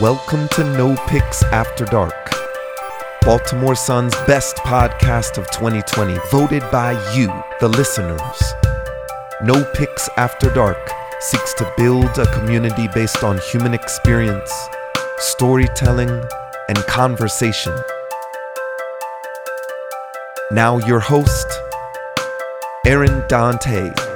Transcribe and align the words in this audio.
Welcome 0.00 0.46
to 0.50 0.62
No 0.62 0.94
Picks 1.08 1.42
After 1.42 1.84
Dark, 1.84 2.30
Baltimore 3.22 3.74
Sun's 3.74 4.14
best 4.28 4.54
podcast 4.58 5.38
of 5.38 5.50
2020, 5.50 6.16
voted 6.30 6.62
by 6.70 6.92
you, 7.16 7.26
the 7.58 7.66
listeners. 7.66 8.54
No 9.42 9.64
Picks 9.74 10.08
After 10.16 10.50
Dark 10.54 10.78
seeks 11.18 11.52
to 11.54 11.72
build 11.76 12.16
a 12.16 12.32
community 12.32 12.86
based 12.94 13.24
on 13.24 13.38
human 13.38 13.74
experience, 13.74 14.52
storytelling, 15.16 16.22
and 16.68 16.78
conversation. 16.86 17.76
Now, 20.52 20.78
your 20.86 21.00
host, 21.00 21.48
Aaron 22.86 23.24
Dante. 23.26 24.07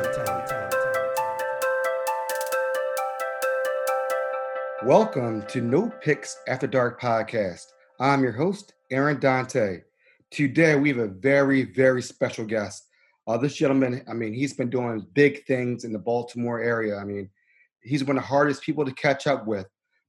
Welcome 4.84 5.46
to 5.46 5.60
No 5.60 5.92
Picks 6.02 6.36
After 6.48 6.66
Dark 6.66 7.00
podcast. 7.00 7.66
I'm 8.00 8.20
your 8.20 8.32
host, 8.32 8.74
Aaron 8.90 9.20
Dante. 9.20 9.82
Today, 10.32 10.74
we 10.74 10.88
have 10.88 10.98
a 10.98 11.06
very, 11.06 11.62
very 11.62 12.02
special 12.02 12.44
guest. 12.44 12.88
Uh, 13.28 13.36
this 13.38 13.54
gentleman, 13.54 14.04
I 14.08 14.12
mean, 14.12 14.34
he's 14.34 14.54
been 14.54 14.70
doing 14.70 15.06
big 15.12 15.46
things 15.46 15.84
in 15.84 15.92
the 15.92 16.00
Baltimore 16.00 16.60
area. 16.60 16.96
I 16.96 17.04
mean, 17.04 17.30
he's 17.80 18.02
one 18.02 18.16
of 18.16 18.24
the 18.24 18.28
hardest 18.28 18.62
people 18.62 18.84
to 18.84 18.92
catch 18.94 19.28
up 19.28 19.46
with. 19.46 19.68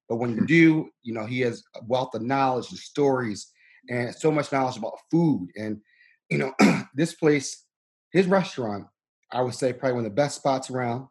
But 0.09 0.15
when 0.15 0.35
you 0.35 0.47
do, 0.47 0.89
you 1.03 1.13
know, 1.13 1.27
he 1.27 1.41
has 1.41 1.63
a 1.75 1.85
wealth 1.85 2.15
of 2.15 2.23
knowledge 2.23 2.71
and 2.71 2.79
stories 2.79 3.51
and 3.91 4.15
so 4.15 4.31
much 4.31 4.51
knowledge 4.51 4.77
about 4.77 4.97
food. 5.11 5.49
And, 5.55 5.81
you 6.31 6.39
know, 6.39 6.51
this 6.95 7.13
place, 7.13 7.63
his 8.11 8.25
restaurant, 8.25 8.87
I 9.31 9.43
would 9.43 9.53
say 9.53 9.71
probably 9.71 9.97
one 9.97 10.05
of 10.05 10.11
the 10.11 10.15
best 10.15 10.37
spots 10.37 10.71
around. 10.71 11.09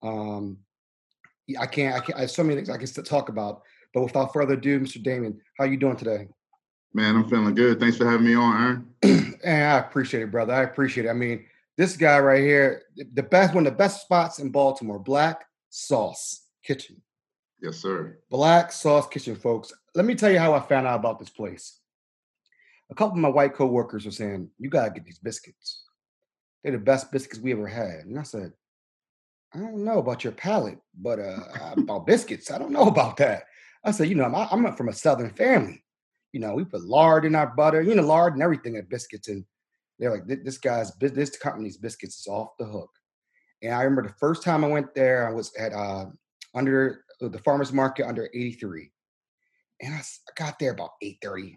Um, 0.00 0.58
I 1.58 1.66
can't, 1.66 1.94
I 1.94 2.00
can't, 2.00 2.18
I 2.18 2.22
have 2.22 2.30
so 2.30 2.42
many 2.42 2.56
things 2.56 2.70
I 2.70 2.78
can 2.78 2.86
still 2.86 3.04
talk 3.04 3.28
about. 3.28 3.62
But 3.92 4.02
without 4.02 4.32
further 4.32 4.54
ado, 4.54 4.80
Mr. 4.80 5.02
Damian, 5.02 5.40
how 5.58 5.64
you 5.64 5.76
doing 5.76 5.96
today? 5.96 6.28
Man, 6.92 7.16
I'm 7.16 7.28
feeling 7.28 7.54
good. 7.54 7.80
Thanks 7.80 7.96
for 7.96 8.08
having 8.08 8.26
me 8.26 8.34
on, 8.34 8.86
Aaron. 9.02 9.38
and 9.44 9.64
I 9.64 9.78
appreciate 9.78 10.22
it, 10.22 10.30
brother. 10.30 10.52
I 10.52 10.62
appreciate 10.62 11.06
it. 11.06 11.10
I 11.10 11.14
mean, 11.14 11.44
this 11.76 11.96
guy 11.96 12.18
right 12.18 12.40
here, 12.40 12.82
the 12.96 13.22
best, 13.22 13.54
one 13.54 13.66
of 13.66 13.72
the 13.72 13.76
best 13.76 14.02
spots 14.02 14.38
in 14.38 14.50
Baltimore, 14.50 14.98
Black 14.98 15.44
Sauce 15.70 16.46
Kitchen. 16.64 17.02
Yes, 17.60 17.76
sir. 17.76 18.18
Black 18.30 18.70
Sauce 18.72 19.08
Kitchen, 19.08 19.34
folks. 19.34 19.72
Let 19.94 20.04
me 20.04 20.14
tell 20.14 20.30
you 20.30 20.38
how 20.38 20.54
I 20.54 20.60
found 20.60 20.86
out 20.86 20.98
about 20.98 21.18
this 21.18 21.30
place. 21.30 21.78
A 22.90 22.94
couple 22.94 23.14
of 23.14 23.20
my 23.20 23.28
white 23.28 23.54
coworkers 23.54 24.04
were 24.04 24.10
saying, 24.10 24.50
"You 24.58 24.68
gotta 24.68 24.90
get 24.90 25.04
these 25.04 25.18
biscuits. 25.18 25.82
They're 26.62 26.72
the 26.72 26.78
best 26.78 27.10
biscuits 27.10 27.40
we 27.40 27.52
ever 27.52 27.66
had." 27.66 28.04
And 28.04 28.18
I 28.18 28.22
said, 28.22 28.52
I 29.54 29.58
don't 29.58 29.84
know 29.84 29.98
about 29.98 30.24
your 30.24 30.32
palate, 30.32 30.78
but 31.00 31.18
uh, 31.18 31.38
about 31.76 32.06
biscuits, 32.06 32.50
I 32.50 32.58
don't 32.58 32.72
know 32.72 32.88
about 32.88 33.16
that. 33.18 33.44
I 33.84 33.90
said, 33.90 34.08
you 34.08 34.14
know, 34.14 34.24
I'm, 34.24 34.66
I'm 34.66 34.76
from 34.76 34.88
a 34.88 34.92
Southern 34.92 35.30
family. 35.30 35.84
You 36.32 36.40
know, 36.40 36.54
we 36.54 36.64
put 36.64 36.84
lard 36.84 37.24
in 37.24 37.34
our 37.34 37.46
butter, 37.46 37.82
you 37.82 37.94
know, 37.94 38.02
lard 38.02 38.34
and 38.34 38.42
everything 38.42 38.76
at 38.76 38.88
biscuits. 38.88 39.28
And 39.28 39.44
they're 39.98 40.10
like, 40.10 40.26
this 40.26 40.58
guy's, 40.58 40.92
this 40.96 41.36
company's 41.36 41.76
biscuits 41.76 42.18
is 42.18 42.26
off 42.26 42.56
the 42.58 42.64
hook. 42.64 42.90
And 43.62 43.72
I 43.72 43.82
remember 43.82 44.08
the 44.08 44.14
first 44.18 44.42
time 44.42 44.64
I 44.64 44.68
went 44.68 44.94
there, 44.94 45.28
I 45.28 45.32
was 45.32 45.54
at 45.56 45.72
uh, 45.72 46.06
under 46.54 47.04
uh, 47.22 47.28
the 47.28 47.38
farmer's 47.38 47.72
market 47.72 48.06
under 48.06 48.28
83. 48.34 48.90
And 49.82 49.94
I, 49.94 49.98
I 49.98 50.32
got 50.36 50.58
there 50.58 50.72
about 50.72 50.90
8.30, 51.02 51.56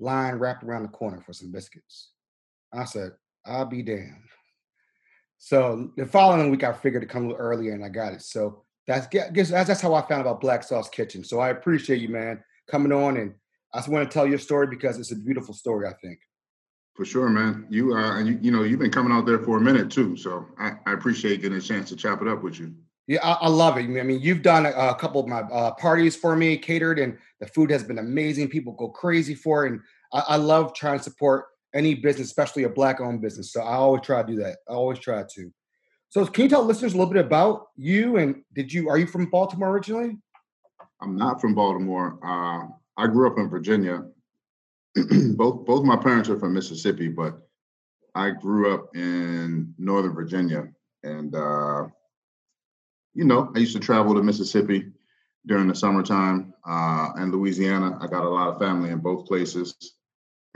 line 0.00 0.34
wrapped 0.34 0.64
around 0.64 0.82
the 0.82 0.88
corner 0.88 1.20
for 1.24 1.32
some 1.32 1.52
biscuits. 1.52 2.10
I 2.72 2.84
said, 2.84 3.12
I'll 3.44 3.64
be 3.64 3.82
damned. 3.82 4.28
So 5.38 5.90
the 5.96 6.06
following 6.06 6.50
week, 6.50 6.64
I 6.64 6.72
figured 6.72 7.02
to 7.02 7.08
come 7.08 7.24
a 7.24 7.28
little 7.28 7.40
earlier, 7.40 7.72
and 7.72 7.84
I 7.84 7.88
got 7.88 8.12
it. 8.12 8.22
So 8.22 8.62
that's 8.86 9.06
guess 9.08 9.50
that's, 9.50 9.68
that's 9.68 9.80
how 9.80 9.94
I 9.94 10.02
found 10.02 10.22
about 10.22 10.40
Black 10.40 10.62
Sauce 10.62 10.88
Kitchen. 10.88 11.24
So 11.24 11.40
I 11.40 11.50
appreciate 11.50 12.00
you, 12.00 12.08
man, 12.08 12.42
coming 12.70 12.92
on, 12.92 13.16
and 13.16 13.34
I 13.74 13.78
just 13.78 13.88
want 13.88 14.08
to 14.08 14.12
tell 14.12 14.26
your 14.26 14.38
story 14.38 14.66
because 14.66 14.98
it's 14.98 15.12
a 15.12 15.16
beautiful 15.16 15.54
story. 15.54 15.86
I 15.86 15.92
think. 16.02 16.18
For 16.94 17.04
sure, 17.04 17.28
man. 17.28 17.66
You 17.68 17.94
uh, 17.94 18.18
and 18.18 18.26
you, 18.26 18.38
you 18.40 18.50
know, 18.50 18.62
you've 18.62 18.78
been 18.78 18.90
coming 18.90 19.12
out 19.12 19.26
there 19.26 19.38
for 19.38 19.58
a 19.58 19.60
minute 19.60 19.90
too, 19.90 20.16
so 20.16 20.46
I, 20.58 20.72
I 20.86 20.92
appreciate 20.94 21.42
getting 21.42 21.58
a 21.58 21.60
chance 21.60 21.90
to 21.90 21.96
chop 21.96 22.22
it 22.22 22.28
up 22.28 22.42
with 22.42 22.58
you. 22.58 22.74
Yeah, 23.06 23.20
I, 23.22 23.32
I 23.32 23.48
love 23.48 23.76
it. 23.76 23.82
I 23.82 24.02
mean, 24.02 24.20
you've 24.20 24.42
done 24.42 24.66
a, 24.66 24.70
a 24.70 24.94
couple 24.94 25.20
of 25.20 25.28
my 25.28 25.40
uh, 25.42 25.72
parties 25.72 26.16
for 26.16 26.34
me, 26.34 26.56
catered, 26.56 26.98
and 26.98 27.18
the 27.38 27.46
food 27.46 27.70
has 27.70 27.84
been 27.84 27.98
amazing. 27.98 28.48
People 28.48 28.72
go 28.72 28.88
crazy 28.88 29.34
for 29.34 29.66
it, 29.66 29.72
and 29.72 29.80
I, 30.12 30.20
I 30.28 30.36
love 30.36 30.74
trying 30.74 30.98
to 30.98 31.04
support 31.04 31.44
any 31.74 31.94
business, 31.94 32.28
especially 32.28 32.64
a 32.64 32.68
black 32.68 33.00
owned 33.00 33.20
business. 33.20 33.52
So 33.52 33.60
I 33.60 33.74
always 33.74 34.02
try 34.02 34.22
to 34.22 34.28
do 34.28 34.36
that. 34.36 34.58
I 34.68 34.72
always 34.72 34.98
try 34.98 35.24
to. 35.34 35.52
So 36.08 36.24
can 36.26 36.44
you 36.44 36.50
tell 36.50 36.64
listeners 36.64 36.94
a 36.94 36.96
little 36.96 37.12
bit 37.12 37.24
about 37.24 37.66
you 37.76 38.16
and 38.16 38.42
did 38.54 38.72
you 38.72 38.88
are 38.88 38.98
you 38.98 39.06
from 39.06 39.26
Baltimore 39.26 39.70
originally? 39.70 40.16
I'm 41.00 41.16
not 41.16 41.40
from 41.40 41.54
Baltimore. 41.54 42.18
Uh, 42.24 42.68
I 42.96 43.06
grew 43.06 43.30
up 43.30 43.38
in 43.38 43.48
Virginia. 43.48 44.04
both 45.34 45.66
both 45.66 45.84
my 45.84 45.96
parents 45.96 46.30
are 46.30 46.38
from 46.38 46.54
Mississippi, 46.54 47.08
but 47.08 47.38
I 48.14 48.30
grew 48.30 48.72
up 48.72 48.96
in 48.96 49.74
Northern 49.78 50.14
Virginia, 50.14 50.68
and 51.02 51.34
uh, 51.34 51.86
you 53.12 53.24
know 53.24 53.52
I 53.54 53.58
used 53.58 53.74
to 53.74 53.80
travel 53.80 54.14
to 54.14 54.22
Mississippi 54.22 54.90
during 55.46 55.68
the 55.68 55.74
summertime 55.74 56.54
uh, 56.66 57.10
and 57.16 57.30
Louisiana. 57.30 57.98
I 58.00 58.06
got 58.06 58.24
a 58.24 58.28
lot 58.28 58.48
of 58.48 58.58
family 58.58 58.90
in 58.90 59.00
both 59.00 59.26
places. 59.26 59.76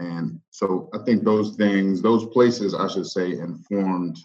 And 0.00 0.40
so 0.50 0.88
I 0.94 0.98
think 1.04 1.24
those 1.24 1.56
things, 1.56 2.00
those 2.00 2.26
places, 2.26 2.74
I 2.74 2.88
should 2.88 3.06
say, 3.06 3.32
informed 3.32 4.18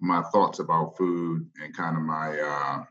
my 0.00 0.22
thoughts 0.32 0.60
about 0.60 0.96
food 0.96 1.48
and 1.60 1.76
kind 1.76 1.96
of 1.96 2.02
my, 2.04 2.38
uh, 2.38 2.84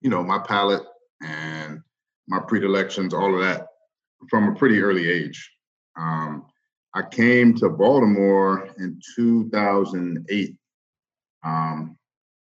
you 0.00 0.10
know, 0.10 0.24
my 0.24 0.40
palate 0.40 0.82
and 1.22 1.80
my 2.26 2.40
predilections, 2.40 3.14
all 3.14 3.34
of 3.34 3.40
that 3.42 3.68
from 4.28 4.48
a 4.48 4.54
pretty 4.56 4.80
early 4.80 5.08
age. 5.08 5.48
Um, 5.96 6.46
I 6.92 7.02
came 7.02 7.54
to 7.56 7.68
Baltimore 7.68 8.68
in 8.78 9.00
2008. 9.14 10.56
Um, 11.44 11.96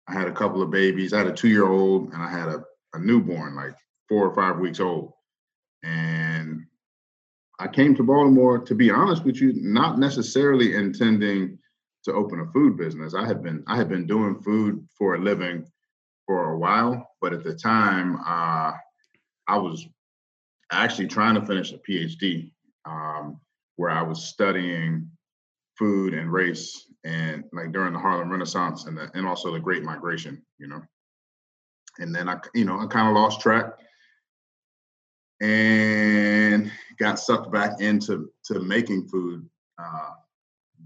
I 0.09 0.13
had 0.13 0.29
a 0.29 0.33
couple 0.33 0.61
of 0.61 0.71
babies. 0.71 1.15
I 1.15 1.19
had 1.19 1.27
a 1.29 1.33
two 1.33 1.49
year 1.49 1.67
old 1.67 2.13
and 2.13 2.23
I 2.23 2.31
had 2.31 2.49
a, 2.49 2.65
a 2.93 2.99
newborn, 2.99 3.57
like 3.57 3.75
four 4.11 4.29
or 4.29 4.35
five 4.35 4.59
weeks 4.59 4.81
old. 4.81 5.13
And 5.83 6.20
I 7.61 7.69
came 7.69 7.95
to 7.97 8.03
Baltimore, 8.03 8.59
to 8.59 8.75
be 8.75 8.91
honest 8.91 9.23
with 9.23 9.37
you, 9.37 9.53
not 9.55 9.99
necessarily 9.99 10.75
intending 10.75 11.59
to 12.05 12.13
open 12.15 12.41
a 12.41 12.51
food 12.53 12.79
business. 12.79 13.15
I 13.15 13.27
had 13.27 13.43
been 13.43 13.63
I 13.67 13.77
had 13.77 13.91
been 13.91 14.07
doing 14.07 14.41
food 14.41 14.89
for 14.97 15.15
a 15.15 15.19
living 15.19 15.67
for 16.27 16.53
a 16.53 16.59
while, 16.59 17.07
but 17.21 17.35
at 17.35 17.45
the 17.45 17.55
time, 17.55 18.17
uh, 18.27 18.73
I 19.47 19.59
was 19.59 19.87
actually 20.73 21.09
trying 21.09 21.35
to 21.35 21.45
finish 21.45 21.73
a 21.73 21.79
PhD, 21.79 22.51
um, 22.87 23.39
where 23.77 23.91
I 23.91 24.03
was 24.03 24.25
studying 24.25 25.11
food 25.79 26.15
and 26.15 26.33
race 26.33 26.87
and 27.05 27.45
like 27.53 27.73
during 27.73 27.93
the 27.93 27.99
Harlem 27.99 28.31
Renaissance 28.31 28.87
and 28.87 28.97
the, 28.97 29.11
and 29.15 29.27
also 29.27 29.53
the 29.53 29.61
Great 29.61 29.83
Migration, 29.83 30.43
you 30.59 30.67
know. 30.67 30.81
And 31.99 32.15
then 32.15 32.27
I, 32.27 32.39
you 32.55 32.65
know, 32.65 32.81
I 32.81 32.87
kind 32.87 33.09
of 33.09 33.15
lost 33.15 33.43
track 33.43 33.75
and 35.41 36.71
got 36.99 37.19
sucked 37.19 37.51
back 37.51 37.81
into 37.81 38.31
to 38.45 38.61
making 38.61 39.09
food. 39.09 39.49
Uh, 39.79 40.11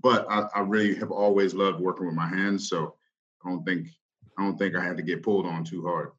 but 0.03 0.27
I, 0.31 0.47
I, 0.55 0.61
really 0.61 0.95
have 0.97 1.11
always 1.11 1.55
loved 1.55 1.81
working 1.81 2.07
with 2.07 2.15
my 2.15 2.29
hands, 2.29 2.69
so 2.69 2.95
I 3.45 3.51
don't 3.51 3.65
think 3.65 3.89
I 4.39 4.45
don't 4.45 4.57
think 4.59 4.77
I 4.77 4.85
had 4.85 4.97
to 4.97 5.03
get 5.03 5.23
pulled 5.23 5.47
on 5.47 5.65
too 5.65 5.85
hard. 5.85 6.13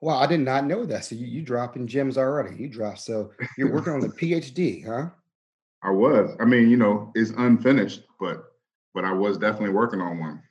Well, 0.00 0.16
I 0.16 0.26
did 0.26 0.40
not 0.40 0.64
know 0.64 0.86
that. 0.86 1.04
So 1.04 1.14
you 1.14 1.26
you 1.26 1.42
dropping 1.42 1.86
gems 1.86 2.18
already. 2.18 2.56
You 2.56 2.68
dropped. 2.68 3.00
So 3.00 3.30
you're 3.56 3.72
working 3.74 3.92
on 3.92 4.00
the 4.00 4.08
PhD, 4.08 4.84
huh? 4.84 5.10
I 5.82 5.90
was. 5.90 6.36
I 6.40 6.44
mean, 6.44 6.70
you 6.70 6.76
know, 6.76 7.12
it's 7.14 7.30
unfinished, 7.30 8.02
but 8.18 8.44
but 8.94 9.04
I 9.04 9.12
was 9.12 9.38
definitely 9.38 9.70
working 9.70 10.00
on 10.00 10.18
one. 10.18 10.42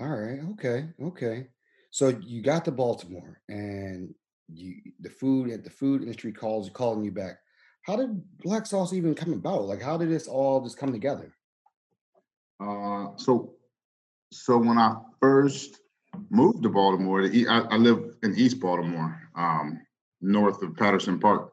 All 0.00 0.08
right. 0.08 0.40
Okay. 0.52 0.88
Okay. 1.02 1.48
So 1.90 2.08
you 2.08 2.42
got 2.42 2.64
to 2.66 2.72
Baltimore, 2.72 3.40
and 3.48 4.14
you 4.52 4.74
the 5.00 5.10
food 5.10 5.50
at 5.50 5.64
the 5.64 5.70
food 5.70 6.02
industry 6.02 6.32
calls 6.32 6.70
calling 6.70 7.04
you 7.04 7.10
back. 7.10 7.38
How 7.82 7.96
did 7.96 8.20
Black 8.38 8.66
Sauce 8.66 8.92
even 8.92 9.14
come 9.14 9.32
about? 9.32 9.62
Like, 9.62 9.80
how 9.80 9.96
did 9.96 10.10
this 10.10 10.26
all 10.26 10.60
just 10.62 10.78
come 10.78 10.92
together? 10.92 11.32
Uh, 12.60 13.08
so, 13.16 13.54
so 14.32 14.58
when 14.58 14.78
I 14.78 14.96
first 15.20 15.78
moved 16.30 16.62
to 16.62 16.68
Baltimore, 16.68 17.22
I, 17.22 17.60
I 17.70 17.76
live 17.76 18.16
in 18.22 18.36
East 18.36 18.60
Baltimore, 18.60 19.20
um, 19.36 19.80
north 20.20 20.62
of 20.62 20.76
Patterson 20.76 21.20
Park, 21.20 21.50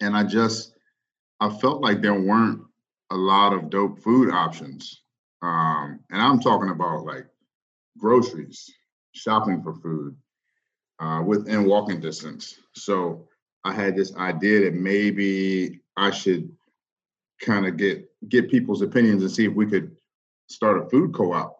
and 0.00 0.16
I 0.16 0.24
just 0.24 0.74
I 1.40 1.48
felt 1.48 1.80
like 1.80 2.02
there 2.02 2.20
weren't 2.20 2.62
a 3.10 3.16
lot 3.16 3.52
of 3.52 3.70
dope 3.70 4.02
food 4.02 4.30
options, 4.30 5.02
um, 5.42 6.00
and 6.10 6.20
I'm 6.20 6.40
talking 6.40 6.70
about 6.70 7.04
like 7.04 7.26
groceries, 7.98 8.68
shopping 9.12 9.62
for 9.62 9.74
food, 9.74 10.16
uh, 10.98 11.22
within 11.24 11.66
walking 11.66 12.00
distance. 12.00 12.58
So 12.74 13.28
I 13.64 13.72
had 13.72 13.96
this 13.96 14.14
idea 14.16 14.60
that 14.64 14.74
maybe 14.74 15.80
I 15.96 16.10
should 16.10 16.50
kind 17.40 17.66
of 17.66 17.76
get 17.76 18.08
get 18.28 18.50
people's 18.50 18.82
opinions 18.82 19.22
and 19.22 19.30
see 19.30 19.44
if 19.44 19.54
we 19.54 19.66
could 19.66 19.96
start 20.48 20.78
a 20.78 20.88
food 20.88 21.14
co-op. 21.14 21.56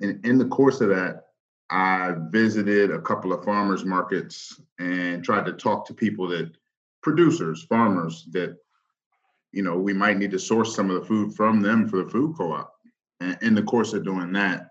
And 0.00 0.24
in 0.24 0.38
the 0.38 0.46
course 0.46 0.80
of 0.80 0.88
that, 0.88 1.24
I 1.70 2.14
visited 2.30 2.90
a 2.90 3.00
couple 3.00 3.32
of 3.32 3.44
farmers 3.44 3.84
markets 3.84 4.60
and 4.78 5.24
tried 5.24 5.46
to 5.46 5.52
talk 5.52 5.86
to 5.86 5.94
people 5.94 6.28
that 6.28 6.52
producers, 7.02 7.64
farmers 7.64 8.26
that 8.32 8.56
you 9.52 9.62
know 9.62 9.76
we 9.76 9.92
might 9.92 10.18
need 10.18 10.30
to 10.32 10.38
source 10.38 10.74
some 10.74 10.90
of 10.90 11.00
the 11.00 11.06
food 11.06 11.34
from 11.34 11.60
them 11.60 11.88
for 11.88 12.02
the 12.02 12.10
food 12.10 12.36
co-op. 12.36 12.72
And 13.20 13.38
in 13.42 13.54
the 13.54 13.62
course 13.62 13.92
of 13.92 14.04
doing 14.04 14.32
that, 14.32 14.70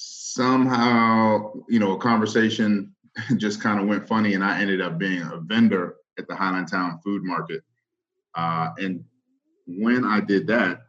somehow 0.00 1.52
you 1.68 1.78
know 1.78 1.92
a 1.92 1.98
conversation 1.98 2.94
just 3.36 3.60
kind 3.60 3.80
of 3.80 3.86
went 3.86 4.08
funny, 4.08 4.34
and 4.34 4.42
I 4.44 4.60
ended 4.60 4.80
up 4.80 4.98
being 4.98 5.22
a 5.22 5.38
vendor 5.38 5.96
at 6.18 6.26
the 6.26 6.34
Highlandtown 6.34 7.02
Food 7.02 7.22
Market. 7.22 7.62
Uh, 8.34 8.70
and 8.78 9.04
when 9.66 10.04
I 10.04 10.20
did 10.20 10.46
that, 10.46 10.82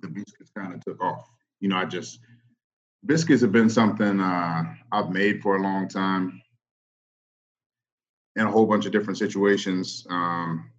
the 0.00 0.08
biscuits 0.08 0.50
kind 0.56 0.74
of 0.74 0.84
took 0.84 1.02
off. 1.02 1.28
You 1.60 1.68
know, 1.68 1.76
I 1.76 1.84
just 1.84 2.20
biscuits 3.04 3.42
have 3.42 3.52
been 3.52 3.70
something 3.70 4.20
uh, 4.20 4.64
I've 4.92 5.10
made 5.10 5.42
for 5.42 5.56
a 5.56 5.62
long 5.62 5.88
time 5.88 6.40
in 8.36 8.46
a 8.46 8.50
whole 8.50 8.66
bunch 8.66 8.86
of 8.86 8.92
different 8.92 9.18
situations. 9.18 10.06
Um, 10.08 10.70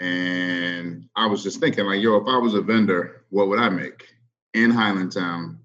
and 0.00 1.08
I 1.16 1.26
was 1.26 1.42
just 1.42 1.60
thinking, 1.60 1.84
like, 1.84 2.00
yo, 2.00 2.16
if 2.16 2.28
I 2.28 2.38
was 2.38 2.54
a 2.54 2.60
vendor, 2.60 3.24
what 3.30 3.48
would 3.48 3.58
I 3.58 3.68
make 3.68 4.06
in 4.54 4.70
Highlandtown, 4.70 5.58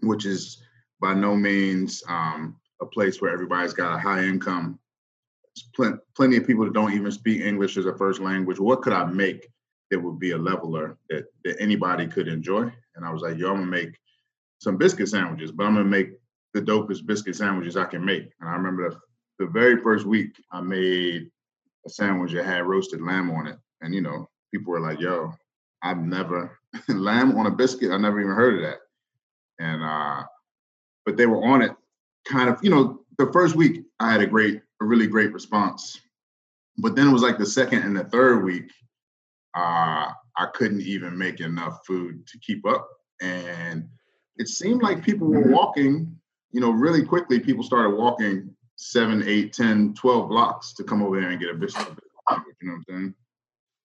which 0.00 0.26
is 0.26 0.62
by 1.00 1.14
no 1.14 1.36
means 1.36 2.02
um, 2.08 2.56
a 2.80 2.86
place 2.86 3.20
where 3.20 3.32
everybody's 3.32 3.72
got 3.72 3.94
a 3.94 3.98
high 3.98 4.24
income. 4.24 4.78
Plenty, 5.74 5.98
plenty 6.14 6.36
of 6.36 6.46
people 6.46 6.64
that 6.64 6.74
don't 6.74 6.92
even 6.92 7.10
speak 7.10 7.40
English 7.40 7.76
as 7.76 7.86
a 7.86 7.96
first 7.96 8.20
language. 8.20 8.58
What 8.58 8.82
could 8.82 8.92
I 8.92 9.04
make 9.04 9.48
that 9.90 10.00
would 10.00 10.18
be 10.18 10.32
a 10.32 10.38
leveler 10.38 10.98
that, 11.08 11.24
that 11.44 11.56
anybody 11.60 12.06
could 12.06 12.28
enjoy? 12.28 12.70
And 12.94 13.04
I 13.04 13.10
was 13.10 13.22
like, 13.22 13.38
yo, 13.38 13.50
I'm 13.50 13.60
gonna 13.60 13.66
make 13.66 13.98
some 14.58 14.76
biscuit 14.76 15.08
sandwiches, 15.08 15.52
but 15.52 15.64
I'm 15.64 15.74
gonna 15.74 15.84
make 15.84 16.10
the 16.52 16.60
dopest 16.60 17.06
biscuit 17.06 17.36
sandwiches 17.36 17.76
I 17.76 17.84
can 17.84 18.04
make. 18.04 18.30
And 18.40 18.48
I 18.48 18.54
remember 18.54 18.90
the, 18.90 19.44
the 19.44 19.50
very 19.50 19.80
first 19.82 20.06
week 20.06 20.36
I 20.52 20.60
made 20.60 21.30
a 21.86 21.90
sandwich 21.90 22.32
that 22.32 22.44
had 22.44 22.66
roasted 22.66 23.00
lamb 23.00 23.30
on 23.30 23.46
it. 23.46 23.58
And 23.80 23.94
you 23.94 24.00
know, 24.02 24.28
people 24.52 24.72
were 24.72 24.80
like, 24.80 25.00
yo, 25.00 25.32
I've 25.82 25.98
never 25.98 26.58
lamb 26.88 27.36
on 27.38 27.46
a 27.46 27.50
biscuit, 27.50 27.92
I 27.92 27.96
never 27.96 28.20
even 28.20 28.34
heard 28.34 28.56
of 28.56 28.62
that. 28.62 28.78
And 29.58 29.82
uh, 29.82 30.24
but 31.04 31.16
they 31.16 31.26
were 31.26 31.44
on 31.44 31.62
it 31.62 31.72
kind 32.26 32.48
of, 32.48 32.58
you 32.62 32.70
know, 32.70 33.00
the 33.18 33.32
first 33.32 33.54
week 33.54 33.84
I 34.00 34.12
had 34.12 34.20
a 34.20 34.26
great, 34.26 34.60
a 34.82 34.84
really 34.84 35.06
great 35.06 35.32
response. 35.32 35.98
But 36.78 36.94
then 36.94 37.08
it 37.08 37.12
was 37.12 37.22
like 37.22 37.38
the 37.38 37.46
second 37.46 37.82
and 37.82 37.96
the 37.96 38.04
third 38.04 38.44
week, 38.44 38.70
uh, 39.56 40.10
I 40.38 40.46
couldn't 40.52 40.82
even 40.82 41.16
make 41.16 41.40
enough 41.40 41.86
food 41.86 42.26
to 42.26 42.38
keep 42.40 42.66
up. 42.66 42.86
And 43.22 43.88
it 44.36 44.48
seemed 44.48 44.82
like 44.82 45.02
people 45.02 45.28
were 45.28 45.50
walking, 45.50 46.14
you 46.52 46.60
know, 46.60 46.70
really 46.70 47.02
quickly, 47.02 47.40
people 47.40 47.64
started 47.64 47.96
walking 47.96 48.54
seven, 48.76 49.22
eight, 49.26 49.54
10, 49.54 49.94
12 49.94 50.28
blocks 50.28 50.74
to 50.74 50.84
come 50.84 51.02
over 51.02 51.18
there 51.18 51.30
and 51.30 51.40
get 51.40 51.50
a 51.50 51.54
biscuit. 51.54 51.86
You 51.88 52.68
know 52.68 52.74
what 52.74 52.74
I'm 52.74 52.84
saying? 52.88 53.14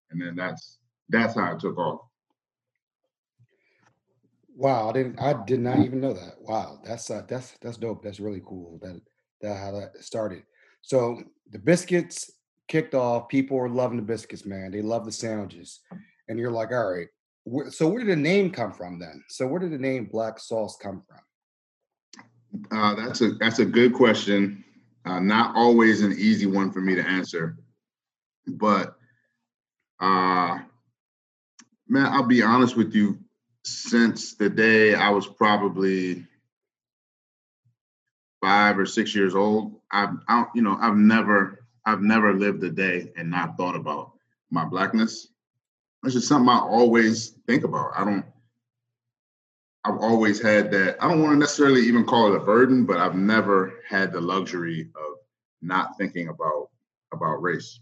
And 0.10 0.22
then 0.22 0.36
that's 0.36 0.80
that's 1.08 1.36
how 1.36 1.54
it 1.54 1.60
took 1.60 1.78
off. 1.78 2.02
Wow, 4.56 4.90
I 4.90 4.94
didn't 4.94 5.20
I 5.20 5.34
did 5.46 5.60
not 5.60 5.80
even 5.80 6.02
know 6.02 6.14
that. 6.14 6.36
Wow, 6.40 6.80
that's 6.84 7.10
uh, 7.10 7.24
that's 7.28 7.54
that's 7.62 7.78
dope. 7.78 8.04
That's 8.04 8.20
really 8.20 8.42
cool 8.46 8.80
that 8.82 9.02
that 9.42 9.58
how 9.58 9.72
that 9.72 10.04
started. 10.04 10.44
So 10.82 11.24
the 11.52 11.60
biscuits 11.60 12.32
kicked 12.68 12.94
off. 12.94 13.30
People 13.30 13.58
were 13.58 13.70
loving 13.70 13.98
the 13.98 14.04
biscuits, 14.04 14.46
man. 14.46 14.72
They 14.72 14.82
love 14.82 15.06
the 15.06 15.12
sandwiches, 15.12 15.80
and 16.28 16.38
you're 16.38 16.52
like, 16.52 16.72
all 16.72 16.92
right, 16.92 17.08
so 17.70 17.88
where 17.88 18.04
did 18.04 18.10
the 18.10 18.22
name 18.22 18.52
come 18.52 18.72
from 18.72 19.00
then? 19.00 19.24
So 19.30 19.48
where 19.48 19.60
did 19.60 19.72
the 19.72 19.78
name 19.78 20.10
Black 20.12 20.40
Sauce 20.40 20.78
come 20.82 21.02
from? 21.08 21.18
Uh, 22.72 22.96
that's 22.96 23.22
a 23.22 23.32
that's 23.34 23.60
a 23.60 23.66
good 23.66 23.94
question. 23.94 24.64
Uh, 25.06 25.20
not 25.20 25.56
always 25.56 26.02
an 26.02 26.14
easy 26.18 26.46
one 26.46 26.72
for 26.72 26.82
me 26.82 26.94
to 26.94 27.02
answer, 27.02 27.58
but 28.46 28.96
uh, 30.00 30.60
man, 31.88 32.06
I'll 32.08 32.24
be 32.28 32.44
honest 32.44 32.76
with 32.76 32.94
you. 32.94 33.18
Since 33.64 34.36
the 34.36 34.50
day 34.50 34.96
I 34.96 35.10
was 35.10 35.28
probably 35.28 36.26
five 38.42 38.80
or 38.80 38.86
six 38.86 39.14
years 39.14 39.36
old, 39.36 39.80
I've 39.92 40.16
I, 40.28 40.46
you 40.56 40.62
know 40.62 40.78
I've 40.80 40.96
never 40.96 41.66
I've 41.86 42.02
never 42.02 42.34
lived 42.34 42.64
a 42.64 42.72
day 42.72 43.12
and 43.16 43.30
not 43.30 43.58
thought 43.58 43.76
about 43.76 44.14
my 44.50 44.66
blackness 44.66 45.28
it's 46.04 46.16
just 46.16 46.28
something 46.28 46.50
I 46.50 46.60
always 46.60 47.36
think 47.48 47.64
about. 47.64 47.92
I 47.96 48.04
don't. 48.06 48.26
I've 49.84 49.98
always 49.98 50.42
had 50.42 50.72
that. 50.72 50.98
I 51.04 51.08
don't 51.08 51.22
want 51.22 51.34
to 51.34 51.40
necessarily 51.40 51.82
even 51.82 52.06
call 52.06 52.32
it 52.32 52.38
a 52.38 52.44
burden, 52.44 52.86
but 52.86 52.98
I've 52.98 53.16
never 53.16 53.74
had 53.88 54.12
the 54.12 54.22
luxury 54.22 54.90
of 54.96 55.18
not 55.62 55.98
thinking 55.98 56.30
about 56.30 56.70
about 57.14 57.42
race. 57.42 57.80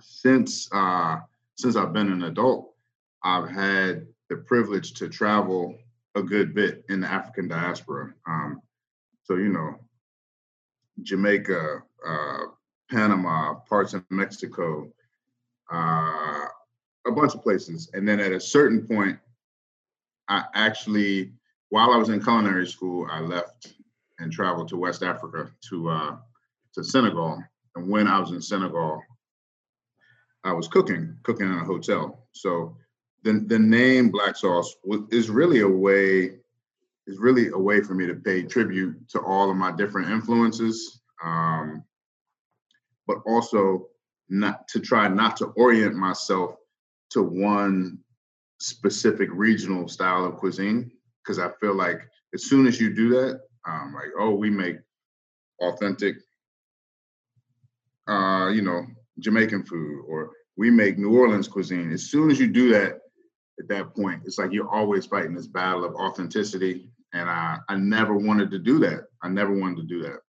Since 0.00 0.68
uh, 0.72 1.18
since 1.56 1.76
I've 1.76 1.92
been 1.92 2.12
an 2.12 2.24
adult, 2.24 2.74
I've 3.22 3.48
had 3.48 4.06
the 4.32 4.38
privilege 4.38 4.94
to 4.94 5.10
travel 5.10 5.76
a 6.14 6.22
good 6.22 6.54
bit 6.54 6.84
in 6.88 7.02
the 7.02 7.06
African 7.06 7.48
diaspora. 7.48 8.14
Um, 8.26 8.62
so 9.24 9.36
you 9.36 9.50
know, 9.50 9.74
Jamaica, 11.02 11.82
uh, 12.06 12.38
Panama, 12.90 13.56
parts 13.68 13.92
of 13.92 14.04
Mexico, 14.10 14.90
uh, 15.70 16.46
a 17.06 17.12
bunch 17.14 17.34
of 17.34 17.42
places. 17.42 17.90
And 17.92 18.08
then 18.08 18.20
at 18.20 18.32
a 18.32 18.40
certain 18.40 18.86
point, 18.86 19.18
I 20.28 20.44
actually, 20.54 21.32
while 21.68 21.90
I 21.90 21.98
was 21.98 22.08
in 22.08 22.22
culinary 22.22 22.66
school, 22.66 23.06
I 23.10 23.20
left 23.20 23.74
and 24.18 24.32
traveled 24.32 24.68
to 24.68 24.78
West 24.78 25.02
Africa 25.02 25.50
to 25.68 25.90
uh, 25.90 26.16
to 26.74 26.82
Senegal. 26.82 27.42
And 27.74 27.86
when 27.86 28.06
I 28.06 28.18
was 28.18 28.30
in 28.30 28.40
Senegal, 28.40 29.02
I 30.42 30.54
was 30.54 30.68
cooking, 30.68 31.18
cooking 31.22 31.46
in 31.46 31.58
a 31.58 31.64
hotel. 31.64 32.26
So 32.32 32.78
the 33.22 33.44
the 33.46 33.58
name 33.58 34.10
Black 34.10 34.36
Sauce 34.36 34.74
is 35.10 35.30
really 35.30 35.60
a 35.60 35.68
way 35.68 36.38
is 37.06 37.18
really 37.18 37.48
a 37.48 37.58
way 37.58 37.80
for 37.80 37.94
me 37.94 38.06
to 38.06 38.14
pay 38.14 38.42
tribute 38.42 39.08
to 39.08 39.20
all 39.20 39.50
of 39.50 39.56
my 39.56 39.72
different 39.72 40.10
influences, 40.10 41.00
um, 41.24 41.82
but 43.06 43.18
also 43.26 43.88
not 44.28 44.66
to 44.68 44.80
try 44.80 45.08
not 45.08 45.36
to 45.36 45.46
orient 45.56 45.94
myself 45.94 46.56
to 47.10 47.22
one 47.22 47.98
specific 48.58 49.28
regional 49.32 49.88
style 49.88 50.24
of 50.24 50.36
cuisine 50.36 50.90
because 51.22 51.38
I 51.38 51.50
feel 51.60 51.74
like 51.74 52.00
as 52.34 52.44
soon 52.44 52.66
as 52.66 52.80
you 52.80 52.94
do 52.94 53.10
that, 53.10 53.40
um, 53.66 53.94
like 53.94 54.10
oh, 54.18 54.30
we 54.30 54.50
make 54.50 54.76
authentic, 55.60 56.16
uh, 58.08 58.48
you 58.52 58.62
know, 58.62 58.84
Jamaican 59.18 59.64
food, 59.64 60.04
or 60.08 60.30
we 60.56 60.70
make 60.70 60.98
New 60.98 61.16
Orleans 61.18 61.48
cuisine. 61.48 61.92
As 61.92 62.10
soon 62.10 62.30
as 62.30 62.40
you 62.40 62.48
do 62.48 62.70
that, 62.70 63.01
at 63.58 63.68
that 63.68 63.94
point, 63.94 64.22
it's 64.24 64.38
like 64.38 64.52
you're 64.52 64.72
always 64.72 65.06
fighting 65.06 65.34
this 65.34 65.46
battle 65.46 65.84
of 65.84 65.94
authenticity, 65.94 66.88
and 67.12 67.28
I 67.28 67.58
I 67.68 67.76
never 67.76 68.16
wanted 68.16 68.50
to 68.50 68.58
do 68.58 68.78
that. 68.80 69.04
I 69.22 69.28
never 69.28 69.52
wanted 69.52 69.76
to 69.78 69.82
do 69.84 70.02
that. 70.02 70.20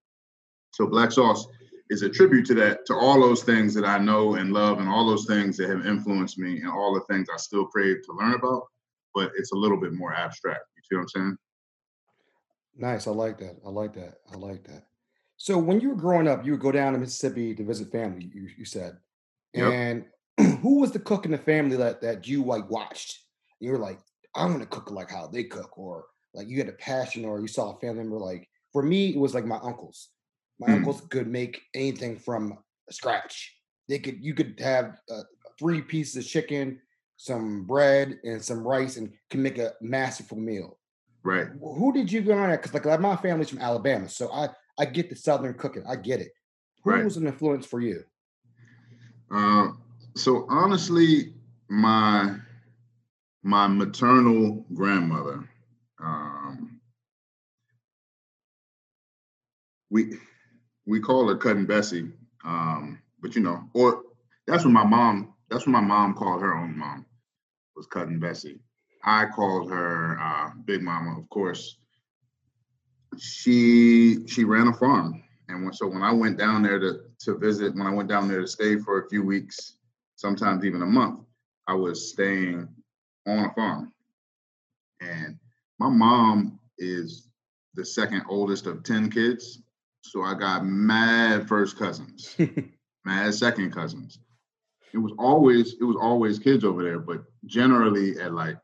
So 0.72 0.88
black 0.88 1.12
sauce 1.12 1.48
is 1.90 2.02
a 2.02 2.10
tribute 2.10 2.46
to 2.48 2.54
that, 2.56 2.86
to 2.88 2.96
all 2.96 3.22
those 3.22 3.44
things 3.44 3.74
that 3.76 3.86
I 3.86 3.98
know 3.98 4.36
and 4.36 4.54
love, 4.54 4.80
and 4.80 4.90
all 4.90 5.08
those 5.08 5.26
things 5.26 5.58
that 5.58 5.70
have 5.70 5.86
influenced 5.86 6.38
me, 6.38 6.62
and 6.62 6.70
all 6.70 6.94
the 6.94 7.14
things 7.14 7.28
I 7.34 7.38
still 7.38 7.66
crave 7.66 7.98
to 8.06 8.14
learn 8.14 8.34
about. 8.34 8.64
But 9.14 9.32
it's 9.38 9.52
a 9.52 9.58
little 9.58 9.80
bit 9.80 9.94
more 9.94 10.14
abstract. 10.14 10.62
You 10.76 10.84
see 10.84 10.96
what 10.96 11.02
I'm 11.02 11.10
saying? 11.10 11.38
Nice. 12.76 13.08
I 13.08 13.12
like 13.12 13.38
that. 13.40 13.58
I 13.66 13.70
like 13.70 13.94
that. 13.94 14.16
I 14.34 14.38
like 14.38 14.64
that. 14.66 14.86
So 15.38 15.58
when 15.58 15.80
you 15.80 15.90
were 15.90 15.96
growing 15.96 16.28
up, 16.28 16.46
you 16.46 16.54
would 16.54 16.62
go 16.62 16.72
down 16.72 16.94
to 16.94 17.00
Mississippi 17.00 17.54
to 17.56 17.64
visit 17.64 17.92
family. 17.92 18.32
You, 18.34 18.48
you 18.58 18.66
said, 18.66 18.98
yep. 19.54 19.72
and 19.72 20.06
who 20.62 20.80
was 20.80 20.92
the 20.92 21.00
cook 21.00 21.26
in 21.26 21.32
the 21.32 21.38
family 21.38 21.78
that 21.78 22.02
that 22.02 22.28
you 22.28 22.44
like 22.44 22.70
watched? 22.70 23.20
You 23.60 23.72
were 23.72 23.78
like, 23.78 24.00
I'm 24.36 24.52
gonna 24.52 24.66
cook 24.66 24.92
like 24.92 25.12
how 25.12 25.28
they 25.28 25.44
cook, 25.44 25.78
or 25.78 26.06
like 26.34 26.48
you 26.48 26.58
had 26.58 26.70
a 26.70 26.74
passion, 26.74 27.26
or 27.26 27.40
you 27.40 27.48
saw 27.48 27.72
a 27.72 27.80
family 27.80 28.04
member. 28.04 28.18
Like 28.18 28.48
for 28.72 28.84
me, 28.84 29.10
it 29.10 29.20
was 29.20 29.34
like 29.34 29.46
my 29.46 29.60
uncles. 29.62 30.10
My 30.60 30.68
mm. 30.68 30.76
uncles 30.78 31.02
could 31.10 31.28
make 31.28 31.62
anything 31.74 32.18
from 32.18 32.58
scratch. 32.90 33.56
They 33.90 34.00
could 34.00 34.24
you 34.24 34.34
could 34.34 34.60
have 34.60 34.98
uh, 35.12 35.24
three 35.60 35.82
pieces 35.82 36.26
of 36.26 36.30
chicken, 36.30 36.80
some 37.18 37.66
bread, 37.66 38.20
and 38.24 38.44
some 38.44 38.66
rice, 38.66 38.98
and 38.98 39.12
can 39.30 39.44
make 39.44 39.58
a 39.58 39.74
masterful 39.82 40.38
meal. 40.38 40.80
Right. 41.24 41.48
Who 41.62 41.94
did 41.94 42.12
you 42.12 42.22
go 42.22 42.34
on 42.34 42.50
at? 42.50 42.62
Because 42.62 42.74
like, 42.74 42.86
like 42.86 43.00
my 43.00 43.16
family's 43.16 43.50
from 43.50 43.60
Alabama, 43.60 44.10
so 44.10 44.32
I 44.32 44.50
I 44.78 44.86
get 44.86 45.10
the 45.10 45.16
Southern 45.16 45.54
cooking. 45.54 45.84
I 45.88 45.96
get 45.96 46.20
it. 46.20 46.32
Who 46.84 46.92
right. 46.92 47.04
was 47.04 47.18
an 47.18 47.28
influence 47.28 47.66
for 47.66 47.80
you? 47.80 48.04
Uh, 49.32 49.70
so 50.16 50.48
honestly, 50.50 51.34
my 51.70 52.38
my 53.44 53.68
maternal 53.68 54.66
grandmother. 54.74 55.50
Um, 56.04 56.82
we 59.90 60.18
we 60.86 61.00
call 61.00 61.28
her 61.30 61.38
Cousin 61.38 61.66
Bessie. 61.66 62.12
Um, 62.46 63.02
but 63.22 63.36
you 63.36 63.42
know, 63.42 63.64
or 63.74 64.04
that's 64.48 64.66
what 64.66 64.72
my 64.74 64.86
mom. 64.86 65.34
That's 65.50 65.68
what 65.68 65.74
my 65.74 65.82
mom 65.82 66.16
called 66.16 66.42
her 66.42 66.56
own 66.56 66.78
mom 66.78 67.06
was 67.76 67.88
Cousin 67.88 68.20
Bessie. 68.20 68.60
I 69.04 69.26
called 69.28 69.72
her 69.72 70.20
uh, 70.20 70.52
Big 70.66 70.82
Mama, 70.82 71.20
of 71.20 71.30
course. 71.30 71.78
she 73.20 74.28
she 74.28 74.44
ran 74.46 74.68
a 74.68 74.74
farm, 74.74 75.24
and 75.50 75.64
when, 75.64 75.74
so 75.74 75.88
when 75.88 76.04
I 76.04 76.12
went 76.14 76.38
down 76.38 76.64
there 76.64 76.80
to 76.80 77.02
to 77.22 77.38
visit, 77.38 77.76
when 77.76 77.88
I 77.88 77.94
went 77.94 78.10
down 78.10 78.28
there 78.28 78.42
to 78.42 78.48
stay 78.48 78.78
for 78.78 79.02
a 79.02 79.10
few 79.10 79.24
weeks, 79.24 79.76
sometimes 80.16 80.66
even 80.66 80.82
a 80.82 80.88
month, 80.88 81.22
I 81.68 81.74
was 81.74 82.10
staying 82.12 82.68
on 83.28 83.46
a 83.46 83.54
farm, 83.54 83.94
and 85.02 85.38
my 85.80 85.90
mom 85.90 86.60
is 86.78 87.30
the 87.76 87.86
second 87.86 88.24
oldest 88.30 88.68
of 88.68 88.84
ten 88.84 89.10
kids, 89.10 89.62
so 90.02 90.22
I 90.22 90.34
got 90.34 90.66
mad 90.66 91.48
first 91.48 91.78
cousins, 91.78 92.36
mad 93.06 93.34
second 93.34 93.72
cousins. 93.72 94.20
It 94.94 94.98
was 94.98 95.14
always 95.18 95.76
it 95.80 95.84
was 95.84 95.98
always 96.00 96.38
kids 96.40 96.64
over 96.64 96.84
there, 96.84 97.00
but 97.00 97.24
generally 97.46 98.20
at 98.20 98.34
like 98.34 98.58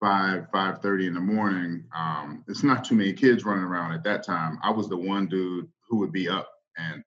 five 0.00 0.46
five 0.52 0.80
thirty 0.80 1.06
in 1.06 1.14
the 1.14 1.20
morning, 1.20 1.84
um, 1.94 2.44
it's 2.48 2.62
not 2.62 2.84
too 2.84 2.94
many 2.96 3.12
kids 3.12 3.44
running 3.44 3.64
around 3.64 3.92
at 3.92 4.02
that 4.04 4.24
time. 4.24 4.58
I 4.62 4.70
was 4.70 4.88
the 4.88 4.96
one 4.96 5.26
dude 5.28 5.68
who 5.88 5.98
would 5.98 6.12
be 6.12 6.28
up 6.28 6.50
and 6.76 7.04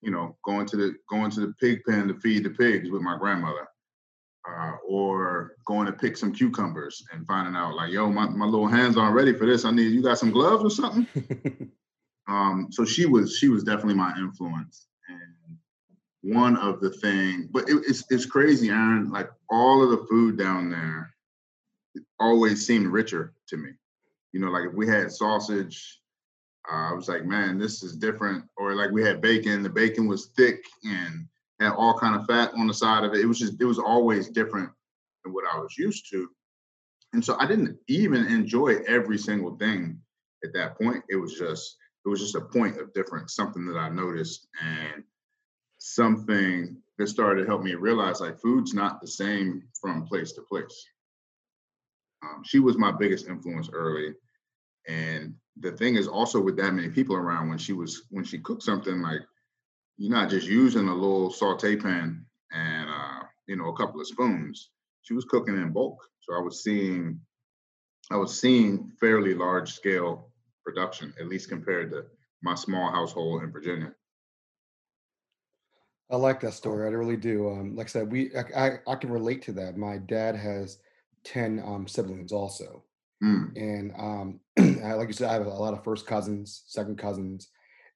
you 0.00 0.10
know 0.10 0.36
going 0.44 0.66
to 0.66 0.76
the 0.76 0.94
going 1.08 1.30
to 1.30 1.40
the 1.40 1.54
pig 1.60 1.80
pen 1.88 2.08
to 2.08 2.14
feed 2.14 2.44
the 2.44 2.50
pigs 2.50 2.90
with 2.90 3.02
my 3.02 3.16
grandmother. 3.18 3.66
Uh, 4.48 4.76
or 4.86 5.56
going 5.66 5.84
to 5.84 5.92
pick 5.92 6.16
some 6.16 6.32
cucumbers 6.32 7.04
and 7.12 7.26
finding 7.26 7.54
out 7.54 7.74
like, 7.74 7.92
yo, 7.92 8.08
my, 8.08 8.26
my 8.30 8.46
little 8.46 8.68
hands 8.68 8.96
aren't 8.96 9.14
ready 9.14 9.34
for 9.34 9.44
this. 9.44 9.66
I 9.66 9.70
need 9.70 9.92
you 9.92 10.02
got 10.02 10.18
some 10.18 10.30
gloves 10.30 10.64
or 10.64 10.70
something. 10.70 11.70
um, 12.28 12.68
so 12.70 12.84
she 12.86 13.04
was 13.04 13.36
she 13.36 13.48
was 13.48 13.62
definitely 13.62 13.94
my 13.94 14.16
influence. 14.16 14.86
And 15.08 15.58
one 16.34 16.56
of 16.56 16.80
the 16.80 16.90
thing, 16.90 17.48
but 17.50 17.68
it, 17.68 17.76
it's 17.86 18.04
it's 18.10 18.24
crazy, 18.24 18.70
Aaron. 18.70 19.10
Like 19.10 19.28
all 19.50 19.82
of 19.82 19.90
the 19.90 20.06
food 20.06 20.38
down 20.38 20.70
there 20.70 21.14
always 22.18 22.66
seemed 22.66 22.88
richer 22.88 23.34
to 23.48 23.56
me. 23.56 23.70
You 24.32 24.40
know, 24.40 24.50
like 24.50 24.66
if 24.66 24.74
we 24.74 24.86
had 24.86 25.12
sausage, 25.12 25.97
uh, 26.70 26.90
I 26.90 26.92
was 26.92 27.08
like, 27.08 27.24
man, 27.24 27.58
this 27.58 27.82
is 27.82 27.96
different. 27.96 28.44
Or 28.56 28.74
like 28.74 28.90
we 28.90 29.02
had 29.02 29.20
bacon, 29.20 29.62
the 29.62 29.70
bacon 29.70 30.06
was 30.06 30.26
thick 30.36 30.64
and 30.84 31.26
had 31.60 31.72
all 31.72 31.98
kind 31.98 32.14
of 32.14 32.26
fat 32.26 32.52
on 32.54 32.66
the 32.66 32.74
side 32.74 33.04
of 33.04 33.14
it. 33.14 33.20
It 33.20 33.26
was 33.26 33.38
just, 33.38 33.60
it 33.60 33.64
was 33.64 33.78
always 33.78 34.28
different 34.28 34.70
than 35.24 35.32
what 35.32 35.44
I 35.52 35.58
was 35.58 35.76
used 35.78 36.10
to. 36.10 36.28
And 37.14 37.24
so 37.24 37.36
I 37.38 37.46
didn't 37.46 37.78
even 37.88 38.26
enjoy 38.26 38.76
every 38.86 39.18
single 39.18 39.56
thing 39.56 39.98
at 40.44 40.52
that 40.54 40.78
point. 40.78 41.02
It 41.08 41.16
was 41.16 41.34
just, 41.34 41.76
it 42.04 42.08
was 42.08 42.20
just 42.20 42.34
a 42.34 42.40
point 42.40 42.78
of 42.78 42.92
difference, 42.92 43.34
something 43.34 43.66
that 43.66 43.78
I 43.78 43.88
noticed 43.88 44.46
and 44.62 45.02
something 45.78 46.76
that 46.98 47.06
started 47.06 47.42
to 47.42 47.46
help 47.46 47.62
me 47.62 47.74
realize 47.74 48.20
like 48.20 48.40
food's 48.40 48.74
not 48.74 49.00
the 49.00 49.06
same 49.06 49.62
from 49.80 50.04
place 50.04 50.32
to 50.32 50.42
place. 50.42 50.86
Um, 52.22 52.42
she 52.44 52.58
was 52.58 52.76
my 52.76 52.92
biggest 52.92 53.28
influence 53.28 53.70
early. 53.72 54.14
And 54.88 55.34
the 55.60 55.72
thing 55.72 55.96
is 55.96 56.08
also 56.08 56.40
with 56.40 56.56
that 56.56 56.72
many 56.72 56.88
people 56.88 57.14
around 57.14 57.48
when 57.48 57.58
she 57.58 57.74
was 57.74 58.02
when 58.10 58.24
she 58.24 58.38
cooked 58.38 58.62
something 58.62 59.00
like 59.00 59.20
you're 59.98 60.10
not 60.10 60.30
just 60.30 60.46
using 60.46 60.88
a 60.88 60.94
little 60.94 61.30
saute 61.30 61.76
pan 61.76 62.24
and 62.52 62.88
uh, 62.88 63.26
you 63.46 63.56
know 63.56 63.68
a 63.68 63.76
couple 63.76 64.00
of 64.00 64.06
spoons. 64.06 64.70
She 65.02 65.14
was 65.14 65.24
cooking 65.24 65.56
in 65.56 65.72
bulk. 65.72 65.98
So 66.20 66.34
I 66.34 66.40
was 66.40 66.62
seeing 66.64 67.20
I 68.10 68.16
was 68.16 68.40
seeing 68.40 68.90
fairly 68.98 69.34
large 69.34 69.72
scale 69.72 70.30
production, 70.64 71.12
at 71.20 71.28
least 71.28 71.48
compared 71.48 71.90
to 71.90 72.04
my 72.42 72.54
small 72.54 72.90
household 72.90 73.42
in 73.42 73.52
Virginia. 73.52 73.92
I 76.10 76.16
like 76.16 76.40
that 76.40 76.54
story. 76.54 76.86
I 76.86 76.90
really 76.90 77.18
do. 77.18 77.50
Um, 77.50 77.76
like 77.76 77.88
I 77.88 77.90
said, 77.90 78.10
we 78.10 78.34
I, 78.34 78.66
I, 78.66 78.78
I 78.86 78.94
can 78.96 79.10
relate 79.10 79.42
to 79.42 79.52
that. 79.52 79.76
My 79.76 79.98
dad 79.98 80.36
has 80.36 80.78
10 81.24 81.62
um, 81.64 81.86
siblings 81.86 82.32
also. 82.32 82.82
Mm. 83.22 83.56
And 83.56 83.92
um, 83.98 84.40
like 84.96 85.08
you 85.08 85.14
said, 85.14 85.30
I 85.30 85.34
have 85.34 85.46
a 85.46 85.50
lot 85.50 85.74
of 85.74 85.84
first 85.84 86.06
cousins, 86.06 86.62
second 86.66 86.98
cousins. 86.98 87.48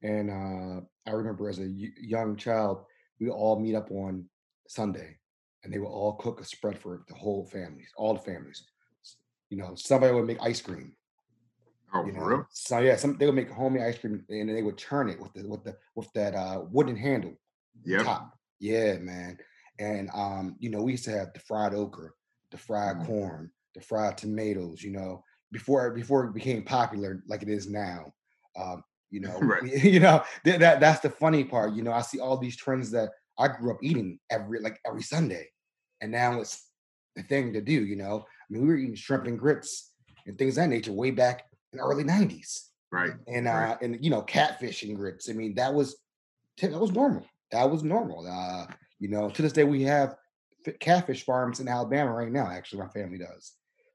And 0.02 0.30
uh, 0.30 0.80
I 1.06 1.14
remember 1.14 1.48
as 1.48 1.60
a 1.60 1.68
young 1.68 2.36
child, 2.36 2.84
we 3.20 3.28
all 3.28 3.58
meet 3.58 3.74
up 3.76 3.90
on 3.90 4.28
Sunday 4.68 5.16
and 5.62 5.72
they 5.72 5.78
would 5.78 5.86
all 5.86 6.14
cook 6.14 6.40
a 6.40 6.44
spread 6.44 6.78
for 6.78 7.04
the 7.08 7.14
whole 7.14 7.46
families, 7.46 7.90
all 7.96 8.14
the 8.14 8.20
families. 8.20 8.64
You 9.50 9.58
know, 9.58 9.74
somebody 9.76 10.12
would 10.12 10.26
make 10.26 10.42
ice 10.42 10.60
cream. 10.60 10.96
Oh, 11.94 12.04
you 12.06 12.12
know? 12.12 12.20
for 12.20 12.28
real? 12.28 12.46
So 12.50 12.78
yeah, 12.78 12.96
some 12.96 13.16
they 13.18 13.26
would 13.26 13.34
make 13.34 13.50
homemade 13.50 13.82
ice 13.82 13.98
cream 13.98 14.24
and 14.28 14.48
they 14.48 14.62
would 14.62 14.78
churn 14.78 15.08
it 15.08 15.20
with 15.20 15.32
the 15.34 15.46
with 15.46 15.62
the 15.62 15.76
with 15.94 16.10
that 16.14 16.34
uh, 16.34 16.62
wooden 16.70 16.96
handle 16.96 17.34
top. 18.02 18.32
Yeah, 18.58 18.98
man. 18.98 19.38
And 19.78 20.10
um, 20.14 20.56
you 20.58 20.70
know, 20.70 20.82
we 20.82 20.92
used 20.92 21.04
to 21.04 21.10
have 21.10 21.32
the 21.34 21.40
fried 21.40 21.74
okra, 21.74 22.10
the 22.50 22.56
fried 22.56 22.96
Mhm. 22.96 23.06
corn, 23.06 23.50
the 23.74 23.80
fried 23.80 24.18
tomatoes, 24.18 24.82
you 24.82 24.90
know, 24.90 25.22
before 25.50 25.90
before 25.92 26.24
it 26.24 26.34
became 26.34 26.62
popular 26.64 27.22
like 27.26 27.42
it 27.42 27.48
is 27.48 27.68
now. 27.68 28.12
Um, 28.58 28.82
you 29.10 29.20
know, 29.26 29.38
Right. 29.38 29.62
you 29.84 30.00
know, 30.00 30.22
that, 30.44 30.60
that 30.60 30.80
that's 30.80 31.00
the 31.00 31.10
funny 31.10 31.44
part. 31.44 31.74
You 31.74 31.82
know, 31.82 31.92
I 31.92 32.02
see 32.02 32.20
all 32.20 32.36
these 32.36 32.56
trends 32.56 32.90
that 32.92 33.10
I 33.38 33.48
grew 33.48 33.72
up 33.72 33.78
eating 33.82 34.18
every 34.30 34.60
like 34.60 34.80
every 34.86 35.02
Sunday. 35.02 35.48
And 36.00 36.10
now 36.10 36.40
it's 36.40 36.68
the 37.14 37.22
thing 37.22 37.52
to 37.52 37.60
do, 37.60 37.84
you 37.84 37.96
know. 37.96 38.24
I 38.28 38.52
mean, 38.52 38.62
we 38.62 38.68
were 38.68 38.76
eating 38.76 38.94
shrimp 38.94 39.26
and 39.26 39.38
grits 39.38 39.92
and 40.26 40.36
things 40.36 40.56
of 40.58 40.64
that 40.64 40.68
nature 40.68 40.92
way 40.92 41.10
back 41.10 41.44
in 41.72 41.78
the 41.78 41.84
early 41.84 42.04
90s. 42.04 42.68
Right. 42.90 43.12
And 43.28 43.46
Right. 43.46 43.70
uh 43.72 43.76
and 43.82 44.02
you 44.04 44.10
know, 44.10 44.22
catfish 44.22 44.82
and 44.82 44.96
grits. 44.96 45.28
I 45.30 45.32
mean, 45.32 45.54
that 45.54 45.72
was 45.72 45.96
that 46.60 46.72
was 46.72 46.92
normal. 46.92 47.24
That 47.50 47.70
was 47.70 47.82
normal. 47.82 48.26
Uh, 48.26 48.66
you 48.98 49.08
know, 49.08 49.28
to 49.30 49.42
this 49.42 49.52
day 49.52 49.64
we 49.64 49.82
have 49.82 50.16
catfish 50.80 51.24
farms 51.24 51.60
in 51.60 51.68
Alabama 51.68 52.12
right 52.12 52.30
now. 52.30 52.46
Actually, 52.46 52.82
my 52.82 52.88
family 52.88 53.18
does. 53.18 53.52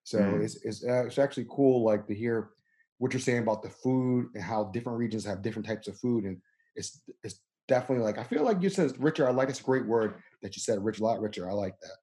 So 0.08 0.20
Mm. 0.20 0.44
it's 0.46 0.56
it's, 0.64 0.86
uh, 0.86 1.04
it's 1.06 1.18
actually 1.18 1.48
cool, 1.50 1.84
like 1.84 2.08
to 2.08 2.16
hear 2.16 2.52
what 2.98 3.12
you're 3.12 3.20
saying 3.20 3.40
about 3.44 3.62
the 3.62 3.70
food 3.70 4.30
and 4.36 4.42
how 4.42 4.64
different 4.72 4.98
regions 4.98 5.26
have 5.26 5.42
different 5.42 5.66
types 5.66 5.90
of 5.90 6.00
food, 6.00 6.24
and 6.24 6.42
it's 6.78 7.02
it's 7.24 7.42
definitely 7.68 8.06
like 8.06 8.18
I 8.18 8.24
feel 8.24 8.44
like 8.46 8.62
you 8.62 8.70
said 8.70 8.94
richer. 9.04 9.28
I 9.28 9.32
like 9.32 9.50
it's 9.50 9.60
a 9.60 9.64
great 9.64 9.86
word 9.86 10.24
that 10.42 10.56
you 10.56 10.62
said, 10.62 10.82
rich, 10.82 11.02
a 11.02 11.04
lot 11.04 11.20
richer. 11.20 11.50
I 11.50 11.54
like 11.54 11.78
that. 11.82 11.98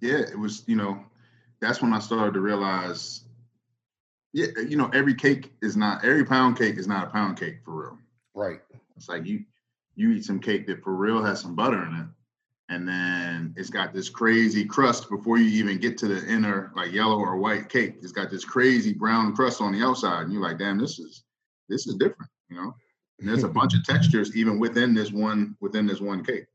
Yeah, 0.00 0.18
it 0.18 0.36
was, 0.36 0.64
you 0.66 0.74
know, 0.74 1.04
that's 1.60 1.80
when 1.80 1.92
I 1.92 2.00
started 2.00 2.34
to 2.34 2.40
realize, 2.40 3.22
yeah, 4.32 4.46
you 4.68 4.76
know, 4.76 4.90
every 4.92 5.14
cake 5.14 5.52
is 5.62 5.76
not 5.76 6.04
every 6.04 6.24
pound 6.24 6.58
cake 6.58 6.78
is 6.78 6.88
not 6.88 7.06
a 7.06 7.10
pound 7.10 7.38
cake 7.38 7.58
for 7.64 7.80
real. 7.80 7.98
Right. 8.34 8.60
It's 8.96 9.08
like 9.08 9.24
you 9.24 9.44
you 9.94 10.10
eat 10.10 10.24
some 10.24 10.40
cake 10.40 10.66
that 10.66 10.82
for 10.82 10.96
real 10.96 11.22
has 11.22 11.40
some 11.40 11.54
butter 11.54 11.80
in 11.86 11.94
it, 11.94 12.06
and 12.68 12.86
then 12.86 13.54
it's 13.56 13.70
got 13.70 13.94
this 13.94 14.08
crazy 14.08 14.64
crust 14.64 15.08
before 15.08 15.38
you 15.38 15.48
even 15.48 15.78
get 15.78 15.96
to 15.98 16.08
the 16.08 16.26
inner 16.28 16.70
like 16.76 16.92
yellow 16.92 17.18
or 17.18 17.36
white 17.36 17.68
cake. 17.68 17.96
It's 18.02 18.12
got 18.12 18.30
this 18.30 18.44
crazy 18.44 18.92
brown 18.92 19.34
crust 19.34 19.60
on 19.60 19.72
the 19.72 19.84
outside, 19.84 20.24
and 20.24 20.32
you're 20.32 20.42
like, 20.42 20.58
damn, 20.58 20.78
this 20.78 20.98
is 20.98 21.24
this 21.68 21.86
is 21.86 21.94
different, 21.94 22.30
you 22.50 22.56
know. 22.56 22.74
And 23.18 23.28
there's 23.28 23.44
a 23.44 23.48
bunch 23.48 23.74
of 23.74 23.84
textures 23.84 24.36
even 24.36 24.58
within 24.58 24.94
this 24.94 25.10
one 25.10 25.56
within 25.60 25.86
this 25.86 26.00
one 26.00 26.24
cake. 26.24 26.46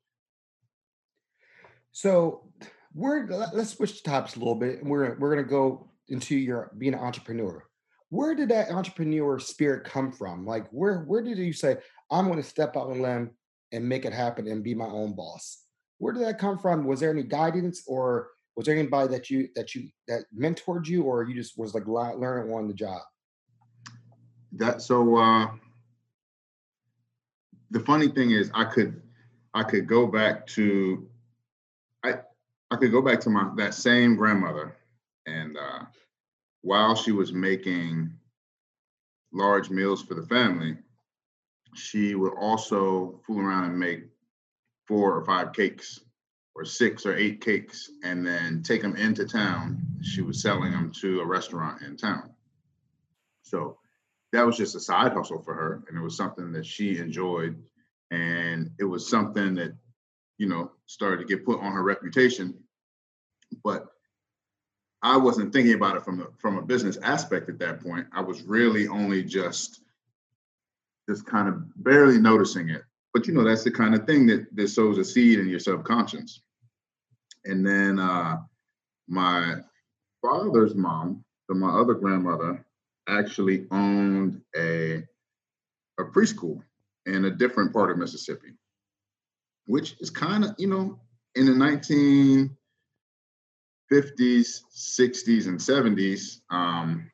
So 1.91 2.50
we're 2.93 3.27
let- 3.27 3.55
let's 3.55 3.72
switch 3.72 4.03
topics 4.03 4.36
a 4.36 4.39
little 4.39 4.55
bit, 4.55 4.82
and 4.82 4.89
we're 4.89 5.17
we're 5.17 5.36
gonna 5.36 5.48
go 5.48 5.89
into 6.10 6.36
your 6.36 6.72
being 6.77 6.93
an 6.93 7.00
entrepreneur. 7.00 7.65
Where 8.10 8.36
did 8.36 8.50
that 8.50 8.70
entrepreneur 8.70 9.39
spirit 9.39 9.86
come 9.86 10.12
from? 10.12 10.46
Like, 10.46 10.67
where 10.70 11.00
where 11.00 11.24
did 11.24 11.39
you 11.39 11.53
say 11.53 11.77
I'm 12.12 12.27
going 12.27 12.38
to 12.38 12.48
step 12.48 12.77
out 12.77 12.91
on 12.91 13.00
a 13.00 13.01
limb 13.01 13.32
and 13.72 13.89
make 13.89 14.05
it 14.05 14.13
happen 14.13 14.48
and 14.48 14.63
be 14.63 14.75
my 14.75 14.86
own 14.86 15.15
boss? 15.15 15.62
Where 16.04 16.14
did 16.14 16.24
that 16.24 16.38
come 16.38 16.60
from? 16.60 16.84
Was 16.84 17.00
there 17.00 17.12
any 17.12 17.24
guidance, 17.24 17.84
or 17.88 18.30
was 18.56 18.66
there 18.66 18.76
anybody 18.76 19.08
that 19.16 19.30
you 19.30 19.48
that 19.56 19.74
you 19.74 19.88
that 20.10 20.26
mentored 20.38 20.86
you, 20.86 21.04
or 21.04 21.24
you 21.24 21.34
just 21.34 21.58
was 21.58 21.74
like 21.74 21.88
li- 21.88 22.16
learning 22.18 22.54
on 22.54 22.68
the 22.68 22.74
job? 22.74 23.02
that 24.54 24.82
so 24.82 25.18
uh 25.18 25.48
the 27.72 27.80
funny 27.80 28.08
thing 28.08 28.32
is 28.32 28.52
i 28.54 28.64
could 28.64 29.02
i 29.54 29.64
could 29.64 29.88
go 29.88 30.06
back 30.06 30.46
to 30.46 31.08
i 32.04 32.14
i 32.72 32.76
could 32.76 32.92
go 32.92 33.02
back 33.02 33.20
to 33.20 33.30
my 33.30 33.50
that 33.56 33.74
same 33.74 34.16
grandmother 34.16 34.76
and 35.26 35.58
uh 35.58 35.84
while 36.62 36.96
she 36.96 37.12
was 37.12 37.34
making 37.34 38.12
large 39.34 39.70
meals 39.70 40.04
for 40.04 40.14
the 40.14 40.28
family 40.28 40.78
she 41.74 42.14
would 42.14 42.34
also 42.38 43.20
fool 43.26 43.40
around 43.40 43.66
and 43.66 43.80
make 43.80 44.04
four 44.88 45.16
or 45.16 45.25
five 45.25 45.54
cakes 45.54 46.00
or 46.56 46.66
six 46.66 47.06
or 47.06 47.16
eight 47.16 47.42
cakes 47.42 47.90
and 48.04 48.25
then 48.25 48.62
take 48.62 48.82
them 48.82 48.96
into 48.96 49.25
town. 49.25 49.82
She 50.02 50.22
was 50.22 50.42
selling 50.42 50.72
them 50.72 50.92
to 51.02 51.22
a 51.22 51.25
restaurant 51.25 51.82
in 51.82 51.98
town. 51.98 52.32
So 53.42 53.78
that 54.32 54.46
was 54.46 54.58
just 54.58 54.75
a 54.75 54.80
side 54.80 55.13
hustle 55.13 55.42
for 55.42 55.54
her 55.54 55.84
and 55.88 55.98
it 55.98 56.02
was 56.02 56.18
something 56.18 56.52
that 56.54 56.66
she 56.66 56.98
enjoyed 56.98 57.62
and 58.12 58.72
it 58.80 58.84
was 58.84 59.10
something 59.10 59.56
that 59.56 59.75
you 60.38 60.48
know 60.48 60.72
started 60.86 61.18
to 61.18 61.25
get 61.25 61.46
put 61.46 61.60
on 61.60 61.72
her 61.72 61.84
reputation. 61.84 62.56
But 63.63 63.88
i 65.06 65.18
wasn't 65.18 65.52
thinking 65.52 65.74
about 65.74 65.98
it 65.98 66.04
from 66.04 66.22
a 66.22 66.28
from 66.38 66.58
a 66.58 66.62
business 66.62 66.98
aspect 67.04 67.50
at 67.50 67.60
that 67.60 67.82
point. 67.82 68.08
I 68.13 68.22
was 68.22 68.42
really 68.44 68.88
only 68.88 69.24
just 69.24 69.82
just 71.10 71.25
kind 71.25 71.50
of 71.50 71.84
barely 71.84 72.20
noticing 72.20 72.70
it 72.70 72.84
but 73.13 73.27
you 73.27 73.34
know 73.34 73.43
that's 73.43 73.63
the 73.63 73.72
kind 73.72 73.96
of 73.96 74.05
thing 74.05 74.25
that 74.25 74.46
that 74.55 74.67
sows 74.67 74.98
a 74.98 75.05
seed 75.05 75.39
in 75.39 75.48
your 75.48 75.60
subconscious 75.60 76.41
and 77.46 77.65
then 77.65 78.00
uh 78.00 78.38
my 79.08 79.55
father's 80.22 80.75
mom 80.75 81.24
so 81.48 81.53
my 81.53 81.70
other 81.70 81.93
grandmother 81.93 82.65
actually 83.08 83.67
owned 83.72 84.41
a 84.55 85.03
a 86.00 86.03
preschool 86.03 86.62
in 87.05 87.25
a 87.25 87.32
different 87.32 87.74
part 87.74 87.91
of 87.91 87.98
Mississippi, 87.98 88.53
which 89.65 89.96
is 90.00 90.10
kind 90.10 90.46
of, 90.46 90.55
you 90.58 90.67
know, 90.67 91.00
in 91.36 91.46
the 91.46 91.51
1950s, 91.51 92.50
60s, 93.91 95.48
and 95.48 95.60
70s, 95.60 96.39
um, 96.50 97.10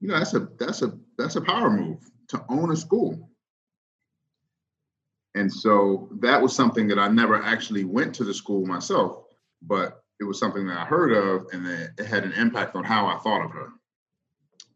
you 0.00 0.08
know, 0.08 0.18
that's 0.18 0.34
a 0.34 0.48
that's 0.58 0.82
a 0.82 0.96
that's 1.16 1.36
a 1.36 1.40
power 1.40 1.70
move 1.70 1.98
to 2.28 2.44
own 2.48 2.70
a 2.70 2.76
school. 2.76 3.28
And 5.34 5.52
so 5.52 6.08
that 6.20 6.40
was 6.40 6.54
something 6.54 6.88
that 6.88 6.98
I 6.98 7.08
never 7.08 7.42
actually 7.42 7.84
went 7.84 8.14
to 8.16 8.24
the 8.24 8.34
school 8.34 8.66
myself, 8.66 9.24
but 9.62 10.02
it 10.20 10.24
was 10.24 10.38
something 10.38 10.66
that 10.66 10.78
I 10.78 10.84
heard 10.84 11.12
of 11.12 11.46
and 11.52 11.64
that 11.66 11.90
it 11.98 12.06
had 12.06 12.24
an 12.24 12.32
impact 12.32 12.74
on 12.74 12.84
how 12.84 13.06
I 13.06 13.18
thought 13.18 13.44
of 13.44 13.52
her. 13.52 13.68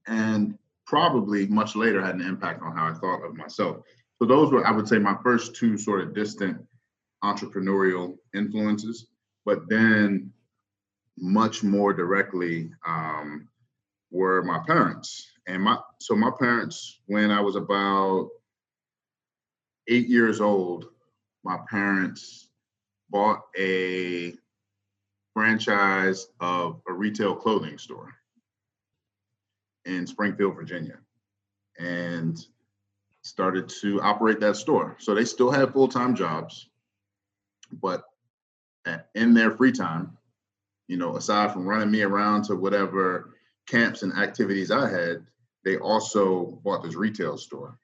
And 0.07 0.59
probably 0.87 1.47
much 1.47 1.75
later 1.75 2.03
had 2.05 2.15
an 2.15 2.21
impact 2.21 2.63
on 2.63 2.77
how 2.77 2.87
I 2.87 2.95
thought 2.95 3.25
of 3.25 3.37
myself. 3.37 3.79
So 4.21 4.27
those 4.27 4.53
were, 4.53 4.67
I 4.67 4.71
would 4.71 4.87
say, 4.87 4.99
my 4.99 5.17
first 5.23 5.57
two 5.57 5.77
sort 5.77 6.01
of 6.01 6.15
distant 6.15 6.59
entrepreneurial 7.25 8.17
influences. 8.35 9.07
But 9.45 9.69
then 9.69 10.33
much 11.19 11.63
more 11.63 11.93
directly 11.93 12.71
um, 12.87 13.49
were 14.11 14.43
my 14.43 14.61
parents. 14.67 15.29
And 15.47 15.63
my 15.63 15.79
so 15.99 16.15
my 16.15 16.31
parents, 16.39 17.01
when 17.07 17.31
I 17.31 17.41
was 17.41 17.57
about 17.57 18.29
eight 19.93 20.09
years 20.09 20.41
old, 20.41 20.87
my 21.45 21.59
parents 21.69 22.49
bought 23.11 23.43
a 23.59 24.35
franchise 25.35 26.29
of 26.41 26.81
a 26.89 26.93
retail 26.93 27.35
clothing 27.35 27.77
store 27.79 28.15
in 29.85 30.07
Springfield, 30.07 30.55
Virginia, 30.55 30.99
and 31.79 32.47
started 33.23 33.69
to 33.69 34.01
operate 34.01 34.41
that 34.41 34.57
store. 34.57 34.97
So 34.99 35.15
they 35.15 35.25
still 35.25 35.51
had 35.51 35.73
full 35.73 35.89
time 35.89 36.15
jobs, 36.15 36.69
but 37.71 38.05
in 39.15 39.35
their 39.35 39.51
free 39.51 39.73
time, 39.73 40.17
you 40.89 40.97
know, 40.97 41.17
aside 41.17 41.53
from 41.53 41.67
running 41.67 41.91
me 41.91 42.03
around 42.03 42.45
to 42.45 42.57
whatever 42.57 43.35
camps 43.67 44.03
and 44.03 44.13
activities 44.15 44.71
I 44.71 44.89
had, 44.89 45.27
they 45.65 45.77
also 45.77 46.59
bought 46.65 46.83
this 46.83 46.97
retail 46.97 47.37
store. 47.37 47.79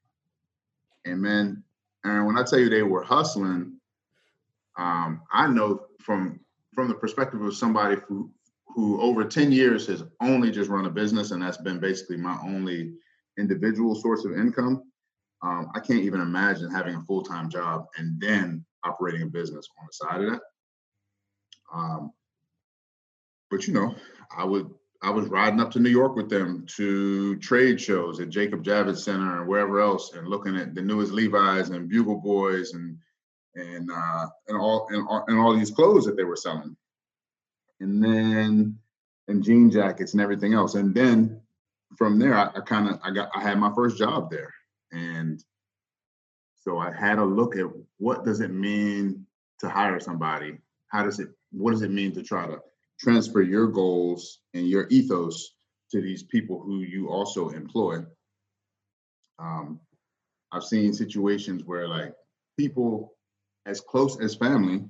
And 1.04 1.20
man, 1.20 1.62
and 2.04 2.26
when 2.26 2.38
I 2.38 2.44
tell 2.44 2.58
you 2.58 2.68
they 2.68 2.82
were 2.82 3.02
hustling, 3.02 3.78
um, 4.76 5.22
I 5.32 5.48
know 5.48 5.86
from 6.00 6.40
from 6.74 6.88
the 6.88 6.94
perspective 6.94 7.42
of 7.42 7.56
somebody 7.56 7.96
who 8.06 8.30
who 8.66 9.00
over 9.00 9.24
10 9.24 9.50
years 9.50 9.86
has 9.86 10.04
only 10.20 10.50
just 10.50 10.70
run 10.70 10.86
a 10.86 10.90
business 10.90 11.30
and 11.30 11.42
that's 11.42 11.56
been 11.56 11.80
basically 11.80 12.16
my 12.16 12.38
only 12.44 12.92
individual 13.38 13.94
source 13.94 14.24
of 14.24 14.32
income. 14.32 14.84
Um, 15.42 15.70
I 15.74 15.80
can't 15.80 16.02
even 16.02 16.20
imagine 16.20 16.70
having 16.70 16.94
a 16.94 17.02
full-time 17.02 17.48
job 17.48 17.86
and 17.96 18.20
then 18.20 18.64
operating 18.84 19.22
a 19.22 19.26
business 19.26 19.66
on 19.80 19.86
the 19.86 19.92
side 19.92 20.24
of 20.24 20.30
that. 20.32 20.40
Um, 21.72 22.12
but 23.50 23.66
you 23.66 23.74
know, 23.74 23.94
I 24.36 24.44
would 24.44 24.70
I 25.00 25.10
was 25.10 25.28
riding 25.28 25.60
up 25.60 25.70
to 25.72 25.80
New 25.80 25.90
York 25.90 26.16
with 26.16 26.28
them 26.28 26.66
to 26.76 27.36
trade 27.36 27.80
shows 27.80 28.18
at 28.18 28.30
Jacob 28.30 28.64
Javits 28.64 28.98
Center 28.98 29.38
and 29.40 29.48
wherever 29.48 29.80
else, 29.80 30.12
and 30.14 30.26
looking 30.26 30.56
at 30.56 30.74
the 30.74 30.82
newest 30.82 31.12
Levi's 31.12 31.70
and 31.70 31.88
Bugle 31.88 32.16
Boys 32.16 32.72
and 32.72 32.98
and 33.54 33.90
uh, 33.90 34.26
and 34.48 34.58
all 34.58 34.88
and, 34.90 35.06
and 35.28 35.38
all 35.38 35.56
these 35.56 35.70
clothes 35.70 36.04
that 36.06 36.16
they 36.16 36.24
were 36.24 36.36
selling, 36.36 36.76
and 37.80 38.02
then 38.02 38.78
and 39.28 39.44
jean 39.44 39.70
jackets 39.70 40.14
and 40.14 40.20
everything 40.20 40.54
else, 40.54 40.74
and 40.74 40.94
then 40.94 41.40
from 41.96 42.18
there, 42.18 42.34
I, 42.34 42.50
I 42.56 42.60
kind 42.60 42.88
of 42.88 43.00
I 43.02 43.10
got 43.10 43.30
I 43.34 43.40
had 43.40 43.58
my 43.58 43.72
first 43.74 43.98
job 43.98 44.30
there, 44.30 44.52
and 44.92 45.42
so 46.56 46.78
I 46.78 46.92
had 46.92 47.18
a 47.18 47.24
look 47.24 47.56
at 47.56 47.66
what 47.98 48.24
does 48.24 48.40
it 48.40 48.50
mean 48.50 49.26
to 49.60 49.68
hire 49.68 50.00
somebody? 50.00 50.58
How 50.88 51.04
does 51.04 51.20
it? 51.20 51.28
What 51.52 51.70
does 51.70 51.82
it 51.82 51.92
mean 51.92 52.12
to 52.14 52.22
try 52.22 52.46
to 52.46 52.60
transfer 52.98 53.42
your 53.42 53.68
goals 53.68 54.40
and 54.54 54.68
your 54.68 54.86
ethos 54.90 55.54
to 55.90 56.00
these 56.00 56.22
people 56.22 56.60
who 56.60 56.80
you 56.80 57.08
also 57.08 57.48
employ. 57.50 57.98
Um, 59.38 59.80
I've 60.52 60.64
seen 60.64 60.92
situations 60.92 61.64
where 61.64 61.88
like 61.88 62.14
people 62.56 63.14
as 63.66 63.80
close 63.80 64.18
as 64.20 64.34
family 64.34 64.84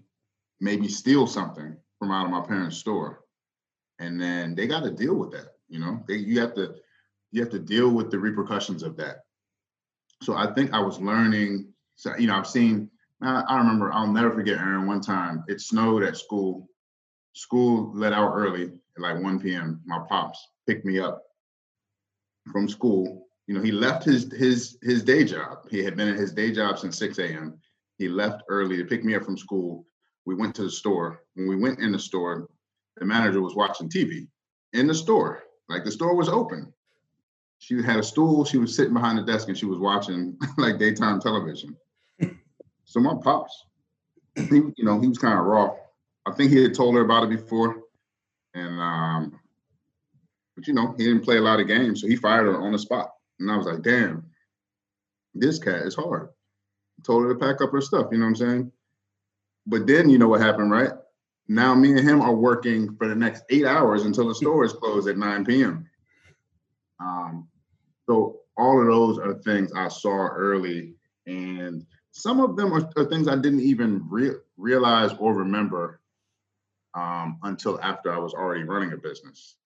maybe 0.61 0.89
steal 0.89 1.27
something 1.27 1.77
from 1.99 2.11
out 2.11 2.25
of 2.25 2.31
my 2.31 2.41
parents' 2.41 2.79
store, 2.79 3.25
and 3.99 4.21
then 4.21 4.55
they 4.55 4.67
got 4.67 4.85
to 4.85 4.91
deal 4.91 5.15
with 5.15 5.33
that. 5.33 5.55
You 5.69 5.81
know, 5.81 6.03
they, 6.09 6.15
you 6.15 6.41
have 6.41 6.55
to 6.55 6.77
you 7.33 7.43
have 7.43 7.51
to 7.51 7.59
deal 7.59 7.91
with 7.91 8.11
the 8.11 8.19
repercussions 8.19 8.83
of 8.83 8.97
that. 8.97 9.19
So 10.23 10.35
I 10.35 10.53
think 10.55 10.73
I 10.73 10.81
was 10.81 11.01
learning. 11.01 11.73
So 11.97 12.17
you 12.17 12.27
know, 12.29 12.37
I've 12.37 12.47
seen. 12.47 12.91
I 13.21 13.59
remember. 13.59 13.93
I'll 13.93 14.13
never 14.13 14.33
forget, 14.33 14.59
Aaron. 14.59 14.87
One 14.87 15.01
time, 15.01 15.43
it 15.49 15.61
snowed 15.61 16.05
at 16.05 16.17
school, 16.17 16.69
school 17.39 17.93
let 17.95 18.13
out 18.13 18.33
early 18.35 18.65
at 18.65 19.01
like 19.01 19.23
1 19.23 19.39
p.m. 19.39 19.81
My 19.87 20.01
pops 20.09 20.45
picked 20.67 20.85
me 20.85 20.99
up 20.99 21.23
from 22.53 22.69
school. 22.69 23.29
You 23.47 23.55
know, 23.55 23.63
he 23.63 23.71
left 23.71 24.05
his 24.05 24.31
his 24.33 24.77
his 24.83 25.05
day 25.05 25.25
job. 25.25 25.59
He 25.71 25.85
had 25.85 25.97
been 25.97 26.09
at 26.09 26.19
his 26.19 26.33
day 26.33 26.51
job 26.51 26.79
since 26.79 26.99
6 26.99 27.19
a.m. 27.19 27.59
He 27.97 28.09
left 28.09 28.43
early 28.49 28.77
to 28.77 28.85
pick 28.85 29.05
me 29.05 29.15
up 29.15 29.25
from 29.25 29.39
school. 29.39 29.87
We 30.27 30.35
went 30.35 30.55
to 30.57 30.65
the 30.65 30.71
store. 30.71 31.23
When 31.35 31.49
we 31.49 31.57
went 31.57 31.79
in 31.79 31.93
the 31.93 31.99
store, 31.99 32.49
the 32.97 33.05
manager 33.05 33.41
was 33.41 33.55
watching 33.55 33.89
TV 33.89 34.27
in 34.73 34.89
the 34.89 34.95
store. 34.95 35.45
Like 35.69 35.85
the 35.85 35.93
store 35.93 36.17
was 36.17 36.29
open. 36.29 36.73
She 37.61 37.81
had 37.83 38.01
a 38.01 38.03
stool. 38.03 38.45
She 38.45 38.59
was 38.59 38.75
sitting 38.75 38.95
behind 38.95 39.17
the 39.17 39.23
desk 39.23 39.49
and 39.49 39.57
she 39.57 39.67
was 39.67 39.79
watching 39.79 40.37
like 40.59 40.79
daytime 40.79 41.21
television. 41.21 41.77
so 42.85 43.01
my 43.01 43.15
pops, 43.23 43.65
he, 44.35 44.57
you 44.77 44.85
know, 44.85 45.01
he 45.01 45.09
was 45.09 45.19
kind 45.19 45.39
of 45.39 45.47
raw 45.47 45.71
I 46.29 46.35
think 46.35 46.53
he 46.53 46.63
had 46.63 46.75
told 46.75 46.95
her 46.95 47.01
about 47.01 47.25
it 47.25 47.31
before, 47.31 47.83
and 48.55 48.81
um, 48.81 49.41
but 50.55 50.67
you 50.67 50.75
know 50.75 50.95
he 50.99 51.05
didn't 51.05 51.25
play 51.25 51.39
a 51.39 51.43
lot 51.43 51.61
of 51.61 51.69
games, 51.69 52.03
so 52.03 52.07
he 52.07 52.17
fired 52.17 52.47
her 52.47 52.61
on 52.61 52.73
the 52.73 52.79
spot. 52.79 53.13
And 53.41 53.51
I 53.51 53.57
was 53.57 53.67
like, 53.67 53.83
damn, 53.83 54.27
this 55.35 55.59
cat 55.59 55.83
is 55.83 55.95
hard. 55.95 56.29
told 57.05 57.25
her 57.25 57.33
to 57.33 57.39
pack 57.39 57.63
up 57.63 57.73
her 57.73 57.81
stuff. 57.81 58.09
You 58.13 58.19
know 58.19 58.25
what 58.25 58.31
I'm 58.31 58.37
saying? 58.37 58.73
But 59.67 59.87
then 59.87 60.11
you 60.11 60.19
know 60.19 60.29
what 60.29 60.41
happened, 60.41 60.71
right? 60.71 60.91
Now 61.49 61.75
me 61.75 61.91
and 61.91 62.07
him 62.07 62.21
are 62.21 62.35
working 62.35 62.95
for 62.97 63.09
the 63.09 63.15
next 63.15 63.45
eight 63.49 63.65
hours 63.65 64.05
until 64.05 64.29
the 64.29 64.35
store 64.35 64.65
is 64.65 64.73
closed 64.73 65.09
at 65.09 65.17
9 65.17 65.45
p.m. 65.47 65.89
Um, 67.01 67.49
so 68.07 68.41
all 68.57 68.81
of 68.81 68.87
those 68.87 69.19
are 69.19 69.35
things 69.35 69.73
I 69.75 69.89
saw 69.89 70.27
early, 70.29 70.95
and 71.27 71.87
some 72.11 72.41
of 72.41 72.57
them 72.57 72.75
are, 72.75 72.91
are 72.97 73.05
things 73.07 73.29
I 73.29 73.37
didn't 73.37 73.61
even 73.61 74.05
re- 74.11 74.37
realize 74.59 75.13
or 75.19 75.33
remember 75.33 75.98
um, 76.95 77.39
until 77.43 77.81
after 77.81 78.13
I 78.13 78.19
was 78.19 78.35
already 78.35 78.65
running 78.65 78.93
a 78.93 78.97
business. 78.97 79.57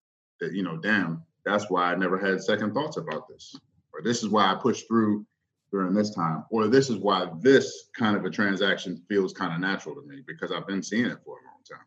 That, 0.41 0.53
you 0.53 0.63
know, 0.63 0.77
damn, 0.77 1.23
that's 1.45 1.71
why 1.71 1.93
I 1.93 1.95
never 1.95 2.19
had 2.19 2.43
second 2.43 2.75
thoughts 2.75 2.97
about 2.97 3.29
this. 3.29 3.55
Or 3.93 4.03
this 4.03 4.23
is 4.23 4.29
why 4.29 4.51
I 4.51 4.55
pushed 4.55 4.89
through 4.89 5.27
during 5.71 5.95
this 5.95 6.15
time. 6.15 6.45
Or 6.51 6.69
this 6.69 6.91
is 6.91 6.97
why 6.97 7.31
this 7.41 7.89
kind 7.97 8.17
of 8.17 8.25
a 8.25 8.31
transaction 8.31 9.03
feels 9.09 9.33
kind 9.33 9.53
of 9.55 9.61
natural 9.61 9.95
to 9.95 10.03
me 10.03 10.23
because 10.27 10.53
I've 10.53 10.67
been 10.67 10.83
seeing 10.83 11.07
it 11.07 11.19
for 11.25 11.39
a 11.39 11.47
long 11.47 11.63
time. 11.69 11.87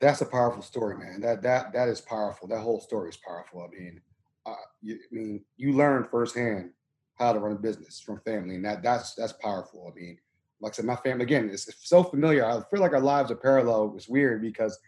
That's 0.00 0.20
a 0.20 0.26
powerful 0.26 0.62
story, 0.62 0.96
man. 0.96 1.20
That 1.20 1.42
that 1.42 1.72
that 1.72 1.88
is 1.88 2.00
powerful. 2.00 2.46
That 2.48 2.60
whole 2.60 2.80
story 2.80 3.10
is 3.10 3.16
powerful. 3.16 3.62
I 3.62 3.76
mean, 3.76 4.00
uh, 4.46 4.54
you, 4.80 4.94
I 4.94 5.14
mean, 5.14 5.44
you 5.56 5.72
learn 5.72 6.04
firsthand 6.04 6.70
how 7.16 7.32
to 7.32 7.40
run 7.40 7.52
a 7.52 7.58
business 7.58 8.00
from 8.00 8.20
family, 8.20 8.54
and 8.54 8.64
that 8.64 8.82
that's 8.82 9.14
that's 9.14 9.32
powerful. 9.32 9.92
I 9.92 9.98
mean, 9.98 10.18
like 10.60 10.72
I 10.72 10.76
said, 10.76 10.84
my 10.84 10.96
family 10.96 11.24
again 11.24 11.48
is 11.48 11.68
so 11.80 12.02
familiar. 12.02 12.44
I 12.44 12.60
feel 12.70 12.80
like 12.80 12.92
our 12.92 13.00
lives 13.00 13.30
are 13.30 13.36
parallel. 13.36 13.94
It's 13.96 14.08
weird 14.08 14.42
because 14.42 14.78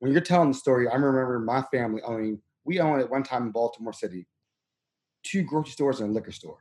when 0.00 0.12
you're 0.12 0.20
telling 0.20 0.48
the 0.48 0.58
story, 0.58 0.88
I 0.88 0.94
remember 0.94 1.38
my 1.38 1.62
family 1.70 2.02
owning. 2.02 2.40
We 2.64 2.80
owned 2.80 3.00
at 3.00 3.10
one 3.10 3.22
time 3.22 3.44
in 3.44 3.50
Baltimore 3.50 3.92
City, 3.92 4.26
two 5.22 5.42
grocery 5.42 5.72
stores 5.72 6.00
and 6.00 6.10
a 6.10 6.12
liquor 6.12 6.32
store. 6.32 6.58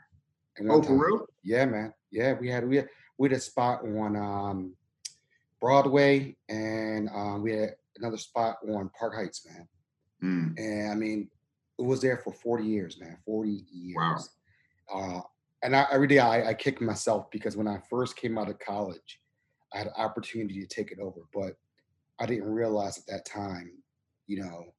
Oh, 0.69 0.82
for 0.82 0.93
real? 0.93 1.26
Yeah, 1.43 1.65
man. 1.65 1.93
Yeah, 2.12 2.34
we 2.34 2.50
had 2.50 2.67
we 2.67 2.78
had 2.78 2.89
we 3.17 3.30
had 3.30 3.38
a 3.38 3.41
spot 3.41 3.84
on 3.84 4.15
um, 4.15 4.76
Broadway, 5.60 6.36
and 6.50 7.10
um, 7.10 7.41
we 7.41 7.54
had 7.54 7.76
another 7.97 8.17
spot 8.17 8.58
on 8.67 8.89
Park 8.97 9.15
Heights, 9.15 9.45
man. 9.47 9.67
Mm. 10.24 10.60
And 10.60 10.91
I 10.91 10.95
mean, 10.95 11.30
it 11.80 11.86
was 11.86 12.02
there 12.02 12.17
for 12.17 12.34
40 12.34 12.65
years, 12.65 13.00
man. 13.00 13.17
40 13.26 13.63
years. 13.71 14.30
Wow. 14.93 15.17
Uh, 15.17 15.21
and 15.63 15.76
I, 15.76 15.86
every 15.91 16.08
day 16.08 16.19
I, 16.19 16.50
I 16.50 16.54
kick 16.54 16.82
myself 16.82 17.30
because 17.32 17.56
when 17.56 17.67
I 17.67 17.80
first 17.89 18.15
came 18.15 18.38
out 18.38 18.50
of 18.50 18.60
college, 18.60 19.19
I 19.74 19.80
had 19.80 19.88
an 19.88 19.93
opportunity 19.97 20.60
to 20.60 20.67
take 20.67 20.91
it 20.91 21.00
over, 21.00 21.21
but 21.34 21.56
I 22.19 22.26
didn't 22.26 22.52
realize 22.52 22.97
at 22.97 23.08
that 23.08 23.26
time, 23.26 23.71
you 24.28 24.41
know, 24.41 24.74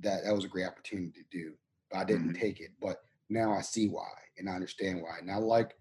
that 0.00 0.24
that 0.24 0.34
was 0.34 0.44
a 0.44 0.48
great 0.48 0.66
opportunity 0.66 1.12
to 1.12 1.24
do. 1.30 1.52
But 1.90 1.98
I 1.98 2.04
didn't 2.04 2.32
mm-hmm. 2.32 2.42
take 2.42 2.60
it. 2.60 2.70
But 2.80 3.02
now 3.30 3.52
I 3.52 3.60
see 3.60 3.88
why 3.88 4.08
and 4.38 4.48
I 4.48 4.52
understand 4.52 5.00
why. 5.00 5.18
And 5.20 5.30
I 5.30 5.36
like, 5.36 5.74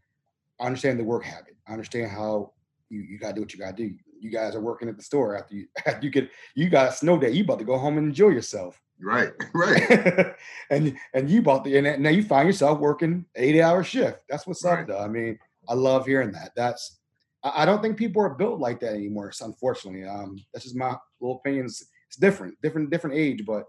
I 0.59 0.65
understand 0.65 0.99
the 0.99 1.03
work 1.03 1.23
habit. 1.23 1.55
I 1.67 1.73
understand 1.73 2.11
how 2.11 2.53
you, 2.89 3.01
you 3.01 3.17
gotta 3.17 3.33
do 3.33 3.41
what 3.41 3.53
you 3.53 3.59
gotta 3.59 3.75
do. 3.75 3.95
You 4.23 4.31
guys 4.31 4.55
are 4.55 4.61
working 4.61 4.87
at 4.89 4.95
the 4.97 5.03
store 5.03 5.37
after 5.37 5.55
you 5.55 5.67
after 5.85 6.05
you 6.05 6.11
get 6.11 6.29
you 6.55 6.69
got 6.69 6.89
a 6.89 6.91
snow 6.93 7.19
day. 7.19 7.31
You 7.31 7.43
about 7.43 7.59
to 7.59 7.65
go 7.65 7.77
home 7.77 7.97
and 7.97 8.07
enjoy 8.07 8.29
yourself. 8.29 8.79
Right, 9.01 9.31
right. 9.53 10.33
and 10.69 10.95
and 11.13 11.29
you 11.29 11.41
bought 11.41 11.63
the 11.63 11.77
and 11.77 12.01
now 12.01 12.09
you 12.09 12.23
find 12.23 12.47
yourself 12.47 12.79
working 12.79 13.25
80 13.35 13.61
hour 13.61 13.83
shift. 13.83 14.19
That's 14.29 14.47
what's 14.47 14.63
up, 14.63 14.77
Right. 14.79 14.87
though. 14.87 14.99
I 14.99 15.07
mean, 15.07 15.37
I 15.67 15.73
love 15.73 16.05
hearing 16.05 16.31
that. 16.31 16.51
That's 16.55 16.99
I 17.43 17.65
don't 17.65 17.81
think 17.81 17.97
people 17.97 18.21
are 18.21 18.29
built 18.33 18.59
like 18.61 18.79
that 18.79 18.93
anymore. 18.93 19.33
So 19.33 19.45
unfortunately, 19.45 20.05
um, 20.07 20.37
that's 20.53 20.63
just 20.63 20.77
my 20.77 20.95
little 21.19 21.37
opinions. 21.37 21.83
It's 22.07 22.15
different, 22.15 22.55
different, 22.61 22.89
different 22.89 23.17
age, 23.17 23.43
but 23.45 23.65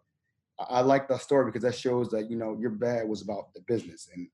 I, 0.61 0.77
I 0.77 0.81
like 0.83 1.09
the 1.09 1.19
story 1.19 1.47
because 1.47 1.63
that 1.63 1.75
shows 1.75 2.09
that 2.11 2.31
you 2.31 2.37
know 2.37 2.57
your 2.61 2.71
dad 2.71 3.09
was 3.09 3.23
about 3.23 3.53
the 3.55 3.63
business, 3.63 4.09
and 4.15 4.29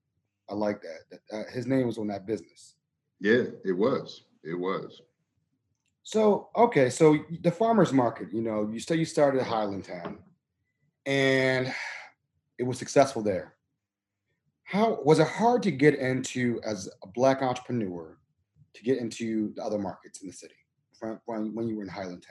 I 0.51 0.55
like 0.55 0.83
that. 0.83 0.99
that 1.11 1.21
uh, 1.39 1.51
his 1.51 1.67
name 1.67 1.87
was 1.87 1.97
on 1.97 2.09
that 2.09 2.27
business. 2.27 2.75
Yeah, 3.21 3.45
it 3.65 3.73
was. 3.73 4.25
It 4.45 4.59
was. 4.59 5.01
So 6.11 6.49
okay, 6.57 6.91
so 6.91 7.17
the 7.43 7.53
farmers 7.53 7.93
market, 7.93 8.33
you 8.33 8.43
know, 8.43 8.69
you 8.69 8.81
say 8.81 8.97
you 8.97 9.05
started 9.05 9.43
at 9.43 9.47
Highland 9.47 9.85
Town, 9.85 10.19
and 11.07 11.73
it 12.59 12.65
was 12.65 12.79
successful 12.81 13.23
there. 13.23 13.55
How 14.65 15.01
was 15.05 15.21
it 15.21 15.29
hard 15.29 15.63
to 15.63 15.71
get 15.71 15.95
into 15.95 16.61
as 16.65 16.89
a 17.05 17.07
black 17.07 17.43
entrepreneur 17.43 18.19
to 18.75 18.83
get 18.83 18.99
into 18.99 19.55
the 19.55 19.63
other 19.63 19.79
markets 19.79 20.21
in 20.21 20.27
the 20.27 20.33
city 20.33 20.57
from, 20.99 21.21
from 21.25 21.55
when 21.55 21.69
you 21.69 21.77
were 21.77 21.85
in 21.85 21.89
Highland 21.89 22.27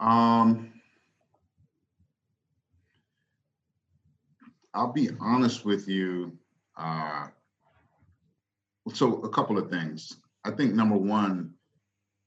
Town? 0.00 0.08
Um, 0.10 0.72
I'll 4.74 4.92
be 4.92 5.10
honest 5.20 5.64
with 5.64 5.86
you. 5.86 6.36
Uh, 6.76 7.28
so 8.92 9.20
a 9.20 9.28
couple 9.28 9.58
of 9.58 9.70
things. 9.70 10.12
I 10.44 10.50
think 10.50 10.74
number 10.74 10.96
one, 10.96 11.53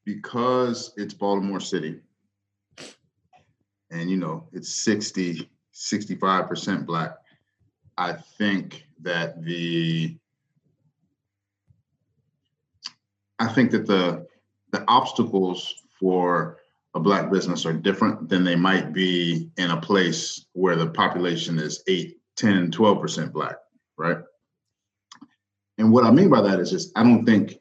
because 0.08 0.94
it's 0.96 1.14
Baltimore 1.14 1.60
City, 1.60 2.00
and 3.92 4.10
you 4.10 4.16
know 4.16 4.48
it's 4.54 4.74
60, 4.74 5.50
65% 5.76 6.86
black. 6.86 7.12
I 7.98 8.14
think 8.14 8.86
that 9.02 9.44
the 9.44 10.18
I 13.38 13.50
think 13.50 13.72
that 13.72 13.86
the 13.86 14.26
the 14.72 14.86
obstacles 14.88 15.74
for 16.00 16.60
a 16.94 17.02
black 17.02 17.30
business 17.30 17.66
are 17.66 17.74
different 17.74 18.30
than 18.30 18.46
they 18.46 18.56
might 18.56 18.94
be 18.94 19.50
in 19.58 19.72
a 19.72 19.82
place 19.82 20.46
where 20.54 20.78
the 20.78 20.88
population 20.88 21.60
is 21.60 21.84
8 21.88 22.18
10 22.38 22.72
12% 22.72 23.32
black 23.32 23.56
right 23.98 24.18
and 25.78 25.92
what 25.92 26.06
i 26.06 26.12
mean 26.12 26.30
by 26.30 26.42
that 26.42 26.60
is 26.60 26.72
just 26.72 26.92
i 26.98 27.04
don't 27.04 27.26
think 27.26 27.56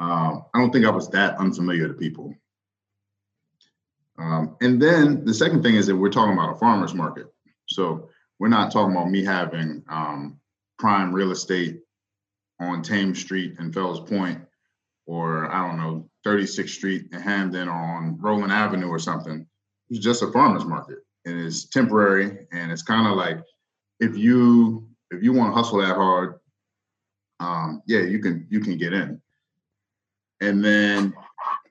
um, 0.00 0.44
i 0.54 0.58
don't 0.60 0.72
think 0.72 0.86
i 0.86 0.90
was 0.90 1.08
that 1.10 1.36
unfamiliar 1.38 1.88
to 1.88 1.94
people 1.94 2.34
um, 4.18 4.56
and 4.62 4.80
then 4.80 5.24
the 5.24 5.34
second 5.34 5.62
thing 5.62 5.74
is 5.74 5.86
that 5.86 5.96
we're 5.96 6.10
talking 6.10 6.32
about 6.32 6.54
a 6.54 6.58
farmers 6.58 6.94
market 6.94 7.26
so 7.68 8.08
we're 8.38 8.48
not 8.48 8.70
talking 8.70 8.94
about 8.94 9.10
me 9.10 9.24
having 9.24 9.82
um, 9.88 10.38
prime 10.78 11.12
real 11.12 11.32
estate 11.32 11.80
on 12.60 12.82
thames 12.82 13.20
street 13.20 13.54
and 13.58 13.72
fells 13.74 14.00
point 14.00 14.40
or 15.06 15.50
I 15.52 15.66
don't 15.66 15.76
know, 15.76 16.08
36th 16.26 16.70
Street 16.70 17.06
in 17.12 17.20
Hampden 17.20 17.68
on 17.68 18.18
Roland 18.20 18.52
Avenue 18.52 18.88
or 18.88 18.98
something. 18.98 19.46
It's 19.88 20.00
just 20.00 20.22
a 20.22 20.32
farmer's 20.32 20.64
market 20.64 20.98
and 21.24 21.40
it's 21.40 21.66
temporary 21.66 22.46
and 22.52 22.72
it's 22.72 22.82
kind 22.82 23.06
of 23.06 23.16
like 23.16 23.38
if 24.00 24.16
you 24.16 24.88
if 25.12 25.22
you 25.22 25.32
want 25.32 25.52
to 25.52 25.56
hustle 25.56 25.78
that 25.78 25.94
hard, 25.94 26.40
um, 27.38 27.82
yeah, 27.86 28.00
you 28.00 28.18
can 28.18 28.46
you 28.50 28.60
can 28.60 28.76
get 28.76 28.92
in. 28.92 29.20
And 30.40 30.64
then 30.64 31.14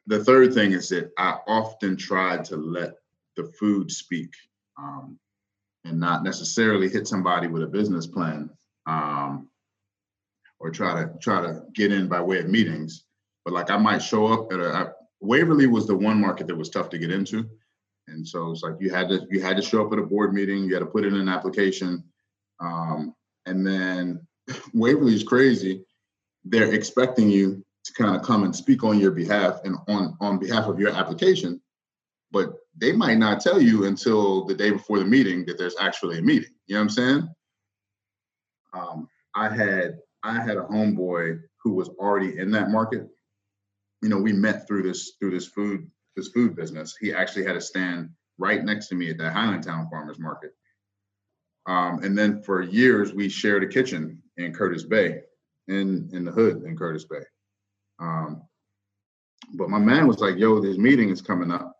the 0.07 0.23
third 0.23 0.53
thing 0.53 0.71
is 0.71 0.89
that 0.89 1.11
I 1.17 1.37
often 1.47 1.97
try 1.97 2.37
to 2.43 2.57
let 2.57 2.95
the 3.35 3.45
food 3.59 3.91
speak 3.91 4.31
um, 4.77 5.17
and 5.83 5.99
not 5.99 6.23
necessarily 6.23 6.89
hit 6.89 7.07
somebody 7.07 7.47
with 7.47 7.63
a 7.63 7.67
business 7.67 8.07
plan 8.07 8.49
um, 8.85 9.49
or 10.59 10.71
try 10.71 11.03
to 11.03 11.11
try 11.19 11.41
to 11.41 11.63
get 11.73 11.91
in 11.91 12.07
by 12.07 12.21
way 12.21 12.39
of 12.39 12.47
meetings 12.47 13.05
but 13.45 13.53
like 13.53 13.69
I 13.69 13.77
might 13.77 14.01
show 14.01 14.27
up 14.27 14.51
at 14.51 14.59
a 14.59 14.73
I, 14.73 14.87
Waverly 15.21 15.67
was 15.67 15.87
the 15.87 15.95
one 15.95 16.19
market 16.19 16.47
that 16.47 16.57
was 16.57 16.69
tough 16.69 16.89
to 16.89 16.97
get 16.97 17.11
into, 17.11 17.47
and 18.07 18.27
so 18.27 18.51
it's 18.51 18.63
like 18.63 18.75
you 18.79 18.89
had 18.89 19.07
to 19.09 19.25
you 19.29 19.41
had 19.41 19.55
to 19.55 19.63
show 19.63 19.85
up 19.85 19.93
at 19.93 19.99
a 19.99 20.03
board 20.03 20.33
meeting, 20.33 20.65
you 20.65 20.73
had 20.73 20.81
to 20.81 20.87
put 20.87 21.05
in 21.05 21.15
an 21.15 21.29
application, 21.29 22.03
um, 22.59 23.15
and 23.45 23.65
then 23.65 24.27
Waverly 24.73 25.13
is 25.13 25.23
crazy. 25.23 25.85
They're 26.43 26.73
expecting 26.73 27.29
you 27.29 27.63
to 27.85 27.93
kind 27.93 28.15
of 28.15 28.21
come 28.23 28.43
and 28.43 28.55
speak 28.55 28.83
on 28.83 28.99
your 28.99 29.11
behalf 29.11 29.59
and 29.63 29.75
on 29.87 30.17
on 30.19 30.39
behalf 30.39 30.65
of 30.65 30.79
your 30.79 30.91
application, 30.91 31.61
but 32.31 32.53
they 32.77 32.91
might 32.91 33.17
not 33.17 33.39
tell 33.39 33.61
you 33.61 33.85
until 33.85 34.45
the 34.45 34.55
day 34.55 34.71
before 34.71 34.99
the 34.99 35.05
meeting 35.05 35.45
that 35.45 35.57
there's 35.57 35.75
actually 35.79 36.19
a 36.19 36.21
meeting. 36.21 36.51
You 36.67 36.75
know 36.75 36.81
what 36.81 36.83
I'm 36.83 36.89
saying? 36.89 37.29
Um, 38.73 39.07
I 39.35 39.49
had 39.49 39.99
I 40.23 40.41
had 40.41 40.57
a 40.57 40.63
homeboy 40.63 41.39
who 41.63 41.73
was 41.73 41.89
already 41.89 42.37
in 42.37 42.51
that 42.51 42.69
market 42.69 43.07
you 44.05 44.09
know, 44.09 44.19
we 44.19 44.33
met 44.33 44.67
through 44.67 44.83
this 44.83 45.13
through 45.19 45.31
this 45.31 45.47
food 45.47 45.89
this 46.15 46.27
food 46.27 46.55
business. 46.55 46.95
He 46.99 47.11
actually 47.11 47.43
had 47.43 47.55
a 47.55 47.61
stand 47.61 48.11
right 48.37 48.63
next 48.63 48.87
to 48.89 48.95
me 48.95 49.09
at 49.09 49.17
the 49.17 49.31
Highland 49.31 49.63
Town 49.63 49.87
Farmers 49.89 50.19
Market. 50.19 50.51
Um, 51.65 52.03
and 52.03 52.15
then 52.15 52.43
for 52.43 52.61
years 52.61 53.13
we 53.13 53.29
shared 53.29 53.63
a 53.63 53.67
kitchen 53.67 54.21
in 54.37 54.53
Curtis 54.53 54.83
Bay, 54.83 55.21
in 55.67 56.07
in 56.13 56.23
the 56.23 56.31
hood 56.31 56.61
in 56.65 56.77
Curtis 56.77 57.05
Bay. 57.05 57.23
Um, 57.99 58.43
but 59.53 59.69
my 59.69 59.79
man 59.79 60.07
was 60.07 60.19
like, 60.19 60.37
"Yo, 60.37 60.59
this 60.59 60.77
meeting 60.77 61.09
is 61.09 61.21
coming 61.21 61.51
up. 61.51 61.73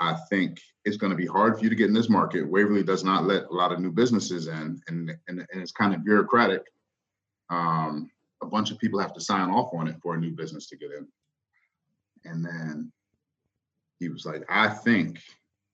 I 0.00 0.14
think 0.30 0.60
it's 0.84 0.96
going 0.96 1.10
to 1.10 1.16
be 1.16 1.26
hard 1.26 1.56
for 1.56 1.64
you 1.64 1.70
to 1.70 1.76
get 1.76 1.88
in 1.88 1.94
this 1.94 2.08
market. 2.08 2.48
Waverly 2.48 2.82
does 2.82 3.04
not 3.04 3.24
let 3.24 3.44
a 3.44 3.54
lot 3.54 3.72
of 3.72 3.80
new 3.80 3.92
businesses 3.92 4.48
in, 4.48 4.80
and 4.88 5.10
and, 5.28 5.40
and 5.40 5.62
it's 5.62 5.72
kind 5.72 5.94
of 5.94 6.04
bureaucratic. 6.04 6.62
Um, 7.50 8.10
a 8.42 8.46
bunch 8.46 8.70
of 8.70 8.78
people 8.78 9.00
have 9.00 9.12
to 9.14 9.20
sign 9.20 9.50
off 9.50 9.74
on 9.74 9.88
it 9.88 9.96
for 10.02 10.14
a 10.14 10.18
new 10.18 10.30
business 10.30 10.66
to 10.68 10.76
get 10.76 10.90
in." 10.92 11.06
And 12.24 12.44
then 12.44 12.92
he 13.98 14.08
was 14.08 14.26
like, 14.26 14.44
I 14.48 14.68
think 14.68 15.20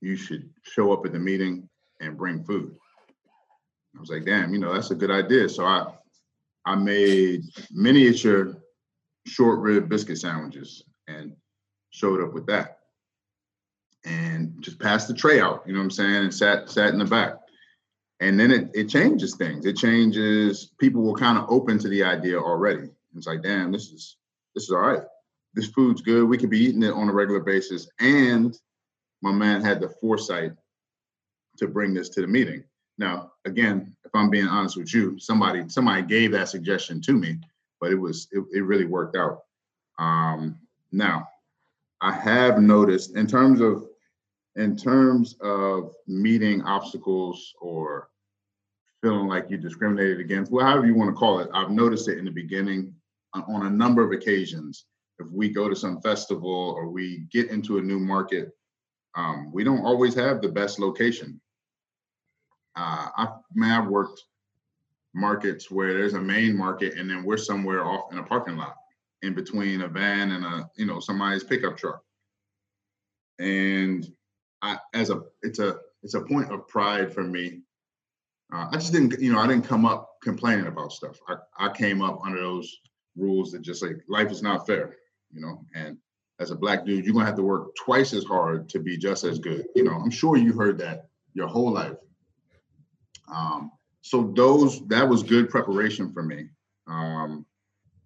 you 0.00 0.16
should 0.16 0.50
show 0.62 0.92
up 0.92 1.06
at 1.06 1.12
the 1.12 1.18
meeting 1.18 1.68
and 2.00 2.18
bring 2.18 2.44
food. 2.44 2.76
I 3.96 4.00
was 4.00 4.10
like, 4.10 4.26
damn, 4.26 4.52
you 4.52 4.58
know, 4.58 4.74
that's 4.74 4.90
a 4.90 4.96
good 4.96 5.10
idea. 5.10 5.48
So 5.48 5.64
I 5.64 5.86
I 6.66 6.74
made 6.74 7.42
miniature 7.70 8.55
short 9.26 9.60
rib 9.60 9.88
biscuit 9.88 10.18
sandwiches 10.18 10.84
and 11.08 11.32
showed 11.90 12.22
up 12.22 12.32
with 12.32 12.46
that. 12.46 12.78
And 14.04 14.54
just 14.60 14.78
passed 14.78 15.08
the 15.08 15.14
tray 15.14 15.40
out, 15.40 15.64
you 15.66 15.72
know 15.72 15.80
what 15.80 15.84
I'm 15.84 15.90
saying, 15.90 16.24
and 16.24 16.34
sat 16.34 16.70
sat 16.70 16.90
in 16.90 16.98
the 16.98 17.04
back. 17.04 17.34
And 18.20 18.38
then 18.38 18.50
it 18.50 18.70
it 18.72 18.88
changes 18.88 19.34
things. 19.34 19.66
It 19.66 19.76
changes, 19.76 20.70
people 20.78 21.02
were 21.02 21.18
kind 21.18 21.36
of 21.36 21.50
open 21.50 21.78
to 21.80 21.88
the 21.88 22.04
idea 22.04 22.38
already. 22.38 22.88
It's 23.16 23.26
like, 23.26 23.42
damn, 23.42 23.72
this 23.72 23.90
is 23.90 24.16
this 24.54 24.64
is 24.64 24.70
all 24.70 24.80
right 24.80 25.02
this 25.56 25.68
food's 25.68 26.02
good. 26.02 26.28
We 26.28 26.38
could 26.38 26.50
be 26.50 26.60
eating 26.60 26.82
it 26.82 26.92
on 26.92 27.08
a 27.08 27.12
regular 27.12 27.40
basis. 27.40 27.88
And 27.98 28.56
my 29.22 29.32
man 29.32 29.62
had 29.62 29.80
the 29.80 29.88
foresight 29.88 30.52
to 31.56 31.66
bring 31.66 31.94
this 31.94 32.10
to 32.10 32.20
the 32.20 32.26
meeting. 32.26 32.62
Now, 32.98 33.32
again, 33.46 33.96
if 34.04 34.14
I'm 34.14 34.30
being 34.30 34.46
honest 34.46 34.76
with 34.76 34.94
you, 34.94 35.18
somebody 35.18 35.64
somebody 35.68 36.02
gave 36.02 36.32
that 36.32 36.50
suggestion 36.50 37.00
to 37.02 37.12
me, 37.12 37.38
but 37.80 37.90
it 37.90 37.96
was 37.96 38.28
it, 38.32 38.44
it 38.52 38.60
really 38.60 38.86
worked 38.86 39.16
out. 39.16 39.42
Um, 39.98 40.58
now, 40.92 41.28
I 42.00 42.12
have 42.12 42.60
noticed 42.60 43.16
in 43.16 43.26
terms 43.26 43.60
of 43.60 43.86
in 44.56 44.76
terms 44.76 45.36
of 45.40 45.92
meeting 46.06 46.62
obstacles 46.62 47.52
or 47.60 48.08
feeling 49.02 49.28
like 49.28 49.50
you 49.50 49.58
discriminated 49.58 50.18
against, 50.20 50.50
well, 50.50 50.64
however 50.64 50.86
you 50.86 50.94
want 50.94 51.10
to 51.10 51.14
call 51.14 51.40
it, 51.40 51.50
I've 51.52 51.70
noticed 51.70 52.08
it 52.08 52.18
in 52.18 52.24
the 52.24 52.30
beginning 52.30 52.94
on, 53.34 53.42
on 53.42 53.66
a 53.66 53.70
number 53.70 54.02
of 54.02 54.12
occasions 54.12 54.86
if 55.18 55.26
we 55.30 55.48
go 55.48 55.68
to 55.68 55.76
some 55.76 56.00
festival 56.00 56.74
or 56.76 56.88
we 56.88 57.26
get 57.32 57.50
into 57.50 57.78
a 57.78 57.82
new 57.82 57.98
market, 57.98 58.52
um, 59.16 59.50
we 59.52 59.64
don't 59.64 59.84
always 59.84 60.14
have 60.14 60.42
the 60.42 60.48
best 60.48 60.78
location. 60.78 61.40
Uh, 62.76 63.08
I 63.16 63.28
man, 63.54 63.80
I've 63.80 63.88
worked 63.88 64.22
markets 65.16 65.70
where 65.70 65.94
there's 65.94 66.14
a 66.14 66.20
main 66.20 66.56
market 66.56 66.94
and 66.98 67.10
then 67.10 67.24
we're 67.24 67.36
somewhere 67.36 67.84
off 67.84 68.12
in 68.12 68.18
a 68.18 68.22
parking 68.22 68.56
lot 68.56 68.76
in 69.22 69.34
between 69.34 69.82
a 69.82 69.88
van 69.88 70.32
and 70.32 70.44
a 70.44 70.70
you 70.76 70.86
know 70.86 71.00
somebody's 71.00 71.44
pickup 71.44 71.76
truck. 71.76 72.02
And 73.38 74.06
I 74.62 74.78
as 74.94 75.10
a 75.10 75.22
it's 75.42 75.58
a 75.58 75.78
it's 76.02 76.14
a 76.14 76.20
point 76.20 76.52
of 76.52 76.68
pride 76.68 77.12
for 77.12 77.24
me. 77.24 77.62
Uh, 78.52 78.68
I 78.70 78.74
just 78.74 78.92
didn't 78.92 79.20
you 79.20 79.32
know 79.32 79.40
I 79.40 79.46
didn't 79.46 79.66
come 79.66 79.84
up 79.84 80.16
complaining 80.22 80.66
about 80.66 80.92
stuff. 80.92 81.18
I, 81.28 81.36
I 81.58 81.72
came 81.72 82.02
up 82.02 82.20
under 82.24 82.40
those 82.40 82.72
rules 83.16 83.52
that 83.52 83.62
just 83.62 83.82
like 83.82 83.96
life 84.08 84.30
is 84.30 84.42
not 84.42 84.66
fair 84.66 84.96
you 85.32 85.40
know, 85.40 85.64
and 85.74 85.98
as 86.40 86.50
a 86.50 86.56
black 86.56 86.84
dude, 86.84 87.04
you're 87.04 87.14
gonna 87.14 87.26
have 87.26 87.36
to 87.36 87.42
work 87.42 87.74
twice 87.76 88.12
as 88.12 88.24
hard 88.24 88.68
to 88.70 88.78
be 88.78 88.96
just 88.96 89.24
as 89.24 89.38
good. 89.38 89.66
You 89.74 89.84
know, 89.84 89.92
I'm 89.92 90.10
sure 90.10 90.36
you 90.36 90.52
heard 90.52 90.78
that 90.78 91.08
your 91.34 91.46
whole 91.46 91.72
life. 91.72 91.96
Um, 93.32 93.72
so 94.06 94.32
those 94.36 94.86
that 94.86 95.08
was 95.08 95.24
good 95.24 95.50
preparation 95.50 96.12
for 96.12 96.22
me 96.22 96.46
um, 96.86 97.44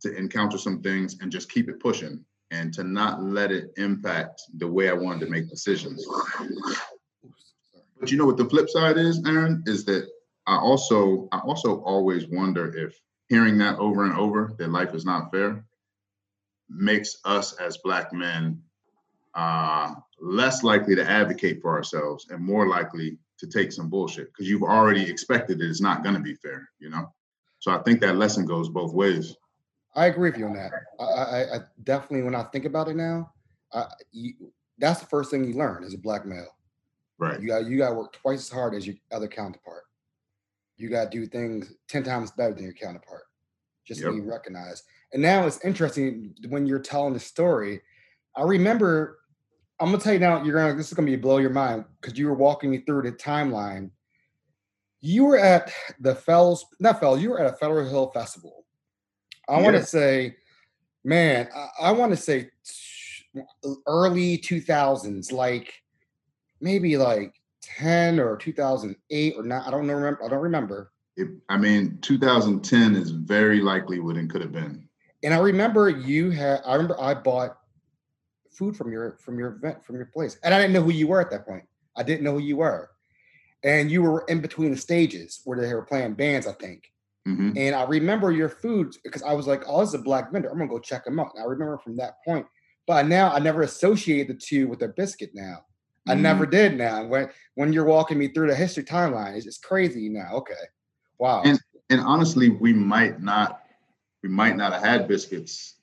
to 0.00 0.16
encounter 0.16 0.56
some 0.56 0.80
things 0.80 1.18
and 1.20 1.30
just 1.30 1.50
keep 1.50 1.68
it 1.68 1.78
pushing 1.78 2.24
and 2.50 2.72
to 2.72 2.84
not 2.84 3.22
let 3.22 3.52
it 3.52 3.70
impact 3.76 4.40
the 4.56 4.66
way 4.66 4.88
I 4.88 4.94
wanted 4.94 5.26
to 5.26 5.30
make 5.30 5.50
decisions. 5.50 6.06
But 8.00 8.10
you 8.10 8.16
know 8.16 8.24
what 8.24 8.38
the 8.38 8.48
flip 8.48 8.70
side 8.70 8.96
is, 8.96 9.22
Aaron, 9.26 9.62
is 9.66 9.84
that 9.84 10.08
I 10.46 10.56
also 10.56 11.28
I 11.32 11.38
also 11.40 11.82
always 11.82 12.26
wonder 12.28 12.74
if 12.74 12.98
hearing 13.28 13.58
that 13.58 13.78
over 13.78 14.06
and 14.06 14.16
over 14.16 14.54
that 14.58 14.70
life 14.70 14.94
is 14.94 15.04
not 15.04 15.30
fair 15.30 15.66
makes 16.70 17.18
us 17.26 17.52
as 17.60 17.76
black 17.84 18.10
men 18.14 18.62
uh, 19.34 19.92
less 20.18 20.62
likely 20.62 20.94
to 20.96 21.08
advocate 21.08 21.60
for 21.60 21.76
ourselves 21.76 22.26
and 22.30 22.42
more 22.42 22.66
likely 22.66 23.18
to 23.40 23.46
take 23.46 23.72
some 23.72 23.88
bullshit 23.88 24.28
because 24.28 24.48
you've 24.48 24.62
already 24.62 25.02
expected 25.10 25.58
that 25.58 25.68
it's 25.68 25.80
not 25.80 26.04
going 26.04 26.14
to 26.14 26.20
be 26.20 26.34
fair, 26.34 26.70
you 26.78 26.90
know. 26.90 27.12
So 27.58 27.72
I 27.72 27.78
think 27.82 28.00
that 28.00 28.16
lesson 28.16 28.46
goes 28.46 28.68
both 28.68 28.94
ways. 28.94 29.36
I 29.94 30.06
agree 30.06 30.30
with 30.30 30.38
you 30.38 30.46
on 30.46 30.54
that. 30.54 30.72
I, 31.00 31.04
I, 31.04 31.56
I 31.56 31.58
definitely, 31.82 32.22
when 32.22 32.34
I 32.34 32.44
think 32.44 32.64
about 32.64 32.88
it 32.88 32.96
now, 32.96 33.32
I, 33.72 33.86
you, 34.12 34.34
that's 34.78 35.00
the 35.00 35.06
first 35.06 35.30
thing 35.30 35.44
you 35.44 35.54
learn 35.54 35.84
as 35.84 35.94
a 35.94 35.98
black 35.98 36.24
male. 36.24 36.56
Right. 37.18 37.40
You 37.40 37.48
got 37.48 37.66
you 37.66 37.76
got 37.76 37.90
to 37.90 37.94
work 37.94 38.12
twice 38.12 38.40
as 38.40 38.50
hard 38.50 38.74
as 38.74 38.86
your 38.86 38.96
other 39.12 39.28
counterpart. 39.28 39.84
You 40.76 40.88
got 40.88 41.10
to 41.10 41.18
do 41.18 41.26
things 41.26 41.72
ten 41.88 42.02
times 42.02 42.30
better 42.30 42.54
than 42.54 42.64
your 42.64 42.72
counterpart, 42.72 43.24
just 43.86 44.00
yep. 44.00 44.10
to 44.10 44.14
be 44.14 44.20
recognized. 44.20 44.84
And 45.12 45.20
now 45.20 45.46
it's 45.46 45.62
interesting 45.64 46.34
when 46.48 46.66
you're 46.66 46.78
telling 46.78 47.14
the 47.14 47.20
story. 47.20 47.80
I 48.36 48.42
remember. 48.42 49.19
I'm 49.80 49.86
gonna 49.86 49.98
tell 49.98 50.12
you 50.12 50.18
now. 50.18 50.42
You're 50.42 50.54
gonna. 50.54 50.74
This 50.74 50.88
is 50.88 50.94
gonna 50.94 51.06
be 51.06 51.16
blow 51.16 51.38
your 51.38 51.50
mind 51.50 51.86
because 52.00 52.18
you 52.18 52.26
were 52.26 52.34
walking 52.34 52.70
me 52.70 52.78
through 52.78 53.02
the 53.02 53.12
timeline. 53.12 53.90
You 55.00 55.24
were 55.24 55.38
at 55.38 55.72
the 55.98 56.14
Fells, 56.14 56.66
not 56.78 57.00
Fells. 57.00 57.22
You 57.22 57.30
were 57.30 57.40
at 57.40 57.52
a 57.52 57.56
Federal 57.56 57.88
Hill 57.88 58.10
Festival. 58.12 58.66
I 59.48 59.58
yeah. 59.58 59.64
want 59.64 59.76
to 59.76 59.86
say, 59.86 60.36
man, 61.02 61.48
I, 61.54 61.88
I 61.88 61.92
want 61.92 62.12
to 62.12 62.16
say 62.16 62.50
early 63.86 64.36
2000s, 64.38 65.32
like 65.32 65.72
maybe 66.60 66.98
like 66.98 67.34
10 67.62 68.20
or 68.20 68.36
2008 68.36 69.34
or 69.36 69.42
not. 69.42 69.66
I 69.66 69.70
don't 69.70 69.86
know. 69.86 69.94
Remember, 69.94 70.24
I 70.24 70.28
don't 70.28 70.42
remember. 70.42 70.92
It, 71.16 71.28
I 71.48 71.56
mean, 71.56 71.98
2010 72.02 72.96
is 72.96 73.10
very 73.10 73.60
likely 73.60 74.00
what 74.00 74.16
it 74.16 74.28
could 74.28 74.42
have 74.42 74.52
been. 74.52 74.86
And 75.22 75.32
I 75.32 75.38
remember 75.38 75.88
you 75.88 76.30
had. 76.30 76.60
I 76.66 76.74
remember 76.74 77.00
I 77.00 77.14
bought 77.14 77.59
food 78.50 78.76
from 78.76 78.92
your 78.92 79.16
from 79.20 79.38
your 79.38 79.56
event 79.56 79.84
from 79.84 79.96
your 79.96 80.06
place, 80.06 80.38
and 80.42 80.54
I 80.54 80.58
didn't 80.58 80.72
know 80.72 80.82
who 80.82 80.90
you 80.90 81.08
were 81.08 81.20
at 81.20 81.30
that 81.30 81.46
point. 81.46 81.64
I 81.96 82.02
didn't 82.02 82.24
know 82.24 82.32
who 82.32 82.40
you 82.40 82.58
were, 82.58 82.90
and 83.64 83.90
you 83.90 84.02
were 84.02 84.24
in 84.28 84.40
between 84.40 84.70
the 84.70 84.76
stages 84.76 85.40
where 85.44 85.60
they 85.60 85.72
were 85.72 85.82
playing 85.82 86.14
bands, 86.14 86.46
I 86.46 86.52
think. 86.52 86.92
Mm-hmm. 87.28 87.52
And 87.56 87.74
I 87.74 87.84
remember 87.84 88.32
your 88.32 88.48
food 88.48 88.94
because 89.04 89.22
I 89.22 89.34
was 89.34 89.46
like, 89.46 89.62
"Oh, 89.66 89.80
this 89.80 89.90
is 89.90 89.94
a 89.96 90.02
black 90.02 90.32
vendor. 90.32 90.50
I'm 90.50 90.58
gonna 90.58 90.70
go 90.70 90.78
check 90.78 91.04
them 91.04 91.20
out." 91.20 91.32
And 91.34 91.42
I 91.42 91.46
remember 91.46 91.78
from 91.78 91.96
that 91.96 92.22
point, 92.24 92.46
but 92.86 93.06
now 93.06 93.30
I 93.30 93.38
never 93.38 93.62
associated 93.62 94.28
the 94.28 94.40
two 94.40 94.68
with 94.68 94.82
a 94.82 94.88
biscuit. 94.88 95.30
Now 95.34 95.64
I 96.08 96.12
mm-hmm. 96.12 96.22
never 96.22 96.46
did. 96.46 96.76
Now 96.76 97.04
when 97.04 97.28
when 97.54 97.72
you're 97.72 97.84
walking 97.84 98.18
me 98.18 98.28
through 98.28 98.48
the 98.48 98.54
history 98.54 98.84
timeline, 98.84 99.36
it's 99.36 99.44
just 99.44 99.62
crazy. 99.62 100.08
Now, 100.08 100.30
okay, 100.32 100.54
wow. 101.18 101.42
And 101.44 101.60
and 101.90 102.00
honestly, 102.00 102.48
we 102.48 102.72
might 102.72 103.20
not 103.20 103.62
we 104.22 104.28
might 104.28 104.56
not 104.56 104.72
have 104.72 104.82
had 104.82 105.08
biscuits 105.08 105.76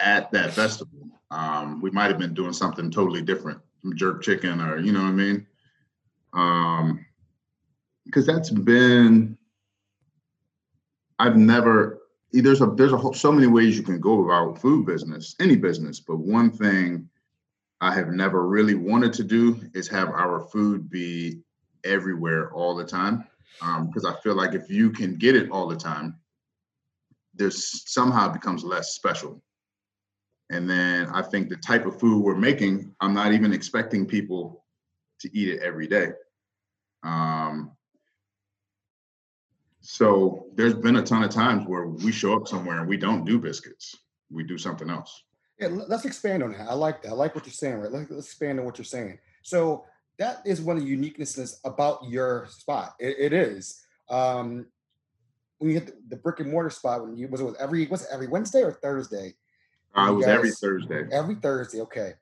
at 0.00 0.30
that 0.32 0.52
festival. 0.52 1.08
Um, 1.30 1.80
we 1.80 1.90
might 1.90 2.10
have 2.10 2.18
been 2.18 2.34
doing 2.34 2.52
something 2.52 2.90
totally 2.90 3.22
different, 3.22 3.60
jerk 3.94 4.22
chicken, 4.22 4.60
or 4.60 4.78
you 4.78 4.92
know 4.92 5.02
what 5.02 5.08
I 5.08 5.12
mean. 5.12 5.46
Um, 6.32 7.06
because 8.04 8.26
that's 8.26 8.50
been 8.50 9.36
I've 11.18 11.36
never 11.36 12.00
there's 12.32 12.60
a 12.60 12.66
there's 12.66 12.92
a 12.92 12.96
whole, 12.96 13.14
so 13.14 13.30
many 13.30 13.46
ways 13.46 13.76
you 13.76 13.84
can 13.84 14.00
go 14.00 14.24
about 14.24 14.60
food 14.60 14.86
business, 14.86 15.36
any 15.40 15.56
business, 15.56 16.00
but 16.00 16.16
one 16.16 16.50
thing 16.50 17.08
I 17.80 17.94
have 17.94 18.08
never 18.08 18.46
really 18.48 18.74
wanted 18.74 19.12
to 19.14 19.24
do 19.24 19.60
is 19.74 19.86
have 19.88 20.08
our 20.08 20.40
food 20.40 20.90
be 20.90 21.40
everywhere 21.84 22.50
all 22.52 22.74
the 22.74 22.84
time. 22.84 23.24
Because 23.60 24.04
um, 24.04 24.12
I 24.12 24.20
feel 24.20 24.34
like 24.34 24.54
if 24.54 24.68
you 24.68 24.90
can 24.90 25.14
get 25.14 25.36
it 25.36 25.50
all 25.50 25.68
the 25.68 25.76
time, 25.76 26.16
there's 27.34 27.88
somehow 27.88 28.28
becomes 28.28 28.64
less 28.64 28.94
special. 28.94 29.43
And 30.50 30.68
then 30.68 31.08
I 31.08 31.22
think 31.22 31.48
the 31.48 31.56
type 31.56 31.86
of 31.86 31.98
food 31.98 32.22
we're 32.22 32.36
making, 32.36 32.94
I'm 33.00 33.14
not 33.14 33.32
even 33.32 33.52
expecting 33.52 34.06
people 34.06 34.64
to 35.20 35.30
eat 35.36 35.48
it 35.48 35.62
every 35.62 35.86
day. 35.86 36.12
Um, 37.02 37.72
so 39.80 40.46
there's 40.54 40.74
been 40.74 40.96
a 40.96 41.02
ton 41.02 41.22
of 41.22 41.30
times 41.30 41.66
where 41.66 41.86
we 41.86 42.12
show 42.12 42.34
up 42.36 42.48
somewhere 42.48 42.80
and 42.80 42.88
we 42.88 42.96
don't 42.96 43.24
do 43.24 43.38
biscuits. 43.38 43.96
We 44.30 44.42
do 44.42 44.58
something 44.58 44.90
else. 44.90 45.22
Yeah, 45.58 45.68
let's 45.70 46.04
expand 46.04 46.42
on 46.42 46.52
that. 46.52 46.68
I 46.68 46.74
like 46.74 47.02
that. 47.02 47.10
I 47.10 47.12
like 47.12 47.34
what 47.34 47.46
you're 47.46 47.52
saying, 47.52 47.76
right? 47.76 47.92
Let's, 47.92 48.10
let's 48.10 48.26
expand 48.26 48.58
on 48.58 48.64
what 48.64 48.78
you're 48.78 48.84
saying. 48.84 49.18
So 49.42 49.84
that 50.18 50.42
is 50.44 50.60
one 50.60 50.76
of 50.76 50.84
the 50.84 50.96
uniquenesses 50.96 51.58
about 51.64 52.08
your 52.08 52.46
spot. 52.50 52.94
it, 52.98 53.16
it 53.18 53.32
is. 53.32 53.82
Um, 54.08 54.66
when 55.58 55.70
you 55.70 55.78
hit 55.78 55.86
the, 55.86 55.94
the, 56.08 56.16
brick 56.16 56.40
and 56.40 56.50
mortar 56.50 56.70
spot, 56.70 57.02
when 57.02 57.16
you 57.16 57.28
was 57.28 57.40
it 57.40 57.44
was 57.44 57.56
every 57.56 57.86
was 57.86 58.02
it 58.02 58.08
every 58.12 58.26
Wednesday 58.26 58.62
or 58.62 58.72
Thursday? 58.72 59.34
Uh, 59.96 60.08
it 60.10 60.14
was 60.14 60.26
guys, 60.26 60.34
every 60.34 60.50
Thursday. 60.50 61.04
Every 61.12 61.34
Thursday, 61.36 61.80
okay. 61.82 62.14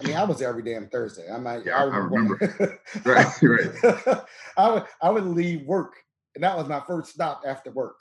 I 0.00 0.06
mean, 0.06 0.16
I 0.16 0.24
was 0.24 0.42
every 0.42 0.62
damn 0.62 0.88
Thursday. 0.88 1.26
I'm 1.30 1.44
not. 1.44 1.64
Yeah, 1.64 1.78
I, 1.78 1.84
I 1.84 1.96
remember. 1.96 2.80
right, 3.04 3.26
right. 3.42 4.24
I 4.58 4.70
would 4.70 4.84
I 5.00 5.10
would 5.10 5.24
leave 5.24 5.62
work 5.62 5.94
and 6.36 6.44
that 6.44 6.56
was 6.56 6.68
my 6.68 6.80
first 6.86 7.12
stop 7.12 7.42
after 7.44 7.72
work. 7.72 7.98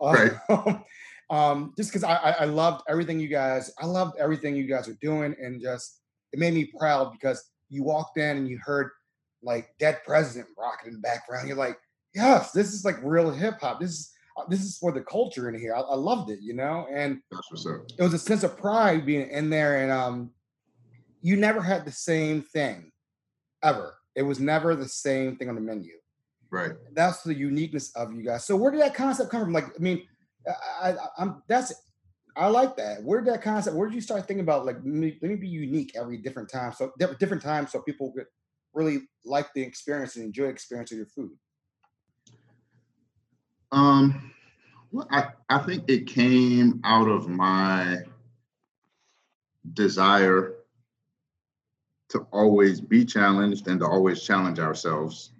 right. 0.00 0.32
Um, 0.48 0.84
um, 1.30 1.74
just 1.76 1.90
because 1.90 2.02
I, 2.02 2.34
I 2.40 2.44
loved 2.46 2.82
everything 2.88 3.20
you 3.20 3.28
guys, 3.28 3.70
I 3.78 3.84
loved 3.84 4.18
everything 4.18 4.56
you 4.56 4.66
guys 4.66 4.88
are 4.88 4.96
doing, 5.02 5.36
and 5.40 5.60
just 5.60 6.00
it 6.32 6.38
made 6.38 6.54
me 6.54 6.72
proud 6.78 7.12
because 7.12 7.44
you 7.68 7.84
walked 7.84 8.16
in 8.16 8.38
and 8.38 8.48
you 8.48 8.58
heard 8.64 8.90
like 9.42 9.68
Dead 9.78 10.00
President 10.06 10.48
rocking 10.58 10.88
in 10.88 10.94
the 10.94 11.00
background. 11.00 11.46
You're 11.46 11.58
like, 11.58 11.78
yes, 12.14 12.52
this 12.52 12.72
is 12.72 12.82
like 12.82 12.96
real 13.02 13.30
hip 13.30 13.60
hop. 13.60 13.78
This 13.78 13.90
is 13.90 14.12
this 14.48 14.62
is 14.62 14.78
for 14.78 14.92
the 14.92 15.00
culture 15.00 15.48
in 15.48 15.58
here. 15.58 15.74
I, 15.74 15.80
I 15.80 15.94
loved 15.94 16.30
it, 16.30 16.40
you 16.40 16.54
know, 16.54 16.86
and. 16.92 17.20
It 17.98 18.02
was 18.02 18.14
a 18.14 18.18
sense 18.18 18.42
of 18.42 18.56
pride 18.56 19.06
being 19.06 19.28
in 19.30 19.50
there, 19.50 19.82
and 19.82 19.90
um, 19.90 20.30
you 21.22 21.36
never 21.36 21.60
had 21.60 21.84
the 21.84 21.92
same 21.92 22.42
thing 22.42 22.90
ever. 23.62 23.96
It 24.14 24.22
was 24.22 24.40
never 24.40 24.74
the 24.74 24.88
same 24.88 25.36
thing 25.36 25.48
on 25.48 25.54
the 25.54 25.60
menu. 25.60 25.92
Right. 26.50 26.72
That's 26.92 27.22
the 27.22 27.34
uniqueness 27.34 27.94
of 27.94 28.12
you 28.12 28.22
guys. 28.22 28.44
So 28.44 28.56
where 28.56 28.70
did 28.70 28.80
that 28.80 28.94
concept 28.94 29.30
come 29.30 29.42
from? 29.42 29.52
Like, 29.52 29.66
I 29.66 29.78
mean, 29.78 30.06
I, 30.82 30.92
I 30.92 31.22
am 31.22 31.42
that's 31.46 31.72
I 32.36 32.46
like 32.46 32.76
that. 32.76 33.02
Where 33.02 33.20
did 33.20 33.32
that 33.32 33.42
concept? 33.42 33.76
Where 33.76 33.88
did 33.88 33.94
you 33.94 34.00
start 34.00 34.26
thinking 34.26 34.42
about 34.42 34.64
like 34.64 34.76
let 34.76 34.84
me, 34.86 35.18
let 35.20 35.30
me 35.30 35.36
be 35.36 35.48
unique 35.48 35.92
every 35.94 36.16
different 36.16 36.48
time? 36.48 36.72
So 36.72 36.92
different 37.18 37.42
times, 37.42 37.72
so 37.72 37.82
people 37.82 38.12
could 38.12 38.26
really 38.72 39.00
like 39.24 39.52
the 39.54 39.62
experience 39.62 40.16
and 40.16 40.24
enjoy 40.24 40.44
the 40.44 40.50
experience 40.50 40.92
of 40.92 40.98
your 40.98 41.06
food. 41.06 41.32
Um, 43.72 44.32
well, 44.92 45.06
I 45.10 45.28
I 45.48 45.58
think 45.58 45.84
it 45.88 46.06
came 46.06 46.80
out 46.84 47.08
of 47.08 47.28
my 47.28 47.98
desire 49.74 50.54
to 52.10 52.20
always 52.32 52.80
be 52.80 53.04
challenged 53.04 53.68
and 53.68 53.80
to 53.80 53.86
always 53.86 54.22
challenge 54.22 54.58
ourselves 54.58 55.32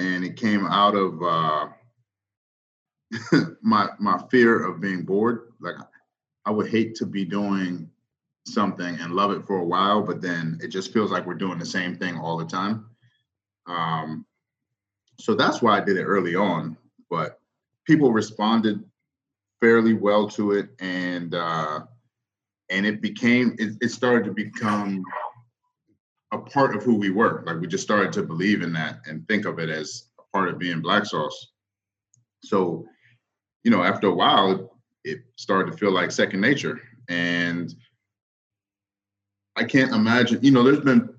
and 0.00 0.24
it 0.24 0.36
came 0.36 0.66
out 0.66 0.94
of 0.94 1.22
uh, 1.22 1.68
my 3.62 3.88
my 3.98 4.22
fear 4.30 4.64
of 4.64 4.80
being 4.80 5.02
bored. 5.02 5.52
Like 5.60 5.76
I 6.46 6.50
would 6.50 6.70
hate 6.70 6.94
to 6.96 7.06
be 7.06 7.24
doing 7.24 7.90
something 8.46 8.98
and 8.98 9.14
love 9.14 9.30
it 9.30 9.46
for 9.46 9.58
a 9.58 9.64
while, 9.64 10.02
but 10.02 10.22
then 10.22 10.58
it 10.62 10.68
just 10.68 10.92
feels 10.92 11.10
like 11.10 11.26
we're 11.26 11.34
doing 11.34 11.58
the 11.58 11.66
same 11.66 11.96
thing 11.96 12.18
all 12.18 12.38
the 12.38 12.46
time. 12.46 12.86
Um, 13.66 14.24
so 15.20 15.34
that's 15.34 15.62
why 15.62 15.76
I 15.76 15.80
did 15.80 15.96
it 15.96 16.04
early 16.04 16.34
on. 16.34 16.76
But 17.10 17.40
people 17.86 18.12
responded 18.12 18.82
fairly 19.60 19.94
well 19.94 20.28
to 20.30 20.52
it, 20.52 20.70
and 20.80 21.34
uh, 21.34 21.80
and 22.70 22.86
it 22.86 23.00
became 23.00 23.54
it, 23.58 23.76
it 23.80 23.90
started 23.90 24.24
to 24.24 24.32
become 24.32 25.02
a 26.32 26.38
part 26.38 26.76
of 26.76 26.82
who 26.82 26.96
we 26.96 27.10
were. 27.10 27.42
Like 27.46 27.60
we 27.60 27.66
just 27.66 27.84
started 27.84 28.12
to 28.14 28.22
believe 28.22 28.62
in 28.62 28.72
that 28.74 29.00
and 29.06 29.26
think 29.28 29.46
of 29.46 29.58
it 29.58 29.68
as 29.68 30.04
a 30.18 30.36
part 30.36 30.48
of 30.48 30.58
being 30.58 30.80
black 30.80 31.04
sauce. 31.04 31.48
So, 32.44 32.86
you 33.64 33.70
know, 33.70 33.82
after 33.82 34.06
a 34.06 34.14
while, 34.14 34.78
it 35.04 35.20
started 35.36 35.72
to 35.72 35.76
feel 35.76 35.92
like 35.92 36.10
second 36.10 36.40
nature. 36.40 36.80
And 37.08 37.74
I 39.56 39.64
can't 39.64 39.92
imagine, 39.92 40.38
you 40.42 40.52
know, 40.52 40.62
there's 40.62 40.80
been, 40.80 41.12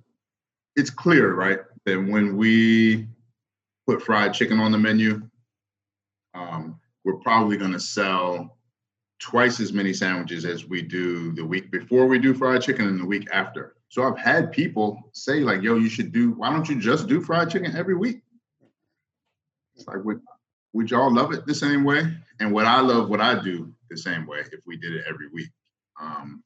it's 0.75 0.89
clear, 0.89 1.33
right, 1.33 1.59
that 1.85 1.99
when 1.99 2.37
we 2.37 3.07
put 3.87 4.01
fried 4.01 4.33
chicken 4.33 4.59
on 4.59 4.71
the 4.71 4.77
menu, 4.77 5.21
um, 6.33 6.79
we're 7.03 7.17
probably 7.17 7.57
going 7.57 7.73
to 7.73 7.79
sell 7.79 8.57
twice 9.19 9.59
as 9.59 9.73
many 9.73 9.93
sandwiches 9.93 10.45
as 10.45 10.65
we 10.65 10.81
do 10.81 11.31
the 11.33 11.45
week 11.45 11.71
before 11.71 12.07
we 12.07 12.19
do 12.19 12.33
fried 12.33 12.61
chicken 12.61 12.87
and 12.87 12.99
the 12.99 13.05
week 13.05 13.27
after. 13.31 13.75
So 13.89 14.03
I've 14.03 14.17
had 14.17 14.51
people 14.51 15.09
say 15.13 15.41
like, 15.41 15.61
"Yo, 15.61 15.75
you 15.75 15.89
should 15.89 16.11
do. 16.11 16.31
Why 16.31 16.51
don't 16.51 16.67
you 16.67 16.79
just 16.79 17.07
do 17.07 17.21
fried 17.21 17.49
chicken 17.49 17.75
every 17.75 17.95
week?" 17.95 18.21
It's 19.75 19.87
like, 19.87 20.03
would 20.03 20.21
would 20.73 20.89
y'all 20.89 21.13
love 21.13 21.33
it 21.33 21.45
the 21.45 21.55
same 21.55 21.83
way? 21.83 22.15
And 22.39 22.53
would 22.53 22.65
I 22.65 22.79
love 22.79 23.09
what 23.09 23.21
I 23.21 23.41
do 23.41 23.73
the 23.89 23.97
same 23.97 24.25
way 24.25 24.39
if 24.51 24.61
we 24.65 24.77
did 24.77 24.93
it 24.93 25.03
every 25.07 25.27
week? 25.27 25.49
Um, 25.99 26.43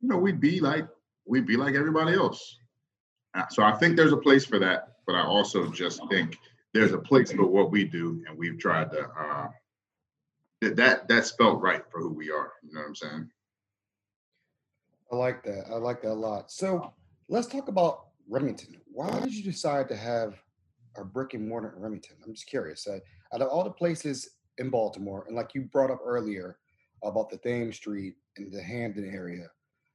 you 0.00 0.08
know, 0.08 0.18
we'd 0.18 0.40
be 0.40 0.60
like 0.60 0.86
we'd 1.26 1.46
be 1.46 1.56
like 1.56 1.74
everybody 1.74 2.14
else. 2.14 2.58
Uh, 3.34 3.46
so 3.48 3.62
I 3.62 3.72
think 3.72 3.96
there's 3.96 4.12
a 4.12 4.16
place 4.16 4.44
for 4.44 4.58
that, 4.58 4.89
but 5.06 5.14
I 5.14 5.22
also 5.22 5.70
just 5.70 6.00
think 6.08 6.38
there's 6.72 6.92
a 6.92 6.98
place 6.98 7.32
for 7.32 7.46
what 7.46 7.70
we 7.70 7.84
do, 7.84 8.22
and 8.28 8.38
we've 8.38 8.58
tried 8.58 8.90
to. 8.92 9.08
Uh, 9.08 9.48
that 10.62 11.08
that 11.08 11.32
felt 11.38 11.60
right 11.60 11.82
for 11.90 12.00
who 12.00 12.12
we 12.12 12.30
are. 12.30 12.52
You 12.62 12.74
know 12.74 12.80
what 12.80 12.88
I'm 12.88 12.94
saying? 12.94 13.30
I 15.10 15.16
like 15.16 15.42
that. 15.44 15.64
I 15.70 15.74
like 15.74 16.02
that 16.02 16.12
a 16.12 16.14
lot. 16.14 16.50
So 16.50 16.92
let's 17.28 17.46
talk 17.46 17.68
about 17.68 18.06
Remington. 18.28 18.80
Why 18.92 19.18
did 19.20 19.34
you 19.34 19.42
decide 19.42 19.88
to 19.88 19.96
have 19.96 20.40
a 20.96 21.04
brick 21.04 21.34
and 21.34 21.48
mortar 21.48 21.72
in 21.76 21.82
Remington? 21.82 22.16
I'm 22.24 22.34
just 22.34 22.46
curious. 22.46 22.86
Uh, 22.86 22.98
out 23.34 23.42
of 23.42 23.48
all 23.48 23.64
the 23.64 23.70
places 23.70 24.30
in 24.58 24.70
Baltimore, 24.70 25.24
and 25.26 25.36
like 25.36 25.54
you 25.54 25.62
brought 25.62 25.90
up 25.90 26.00
earlier 26.04 26.58
about 27.02 27.30
the 27.30 27.38
Thames 27.38 27.76
Street 27.76 28.14
and 28.36 28.52
the 28.52 28.62
Hampden 28.62 29.10
area, 29.12 29.48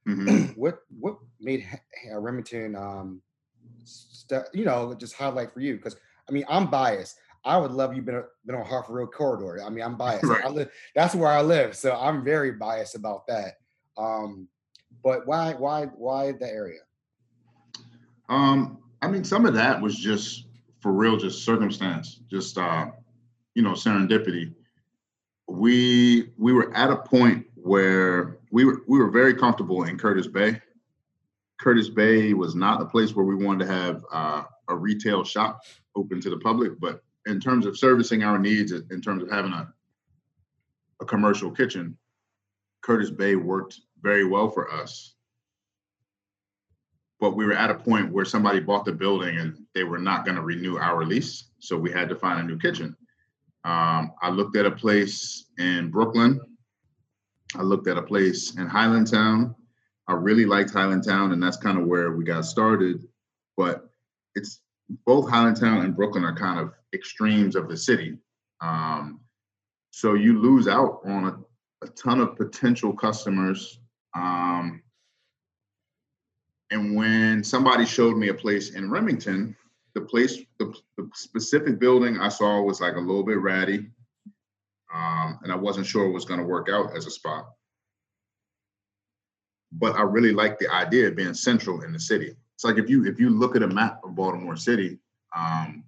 mm-hmm. 0.06 0.46
what 0.60 0.80
what 0.98 1.18
made 1.40 1.66
Remington, 2.12 2.74
um, 2.74 3.22
st- 3.86 4.46
you 4.52 4.64
know, 4.64 4.94
just 4.94 5.14
highlight 5.14 5.52
for 5.52 5.60
you? 5.60 5.76
Because 5.76 5.96
I 6.28 6.32
mean, 6.32 6.44
I'm 6.48 6.68
biased. 6.68 7.18
I 7.44 7.56
would 7.56 7.70
love 7.70 7.94
you 7.94 8.02
been 8.02 8.22
been 8.44 8.56
on 8.56 8.66
Harford 8.66 8.96
Road 8.96 9.12
corridor. 9.12 9.62
I 9.64 9.70
mean, 9.70 9.84
I'm 9.84 9.96
biased. 9.98 10.24
Right. 10.24 10.44
I 10.44 10.48
live, 10.48 10.70
that's 10.94 11.14
where 11.14 11.30
I 11.30 11.42
live, 11.42 11.76
so 11.76 11.94
I'm 11.94 12.24
very 12.24 12.52
biased 12.52 12.96
about 12.96 13.26
that. 13.28 13.58
Um, 13.96 14.48
but 15.02 15.26
why 15.26 15.54
why 15.54 15.86
why 15.96 16.32
the 16.32 16.48
area? 16.48 16.80
Um, 18.28 18.78
I 19.02 19.08
mean, 19.08 19.24
some 19.24 19.46
of 19.46 19.54
that 19.54 19.80
was 19.80 19.96
just 19.96 20.46
for 20.80 20.92
real, 20.92 21.16
just 21.16 21.44
circumstance, 21.44 22.20
just 22.28 22.58
uh, 22.58 22.86
you 23.54 23.62
know, 23.62 23.72
serendipity. 23.72 24.52
We 25.48 26.30
we 26.36 26.52
were 26.52 26.74
at 26.76 26.90
a 26.90 26.96
point 26.96 27.46
where 27.54 28.38
we 28.50 28.64
were 28.64 28.82
we 28.86 28.98
were 28.98 29.10
very 29.10 29.34
comfortable 29.34 29.84
in 29.84 29.98
Curtis 29.98 30.26
Bay. 30.26 30.60
Curtis 31.60 31.88
Bay 31.88 32.34
was 32.34 32.54
not 32.54 32.82
a 32.82 32.86
place 32.86 33.14
where 33.14 33.24
we 33.24 33.34
wanted 33.34 33.66
to 33.66 33.72
have 33.72 34.04
uh, 34.12 34.42
a 34.68 34.76
retail 34.76 35.24
shop 35.24 35.60
open 35.94 36.20
to 36.20 36.30
the 36.30 36.38
public, 36.38 36.78
but 36.78 37.02
in 37.26 37.40
terms 37.40 37.66
of 37.66 37.78
servicing 37.78 38.22
our 38.22 38.38
needs, 38.38 38.72
in 38.72 39.00
terms 39.00 39.22
of 39.22 39.30
having 39.30 39.52
a 39.52 39.72
a 41.00 41.04
commercial 41.04 41.50
kitchen, 41.50 41.96
Curtis 42.82 43.10
Bay 43.10 43.36
worked 43.36 43.80
very 44.02 44.24
well 44.24 44.50
for 44.50 44.72
us. 44.72 45.14
But 47.18 47.36
we 47.36 47.46
were 47.46 47.54
at 47.54 47.70
a 47.70 47.74
point 47.74 48.12
where 48.12 48.24
somebody 48.24 48.60
bought 48.60 48.84
the 48.84 48.92
building 48.92 49.38
and 49.38 49.56
they 49.74 49.84
were 49.84 49.98
not 49.98 50.24
going 50.24 50.36
to 50.36 50.42
renew 50.42 50.76
our 50.76 51.04
lease, 51.04 51.44
so 51.58 51.76
we 51.76 51.90
had 51.90 52.08
to 52.10 52.16
find 52.16 52.40
a 52.40 52.42
new 52.42 52.58
kitchen. 52.58 52.96
Um, 53.64 54.12
I 54.22 54.30
looked 54.30 54.56
at 54.56 54.66
a 54.66 54.70
place 54.70 55.46
in 55.58 55.90
Brooklyn. 55.90 56.40
I 57.54 57.62
looked 57.62 57.88
at 57.88 57.96
a 57.96 58.02
place 58.02 58.56
in 58.56 58.68
Highlandtown. 58.68 59.54
I 60.08 60.14
really 60.14 60.44
liked 60.44 60.72
Highlandtown, 60.72 61.32
and 61.32 61.42
that's 61.42 61.56
kind 61.56 61.78
of 61.78 61.86
where 61.86 62.12
we 62.12 62.24
got 62.24 62.44
started. 62.44 63.06
But 63.56 63.88
it's 64.34 64.60
both 65.04 65.26
Highlandtown 65.26 65.84
and 65.84 65.96
Brooklyn 65.96 66.24
are 66.24 66.34
kind 66.34 66.60
of 66.60 66.72
extremes 66.94 67.56
of 67.56 67.68
the 67.68 67.76
city. 67.76 68.16
Um, 68.60 69.20
so 69.90 70.14
you 70.14 70.38
lose 70.38 70.68
out 70.68 71.00
on 71.04 71.24
a, 71.24 71.86
a 71.86 71.88
ton 71.90 72.20
of 72.20 72.36
potential 72.36 72.92
customers. 72.92 73.80
Um, 74.14 74.82
and 76.70 76.94
when 76.94 77.44
somebody 77.44 77.86
showed 77.86 78.16
me 78.16 78.28
a 78.28 78.34
place 78.34 78.74
in 78.74 78.90
Remington, 78.90 79.56
the 79.94 80.00
place, 80.02 80.38
the, 80.58 80.74
the 80.96 81.08
specific 81.14 81.78
building 81.78 82.18
I 82.18 82.28
saw 82.28 82.60
was 82.60 82.80
like 82.80 82.96
a 82.96 83.00
little 83.00 83.22
bit 83.22 83.40
ratty. 83.40 83.86
Um, 84.94 85.38
and 85.42 85.52
I 85.52 85.56
wasn't 85.56 85.86
sure 85.86 86.06
it 86.06 86.12
was 86.12 86.24
going 86.24 86.40
to 86.40 86.46
work 86.46 86.68
out 86.68 86.96
as 86.96 87.06
a 87.06 87.10
spot. 87.10 87.48
But 89.72 89.96
I 89.96 90.02
really 90.02 90.32
like 90.32 90.58
the 90.58 90.72
idea 90.72 91.08
of 91.08 91.16
being 91.16 91.34
central 91.34 91.82
in 91.82 91.92
the 91.92 92.00
city. 92.00 92.34
It's 92.54 92.64
like 92.64 92.78
if 92.78 92.88
you 92.88 93.04
if 93.04 93.20
you 93.20 93.30
look 93.30 93.56
at 93.56 93.62
a 93.62 93.68
map 93.68 94.00
of 94.04 94.14
Baltimore 94.14 94.56
City, 94.56 94.98
um, 95.36 95.84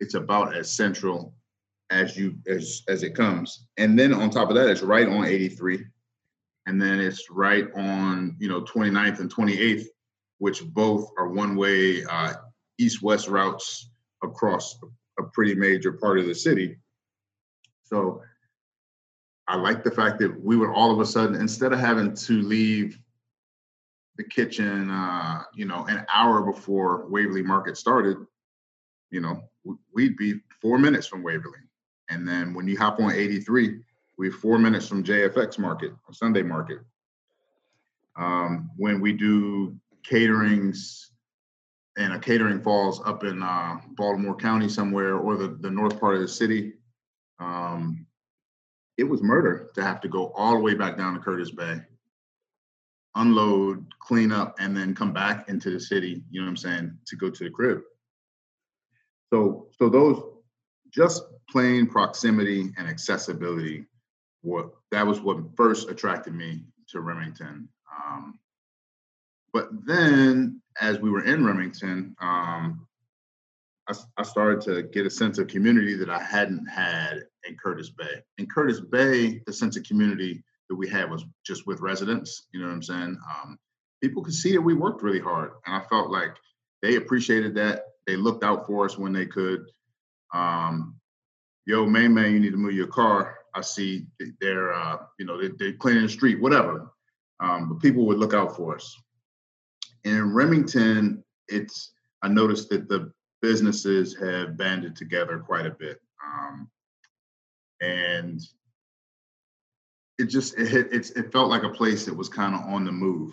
it's 0.00 0.14
about 0.14 0.54
as 0.54 0.70
central 0.70 1.34
as 1.90 2.16
you 2.16 2.34
as 2.46 2.82
as 2.88 3.02
it 3.02 3.14
comes. 3.14 3.66
And 3.76 3.98
then 3.98 4.12
on 4.12 4.30
top 4.30 4.48
of 4.50 4.56
that, 4.56 4.68
it's 4.68 4.82
right 4.82 5.08
on 5.08 5.24
83. 5.24 5.84
And 6.66 6.80
then 6.80 7.00
it's 7.00 7.30
right 7.30 7.66
on, 7.74 8.36
you 8.38 8.48
know, 8.48 8.60
29th 8.62 9.20
and 9.20 9.34
28th, 9.34 9.86
which 10.38 10.62
both 10.64 11.10
are 11.18 11.28
one-way 11.28 12.04
uh, 12.04 12.34
east-west 12.78 13.28
routes 13.28 13.90
across 14.22 14.78
a 15.18 15.22
pretty 15.22 15.54
major 15.54 15.92
part 15.92 16.18
of 16.18 16.26
the 16.26 16.34
city. 16.34 16.76
So 17.84 18.22
I 19.48 19.56
like 19.56 19.82
the 19.82 19.90
fact 19.90 20.20
that 20.20 20.44
we 20.44 20.56
would 20.56 20.70
all 20.70 20.92
of 20.92 21.00
a 21.00 21.06
sudden, 21.06 21.34
instead 21.34 21.72
of 21.72 21.80
having 21.80 22.14
to 22.14 22.42
leave 22.42 22.98
the 24.20 24.28
kitchen, 24.28 24.90
uh, 24.90 25.42
you 25.54 25.64
know, 25.64 25.86
an 25.86 26.04
hour 26.12 26.42
before 26.42 27.06
Waverly 27.08 27.42
Market 27.42 27.78
started, 27.78 28.18
you 29.10 29.22
know, 29.22 29.40
we'd 29.94 30.16
be 30.18 30.34
four 30.60 30.78
minutes 30.78 31.06
from 31.06 31.22
Waverly. 31.22 31.60
And 32.10 32.28
then 32.28 32.52
when 32.52 32.68
you 32.68 32.76
hop 32.76 33.00
on 33.00 33.12
83, 33.12 33.80
we're 34.18 34.30
four 34.30 34.58
minutes 34.58 34.86
from 34.86 35.02
JFX 35.02 35.58
Market, 35.58 35.92
Sunday 36.12 36.42
Market. 36.42 36.80
Um, 38.14 38.70
when 38.76 39.00
we 39.00 39.14
do 39.14 39.74
caterings 40.02 41.06
and 41.96 42.12
a 42.12 42.18
catering 42.18 42.60
falls 42.60 43.00
up 43.06 43.24
in 43.24 43.42
uh, 43.42 43.78
Baltimore 43.92 44.36
County 44.36 44.68
somewhere 44.68 45.16
or 45.16 45.38
the, 45.38 45.56
the 45.60 45.70
north 45.70 45.98
part 45.98 46.16
of 46.16 46.20
the 46.20 46.28
city, 46.28 46.74
um, 47.38 48.04
it 48.98 49.04
was 49.04 49.22
murder 49.22 49.70
to 49.76 49.82
have 49.82 50.02
to 50.02 50.08
go 50.08 50.30
all 50.36 50.56
the 50.56 50.60
way 50.60 50.74
back 50.74 50.98
down 50.98 51.14
to 51.14 51.20
Curtis 51.20 51.50
Bay, 51.50 51.80
unload, 53.14 53.86
clean 54.00 54.32
up, 54.32 54.56
and 54.58 54.76
then 54.76 54.94
come 54.94 55.12
back 55.12 55.48
into 55.48 55.70
the 55.70 55.80
city, 55.80 56.22
you 56.30 56.40
know 56.40 56.46
what 56.46 56.50
I'm 56.50 56.56
saying, 56.56 56.98
to 57.06 57.16
go 57.16 57.30
to 57.30 57.44
the 57.44 57.50
crib. 57.50 57.80
So, 59.32 59.68
so 59.78 59.88
those 59.88 60.22
just 60.92 61.24
plain 61.48 61.86
proximity 61.86 62.72
and 62.76 62.88
accessibility, 62.88 63.86
what 64.42 64.70
that 64.90 65.06
was 65.06 65.20
what 65.20 65.38
first 65.56 65.90
attracted 65.90 66.34
me 66.34 66.64
to 66.88 67.00
Remington. 67.00 67.68
Um, 68.04 68.38
but 69.52 69.68
then, 69.86 70.60
as 70.80 70.98
we 70.98 71.10
were 71.10 71.24
in 71.24 71.44
Remington, 71.44 72.14
um, 72.20 72.86
I, 73.88 73.94
I, 74.16 74.22
started 74.22 74.60
to 74.62 74.84
get 74.84 75.06
a 75.06 75.10
sense 75.10 75.38
of 75.38 75.48
community 75.48 75.94
that 75.96 76.08
I 76.08 76.22
hadn't 76.22 76.66
had 76.66 77.24
in 77.48 77.56
Curtis 77.56 77.90
Bay. 77.90 78.22
In 78.38 78.46
Curtis 78.46 78.80
Bay, 78.80 79.42
the 79.46 79.52
sense 79.52 79.76
of 79.76 79.82
community 79.82 80.44
that 80.70 80.76
we 80.76 80.88
had 80.88 81.10
was 81.10 81.24
just 81.44 81.66
with 81.66 81.80
residents. 81.80 82.46
You 82.52 82.60
know 82.60 82.68
what 82.68 82.74
I'm 82.74 82.82
saying? 82.82 83.18
Um, 83.28 83.58
people 84.02 84.22
could 84.22 84.34
see 84.34 84.52
that 84.52 84.62
we 84.62 84.72
worked 84.72 85.02
really 85.02 85.20
hard, 85.20 85.50
and 85.66 85.76
I 85.76 85.80
felt 85.88 86.10
like 86.10 86.34
they 86.80 86.96
appreciated 86.96 87.54
that. 87.56 87.82
They 88.06 88.16
looked 88.16 88.44
out 88.44 88.66
for 88.66 88.86
us 88.86 88.96
when 88.96 89.12
they 89.12 89.26
could. 89.26 89.66
Um, 90.32 90.96
Yo, 91.66 91.86
main 91.86 92.12
man, 92.12 92.32
you 92.32 92.40
need 92.40 92.50
to 92.50 92.56
move 92.56 92.72
your 92.72 92.86
car. 92.86 93.36
I 93.54 93.60
see 93.60 94.06
they're, 94.40 94.72
uh, 94.72 94.98
you 95.18 95.26
know, 95.26 95.40
they, 95.40 95.50
they're 95.58 95.74
cleaning 95.74 96.02
the 96.02 96.08
street, 96.08 96.40
whatever. 96.40 96.90
Um, 97.38 97.68
but 97.68 97.80
people 97.80 98.06
would 98.06 98.18
look 98.18 98.34
out 98.34 98.56
for 98.56 98.74
us. 98.74 98.96
In 100.04 100.32
Remington, 100.32 101.22
it's 101.48 101.92
I 102.22 102.28
noticed 102.28 102.70
that 102.70 102.88
the 102.88 103.12
businesses 103.42 104.16
have 104.18 104.56
banded 104.56 104.96
together 104.96 105.38
quite 105.38 105.66
a 105.66 105.70
bit, 105.70 106.00
um, 106.24 106.68
and 107.80 108.40
it 110.20 110.26
just 110.26 110.58
it 110.58 110.88
it's 110.92 111.10
it 111.10 111.32
felt 111.32 111.48
like 111.48 111.64
a 111.64 111.70
place 111.70 112.04
that 112.04 112.14
was 112.14 112.28
kind 112.28 112.54
of 112.54 112.60
on 112.62 112.84
the 112.84 112.92
move. 112.92 113.32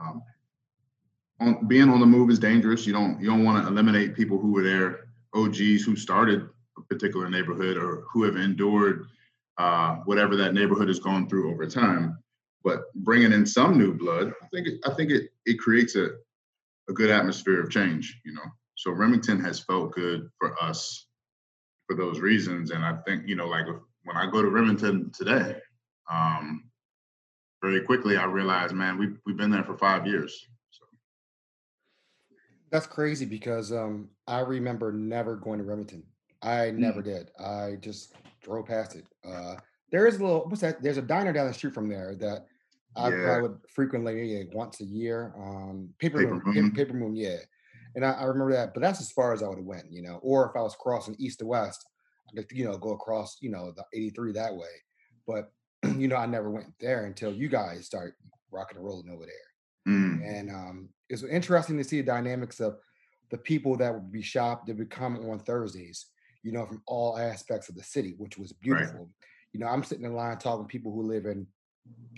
Um, 0.00 0.22
on, 1.40 1.66
being 1.66 1.88
on 1.88 2.00
the 2.00 2.06
move 2.06 2.30
is 2.30 2.38
dangerous. 2.38 2.86
You 2.86 2.92
don't 2.92 3.20
you 3.20 3.26
don't 3.26 3.44
want 3.44 3.62
to 3.62 3.68
eliminate 3.68 4.14
people 4.14 4.38
who 4.38 4.52
were 4.52 4.62
there, 4.62 5.08
OGs 5.34 5.84
who 5.84 5.96
started 5.96 6.48
a 6.78 6.82
particular 6.82 7.28
neighborhood 7.28 7.76
or 7.76 8.04
who 8.12 8.22
have 8.24 8.36
endured 8.36 9.06
uh, 9.58 9.96
whatever 10.04 10.36
that 10.36 10.54
neighborhood 10.54 10.88
has 10.88 10.98
gone 10.98 11.28
through 11.28 11.50
over 11.50 11.66
time. 11.66 12.18
But 12.62 12.92
bringing 12.94 13.32
in 13.32 13.46
some 13.46 13.78
new 13.78 13.94
blood, 13.94 14.32
I 14.42 14.46
think 14.48 14.68
I 14.84 14.94
think 14.94 15.10
it 15.10 15.30
it 15.46 15.58
creates 15.58 15.96
a 15.96 16.10
a 16.88 16.92
good 16.92 17.10
atmosphere 17.10 17.60
of 17.60 17.70
change. 17.70 18.20
You 18.24 18.34
know, 18.34 18.44
so 18.74 18.90
Remington 18.90 19.40
has 19.40 19.60
felt 19.60 19.92
good 19.92 20.28
for 20.38 20.54
us 20.62 21.06
for 21.86 21.96
those 21.96 22.20
reasons, 22.20 22.72
and 22.72 22.84
I 22.84 22.96
think 23.06 23.26
you 23.26 23.36
know, 23.36 23.46
like 23.46 23.66
when 24.06 24.16
I 24.16 24.30
go 24.30 24.40
to 24.40 24.48
Remington 24.48 25.10
today, 25.10 25.56
um, 26.10 26.70
very 27.62 27.80
quickly 27.80 28.16
I 28.16 28.24
realized, 28.24 28.74
man, 28.74 28.96
we 28.96 29.08
we've 29.26 29.36
been 29.36 29.50
there 29.50 29.64
for 29.64 29.76
five 29.76 30.06
years. 30.06 30.46
So. 30.70 30.84
That's 32.70 32.86
crazy 32.86 33.26
because 33.26 33.72
um, 33.72 34.08
I 34.26 34.40
remember 34.40 34.92
never 34.92 35.36
going 35.36 35.58
to 35.58 35.64
Remington. 35.64 36.04
I 36.42 36.70
never 36.70 37.02
mm. 37.02 37.04
did. 37.04 37.30
I 37.38 37.76
just 37.80 38.14
drove 38.42 38.66
past 38.66 38.94
it. 38.94 39.04
Uh, 39.28 39.56
there 39.90 40.06
is 40.06 40.16
a 40.16 40.24
little 40.24 40.44
what's 40.48 40.60
that? 40.60 40.82
There's 40.82 40.98
a 40.98 41.02
diner 41.02 41.32
down 41.32 41.48
the 41.48 41.54
street 41.54 41.74
from 41.74 41.88
there 41.88 42.14
that 42.20 42.46
I, 42.96 43.08
yeah. 43.08 43.30
I 43.32 43.42
would 43.42 43.58
frequently 43.74 44.48
once 44.52 44.80
a 44.80 44.84
year. 44.84 45.34
Um, 45.36 45.90
paper, 45.98 46.18
paper 46.18 46.42
moon, 46.44 46.54
moon. 46.54 46.72
Paper, 46.72 46.94
moon, 46.94 47.16
yeah. 47.16 47.38
And 47.94 48.04
I, 48.04 48.12
I, 48.12 48.24
remember 48.24 48.52
that, 48.52 48.74
but 48.74 48.82
that's 48.82 49.00
as 49.00 49.10
far 49.10 49.32
as 49.32 49.42
I 49.42 49.48
would 49.48 49.58
have 49.58 49.66
went, 49.66 49.90
you 49.90 50.02
know. 50.02 50.18
Or 50.22 50.48
if 50.48 50.56
I 50.56 50.62
was 50.62 50.76
crossing 50.76 51.16
east 51.18 51.38
to 51.40 51.46
west, 51.46 51.84
I'd 52.36 52.44
you 52.50 52.64
know 52.64 52.76
go 52.78 52.92
across, 52.92 53.38
you 53.40 53.50
know, 53.50 53.72
the 53.76 53.84
83 53.92 54.32
that 54.32 54.54
way. 54.54 54.66
But 55.26 55.52
you 55.96 56.08
know, 56.08 56.16
I 56.16 56.26
never 56.26 56.50
went 56.50 56.72
there 56.80 57.04
until 57.06 57.32
you 57.32 57.48
guys 57.48 57.86
start 57.86 58.14
rocking 58.50 58.78
and 58.78 58.86
rolling 58.86 59.10
over 59.10 59.24
there. 59.24 59.94
Mm. 59.94 60.20
And 60.26 60.50
um, 60.50 60.88
it's 61.08 61.22
interesting 61.22 61.78
to 61.78 61.84
see 61.84 62.00
the 62.00 62.06
dynamics 62.06 62.60
of 62.60 62.76
the 63.30 63.38
people 63.38 63.76
that 63.76 63.92
would 63.92 64.12
be 64.12 64.22
shopped 64.22 64.66
that 64.66 64.78
would 64.78 64.90
come 64.90 65.16
on 65.30 65.38
Thursdays, 65.38 66.06
you 66.42 66.52
know, 66.52 66.66
from 66.66 66.82
all 66.86 67.18
aspects 67.18 67.68
of 67.68 67.74
the 67.74 67.82
city, 67.82 68.14
which 68.18 68.38
was 68.38 68.52
beautiful. 68.52 69.00
Right. 69.00 69.08
You 69.52 69.60
know, 69.60 69.66
I'm 69.66 69.84
sitting 69.84 70.04
in 70.04 70.14
line 70.14 70.38
talking 70.38 70.64
to 70.64 70.68
people 70.68 70.92
who 70.92 71.02
live 71.02 71.26
in 71.26 71.46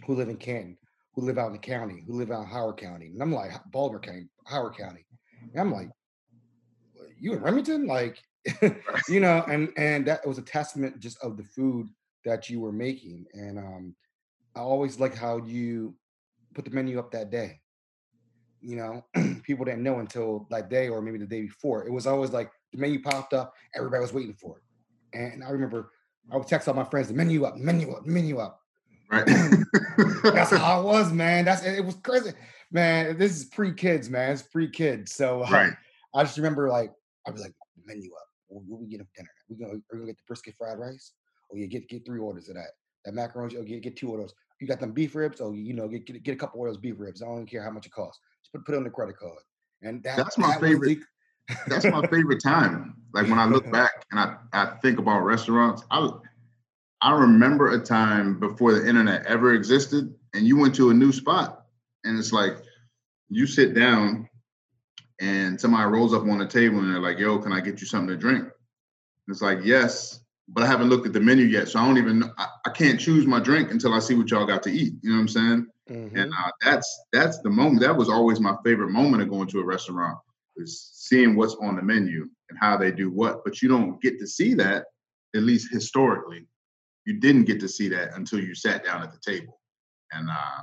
who 0.07 0.15
live 0.15 0.29
in 0.29 0.37
Canton, 0.37 0.79
who 1.15 1.23
live 1.23 1.39
out 1.39 1.49
in 1.49 1.53
the 1.53 1.59
county, 1.59 2.03
who 2.07 2.15
live 2.15 2.31
out 2.31 2.43
in 2.43 2.49
Howard 2.49 2.79
County. 2.79 3.07
And 3.07 3.23
I'm 3.23 3.33
like, 3.33 3.53
Baltimore 3.71 4.01
County, 4.01 4.29
Howard 4.47 4.77
County. 4.77 5.05
And 5.53 5.61
I'm 5.61 5.73
like, 5.73 5.91
you 7.21 7.35
in 7.35 7.43
Remington? 7.43 7.87
Like, 7.87 8.19
you 9.09 9.21
know, 9.21 9.45
and 9.49 9.73
and 9.77 10.07
that 10.07 10.27
was 10.27 10.39
a 10.39 10.43
testament 10.43 11.01
just 11.01 11.23
of 11.23 11.37
the 11.37 11.43
food 11.43 11.89
that 12.25 12.49
you 12.49 12.61
were 12.61 12.73
making. 12.73 13.27
And 13.33 13.59
um, 13.59 13.95
I 14.57 14.61
always 14.61 15.01
like 15.01 15.15
how 15.15 15.39
you 15.39 15.95
put 16.55 16.65
the 16.65 16.71
menu 16.71 16.99
up 16.99 17.11
that 17.13 17.31
day. 17.31 17.61
You 18.61 18.77
know, 18.77 19.05
people 19.43 19.65
didn't 19.65 19.83
know 19.83 20.01
until 20.01 20.47
that 20.51 20.69
day 20.69 20.89
or 20.89 21.01
maybe 21.01 21.19
the 21.19 21.27
day 21.27 21.43
before. 21.43 21.87
It 21.87 21.93
was 21.93 22.07
always 22.07 22.31
like 22.31 22.51
the 22.73 22.79
menu 22.79 23.01
popped 23.01 23.33
up, 23.33 23.55
everybody 23.75 24.01
was 24.01 24.13
waiting 24.13 24.35
for 24.35 24.59
it. 24.59 25.19
And 25.19 25.45
I 25.45 25.51
remember 25.51 25.93
I 26.31 26.37
would 26.37 26.47
text 26.47 26.69
all 26.69 26.75
my 26.75 26.85
friends, 26.85 27.09
the 27.09 27.15
menu 27.15 27.45
up, 27.45 27.57
menu 27.57 27.93
up, 27.93 28.07
menu 28.07 28.39
up. 28.39 28.61
Right. 29.11 29.27
That's 30.23 30.51
how 30.57 30.81
it 30.81 30.85
was, 30.85 31.13
man. 31.13 31.45
That's 31.45 31.65
it 31.65 31.85
was 31.85 31.97
crazy. 31.97 32.33
Man, 32.71 33.17
this 33.17 33.37
is 33.37 33.47
pre-kids, 33.47 34.11
man. 34.11 34.33
It's 34.33 34.43
pre-kids. 34.43 35.15
So 35.15 35.43
uh, 35.45 35.51
right. 35.51 35.73
I 36.15 36.25
just 36.25 36.37
remember 36.37 36.69
like 36.69 36.93
I'd 37.27 37.35
be 37.35 37.41
like, 37.41 37.55
menu 37.87 38.11
up. 38.13 38.28
What, 38.49 38.81
we 38.81 38.87
get 38.87 39.01
for 39.01 39.07
dinner? 39.17 39.29
We 39.49 39.57
gonna 39.57 39.75
are 39.93 39.97
gonna 39.97 40.07
get 40.07 40.17
the 40.17 40.25
brisket 40.27 40.55
fried 40.59 40.79
rice? 40.79 41.13
Oh 41.53 41.57
yeah, 41.57 41.67
get 41.67 41.89
get 41.89 42.05
three 42.05 42.19
orders 42.19 42.49
of 42.49 42.57
that. 42.57 42.73
That 43.05 43.15
macaroni, 43.15 43.57
oh 43.57 43.63
get 43.63 43.83
get 43.83 43.97
two 43.97 44.11
orders. 44.11 44.35
You 44.61 44.67
got 44.67 44.81
them 44.81 44.93
beef 44.93 45.15
ribs? 45.15 45.41
Oh, 45.41 45.53
you 45.53 45.75
know, 45.75 45.89
get 45.89 46.07
get, 46.07 46.23
get 46.23 46.33
a 46.33 46.37
couple 46.37 46.63
of 46.63 46.69
those 46.69 46.79
beef 46.79 46.97
ribs. 46.99 47.23
I 47.23 47.27
don't 47.27 47.47
care 47.47 47.63
how 47.63 47.71
much 47.71 47.87
it 47.87 47.93
costs. 47.93 48.21
Just 48.43 48.53
put 48.53 48.65
put 48.65 48.75
it 48.75 48.79
on 48.79 48.85
the 48.85 48.91
credit 48.91 49.17
card. 49.17 49.39
And 49.83 50.03
that, 50.03 50.17
that's 50.17 50.39
my 50.39 50.53
that 50.53 50.61
favorite. 50.61 50.99
that's 51.67 51.85
my 51.85 52.07
favorite 52.11 52.43
time. 52.43 52.97
Like 53.13 53.29
when 53.29 53.39
I 53.39 53.47
look 53.47 53.71
back 53.73 54.05
and 54.11 54.21
I, 54.21 54.37
I 54.53 54.67
think 54.83 54.99
about 54.99 55.21
restaurants, 55.21 55.85
I 55.91 56.11
I 57.01 57.13
remember 57.13 57.73
a 57.73 57.79
time 57.79 58.41
before 58.41 58.73
the 58.73 58.87
internet 58.89 59.25
ever 59.27 59.55
existed, 59.55 60.15
and 60.35 60.47
you 60.47 60.57
went 60.57 60.75
to 60.77 60.91
a 60.91 60.95
new 60.95 61.13
spot, 61.13 61.67
and 62.05 62.19
it's 62.19 62.33
like 62.33 62.57
you 63.29 63.47
sit 63.47 63.75
down, 63.75 64.29
and 65.21 65.61
somebody 65.61 65.91
rolls 65.91 66.15
up 66.15 66.23
on 66.23 66.39
the 66.39 66.47
table, 66.47 66.79
and 66.79 66.93
they're 66.93 67.01
like, 67.01 67.19
"Yo, 67.19 67.39
can 67.39 67.53
I 67.53 67.61
get 67.61 67.81
you 67.81 67.87
something 67.87 68.09
to 68.09 68.17
drink?" 68.17 68.43
And 68.43 68.53
it's 69.29 69.43
like, 69.43 69.61
"Yes," 69.65 70.21
but 70.49 70.65
I 70.65 70.67
haven't 70.67 70.89
looked 70.89 71.07
at 71.07 71.13
the 71.13 71.21
menu 71.21 71.45
yet, 71.45 71.69
so 71.69 71.81
I 71.81 71.87
don't 71.87 71.99
even. 71.99 72.25
I, 72.39 72.47
I 72.67 72.71
can't 72.71 73.01
choose 73.01 73.27
my 73.27 73.41
drink 73.41 73.71
until 73.71 73.95
I 73.95 73.99
see 73.99 74.15
what 74.15 74.31
y'all 74.31 74.47
got 74.47 74.63
to 74.65 74.71
eat. 74.71 74.95
You 75.03 75.11
know 75.11 75.17
what 75.17 75.23
I'm 75.23 75.29
saying? 75.29 75.67
Mm-hmm. 75.91 76.17
And 76.17 76.33
uh, 76.33 76.51
that's 76.63 77.01
that's 77.13 77.39
the 77.41 77.51
moment. 77.51 77.81
That 77.81 77.97
was 77.97 78.09
always 78.09 78.41
my 78.41 78.57
favorite 78.65 78.91
moment 78.91 79.23
of 79.23 79.31
going 79.31 79.49
to 79.49 79.61
a 79.61 79.65
restaurant 79.65 80.19
is 80.57 80.91
seeing 80.93 81.37
what's 81.37 81.57
on 81.63 81.77
the 81.77 81.83
menu 81.83 82.29
and 82.51 82.59
how 82.61 82.77
they 82.77 82.91
do 82.91 83.11
what. 83.11 83.45
But 83.45 83.63
you 83.63 83.69
don't 83.69 84.01
get 84.03 84.19
to 84.19 84.27
see 84.27 84.55
that, 84.55 84.87
at 85.35 85.43
least 85.43 85.73
historically, 85.73 86.47
you 87.07 87.15
didn't 87.21 87.45
get 87.45 87.61
to 87.61 87.69
see 87.69 87.89
that 87.91 88.15
until 88.17 88.41
you 88.41 88.55
sat 88.55 88.85
down 88.85 89.03
at 89.03 89.13
the 89.13 89.19
table. 89.19 89.61
And 90.13 90.29
uh, 90.29 90.63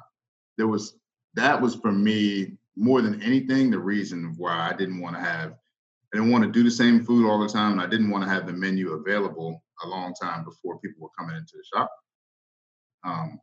there 0.57 0.67
was 0.67 0.97
that 1.35 1.61
was 1.61 1.75
for 1.75 1.91
me 1.91 2.57
more 2.75 3.01
than 3.01 3.21
anything 3.21 3.69
the 3.69 3.79
reason 3.79 4.33
why 4.37 4.69
I 4.69 4.75
didn't 4.75 5.01
want 5.01 5.15
to 5.15 5.21
have 5.21 5.51
I 5.51 6.17
didn't 6.17 6.31
want 6.31 6.43
to 6.45 6.51
do 6.51 6.63
the 6.63 6.71
same 6.71 7.03
food 7.03 7.27
all 7.27 7.39
the 7.39 7.49
time. 7.49 7.73
And 7.73 7.81
I 7.81 7.87
didn't 7.87 8.09
want 8.09 8.23
to 8.23 8.29
have 8.29 8.47
the 8.47 8.53
menu 8.53 8.91
available 8.93 9.61
a 9.83 9.87
long 9.87 10.13
time 10.13 10.45
before 10.45 10.79
people 10.79 11.01
were 11.03 11.09
coming 11.17 11.35
into 11.35 11.57
the 11.57 11.63
shop. 11.73 11.91
Um, 13.03 13.41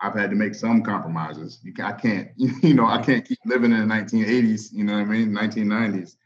I've 0.00 0.14
had 0.14 0.30
to 0.30 0.36
make 0.36 0.56
some 0.56 0.82
compromises. 0.82 1.60
You 1.62 1.72
can, 1.72 1.84
I 1.84 1.92
can't, 1.92 2.28
you 2.36 2.74
know, 2.74 2.86
I 2.86 3.00
can't 3.00 3.24
keep 3.24 3.38
living 3.46 3.72
in 3.72 3.86
the 3.86 3.94
1980s. 3.94 4.72
You 4.72 4.82
know 4.82 4.94
what 4.94 5.02
I 5.02 5.04
mean, 5.04 5.28
1990s. 5.30 6.16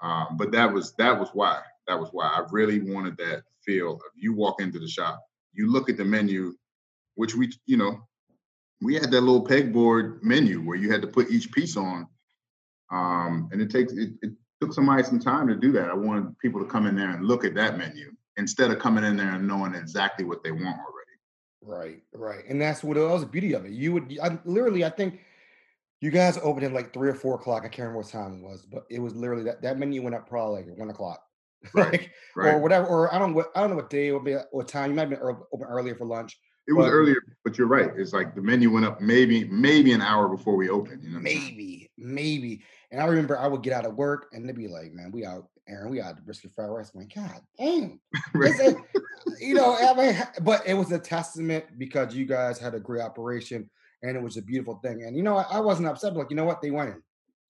Um, 0.00 0.36
but 0.36 0.50
that 0.52 0.72
was 0.72 0.94
that 0.94 1.20
was 1.20 1.28
why. 1.34 1.60
That 1.86 2.00
was 2.00 2.08
why 2.10 2.26
I 2.26 2.44
really 2.50 2.80
wanted 2.80 3.16
that 3.18 3.42
feel 3.64 3.94
of 3.94 4.00
you 4.16 4.34
walk 4.34 4.60
into 4.60 4.80
the 4.80 4.88
shop 4.88 5.22
you 5.52 5.70
look 5.70 5.88
at 5.88 5.96
the 5.96 6.04
menu, 6.04 6.54
which 7.14 7.34
we, 7.34 7.52
you 7.66 7.76
know, 7.76 8.00
we 8.82 8.94
had 8.94 9.10
that 9.10 9.20
little 9.20 9.46
pegboard 9.46 10.22
menu 10.22 10.60
where 10.60 10.76
you 10.76 10.90
had 10.90 11.02
to 11.02 11.08
put 11.08 11.30
each 11.30 11.52
piece 11.52 11.76
on. 11.76 12.06
Um, 12.90 13.48
and 13.52 13.62
it 13.62 13.70
takes 13.70 13.92
it, 13.92 14.10
it 14.20 14.32
took 14.60 14.72
somebody 14.72 15.02
some 15.04 15.20
time 15.20 15.48
to 15.48 15.54
do 15.54 15.72
that. 15.72 15.88
I 15.88 15.94
wanted 15.94 16.38
people 16.38 16.60
to 16.60 16.66
come 16.66 16.86
in 16.86 16.96
there 16.96 17.10
and 17.10 17.24
look 17.24 17.44
at 17.44 17.54
that 17.54 17.78
menu 17.78 18.12
instead 18.36 18.70
of 18.70 18.78
coming 18.78 19.04
in 19.04 19.16
there 19.16 19.34
and 19.34 19.46
knowing 19.46 19.74
exactly 19.74 20.24
what 20.24 20.42
they 20.42 20.50
want 20.50 20.64
already. 20.64 21.02
Right, 21.64 22.02
right, 22.12 22.44
and 22.48 22.60
that's 22.60 22.82
what 22.82 22.94
that 22.94 23.08
was 23.08 23.22
the 23.22 23.28
beauty 23.28 23.54
of 23.54 23.64
it. 23.64 23.72
You 23.72 23.92
would 23.92 24.18
I, 24.22 24.38
literally, 24.44 24.84
I 24.84 24.90
think 24.90 25.20
you 26.00 26.10
guys 26.10 26.36
opened 26.42 26.66
at 26.66 26.72
like 26.72 26.92
three 26.92 27.08
or 27.08 27.14
four 27.14 27.36
o'clock. 27.36 27.62
I 27.64 27.68
can't 27.68 27.88
remember 27.88 27.98
what 27.98 28.08
time 28.08 28.34
it 28.34 28.42
was, 28.42 28.66
but 28.66 28.84
it 28.90 28.98
was 28.98 29.14
literally 29.14 29.44
that 29.44 29.62
that 29.62 29.78
menu 29.78 30.02
went 30.02 30.16
up 30.16 30.28
probably 30.28 30.62
like 30.62 30.76
one 30.76 30.90
o'clock. 30.90 31.22
Right, 31.74 31.92
like, 31.92 32.10
right. 32.34 32.54
or 32.54 32.58
whatever, 32.58 32.86
or 32.88 33.14
I 33.14 33.20
don't 33.20 33.38
I 33.54 33.60
don't 33.60 33.70
know 33.70 33.76
what 33.76 33.88
day 33.88 34.08
it 34.08 34.12
would 34.12 34.24
be 34.24 34.34
or 34.50 34.64
time. 34.64 34.90
You 34.90 34.96
might 34.96 35.08
have 35.08 35.10
been 35.10 35.20
open 35.52 35.68
earlier 35.68 35.94
for 35.94 36.04
lunch. 36.04 36.36
It 36.68 36.72
was 36.74 36.86
but, 36.86 36.92
earlier, 36.92 37.16
but 37.44 37.58
you're 37.58 37.66
right. 37.66 37.90
It's 37.96 38.12
like 38.12 38.34
the 38.34 38.42
menu 38.42 38.70
went 38.70 38.86
up 38.86 39.00
maybe 39.00 39.44
maybe 39.44 39.92
an 39.92 40.00
hour 40.00 40.28
before 40.28 40.54
we 40.56 40.68
opened. 40.68 41.02
You 41.02 41.10
know, 41.10 41.18
maybe 41.18 41.90
maybe. 41.98 42.62
And 42.90 43.00
I 43.00 43.06
remember 43.06 43.38
I 43.38 43.46
would 43.46 43.62
get 43.62 43.72
out 43.72 43.86
of 43.86 43.96
work 43.96 44.26
and 44.32 44.48
they'd 44.48 44.56
be 44.56 44.68
like, 44.68 44.92
"Man, 44.92 45.10
we 45.10 45.24
out, 45.24 45.48
Aaron. 45.68 45.90
We 45.90 46.00
out 46.00 46.16
the 46.16 46.22
brisket 46.22 46.52
fried 46.54 46.70
rice." 46.70 46.92
I'm 46.94 47.00
like, 47.00 47.14
"God 47.14 47.40
damn!" 47.58 48.00
right. 48.34 48.76
you 49.40 49.54
know, 49.54 49.76
I 49.76 49.94
mean, 49.94 50.22
but 50.42 50.66
it 50.66 50.74
was 50.74 50.92
a 50.92 50.98
testament 50.98 51.64
because 51.78 52.14
you 52.14 52.26
guys 52.26 52.58
had 52.58 52.74
a 52.74 52.80
great 52.80 53.02
operation 53.02 53.68
and 54.02 54.16
it 54.16 54.22
was 54.22 54.36
a 54.36 54.42
beautiful 54.42 54.76
thing. 54.84 55.02
And 55.02 55.16
you 55.16 55.22
know, 55.22 55.36
I, 55.36 55.56
I 55.56 55.60
wasn't 55.60 55.88
upset. 55.88 56.14
Like, 56.14 56.30
you 56.30 56.36
know 56.36 56.44
what? 56.44 56.62
They 56.62 56.70
winning. 56.70 57.02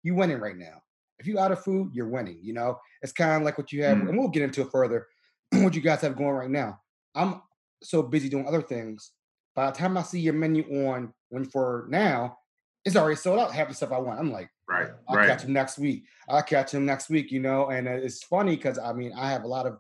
You 0.03 0.15
winning 0.15 0.41
right 0.41 0.57
now 0.57 0.83
if 1.23 1.29
you 1.29 1.39
out 1.39 1.53
of 1.53 1.63
food, 1.63 1.93
you're 1.95 2.09
winning. 2.09 2.39
You 2.43 2.53
know, 2.53 2.81
it's 3.01 3.13
kind 3.13 3.37
of 3.37 3.43
like 3.43 3.57
what 3.57 3.73
you 3.73 3.85
have, 3.85 3.99
mm. 3.99 4.09
and 4.09 4.19
we'll 4.19 4.29
get 4.29 4.43
into 4.43 4.63
it 4.63 4.73
further. 4.73 5.07
what 5.53 5.75
you 5.75 5.81
guys 5.81 6.01
have 6.01 6.17
going 6.17 6.31
right 6.31 6.51
now. 6.51 6.81
I'm 7.15 7.41
so 7.83 8.03
busy 8.03 8.29
doing 8.29 8.47
other 8.47 8.63
things. 8.63 9.13
By 9.55 9.71
the 9.71 9.77
time 9.77 9.97
I 9.97 10.03
see 10.03 10.21
your 10.21 10.35
menu 10.35 10.65
on 10.87 11.13
when 11.29 11.45
for 11.45 11.87
now, 11.89 12.39
it's 12.85 12.97
already 12.97 13.17
sold 13.17 13.39
out. 13.39 13.53
Half 13.53 13.69
the 13.69 13.75
stuff 13.75 13.93
I 13.93 13.99
want. 13.99 14.19
I'm 14.19 14.33
like, 14.33 14.51
right, 14.69 14.89
I'll 15.09 15.17
right. 15.17 15.29
catch 15.29 15.43
him 15.43 15.53
next 15.53 15.79
week. 15.79 16.05
I'll 16.29 16.43
catch 16.43 16.73
him 16.73 16.87
next 16.87 17.11
week. 17.11 17.31
You 17.31 17.41
know, 17.41 17.69
and 17.69 17.87
uh, 17.87 17.93
it's 17.93 18.23
funny 18.23 18.57
because 18.57 18.79
I 18.79 18.93
mean, 18.93 19.13
I 19.17 19.31
have 19.31 19.45
a 19.45 19.49
lot 19.49 19.67
of 19.67 19.79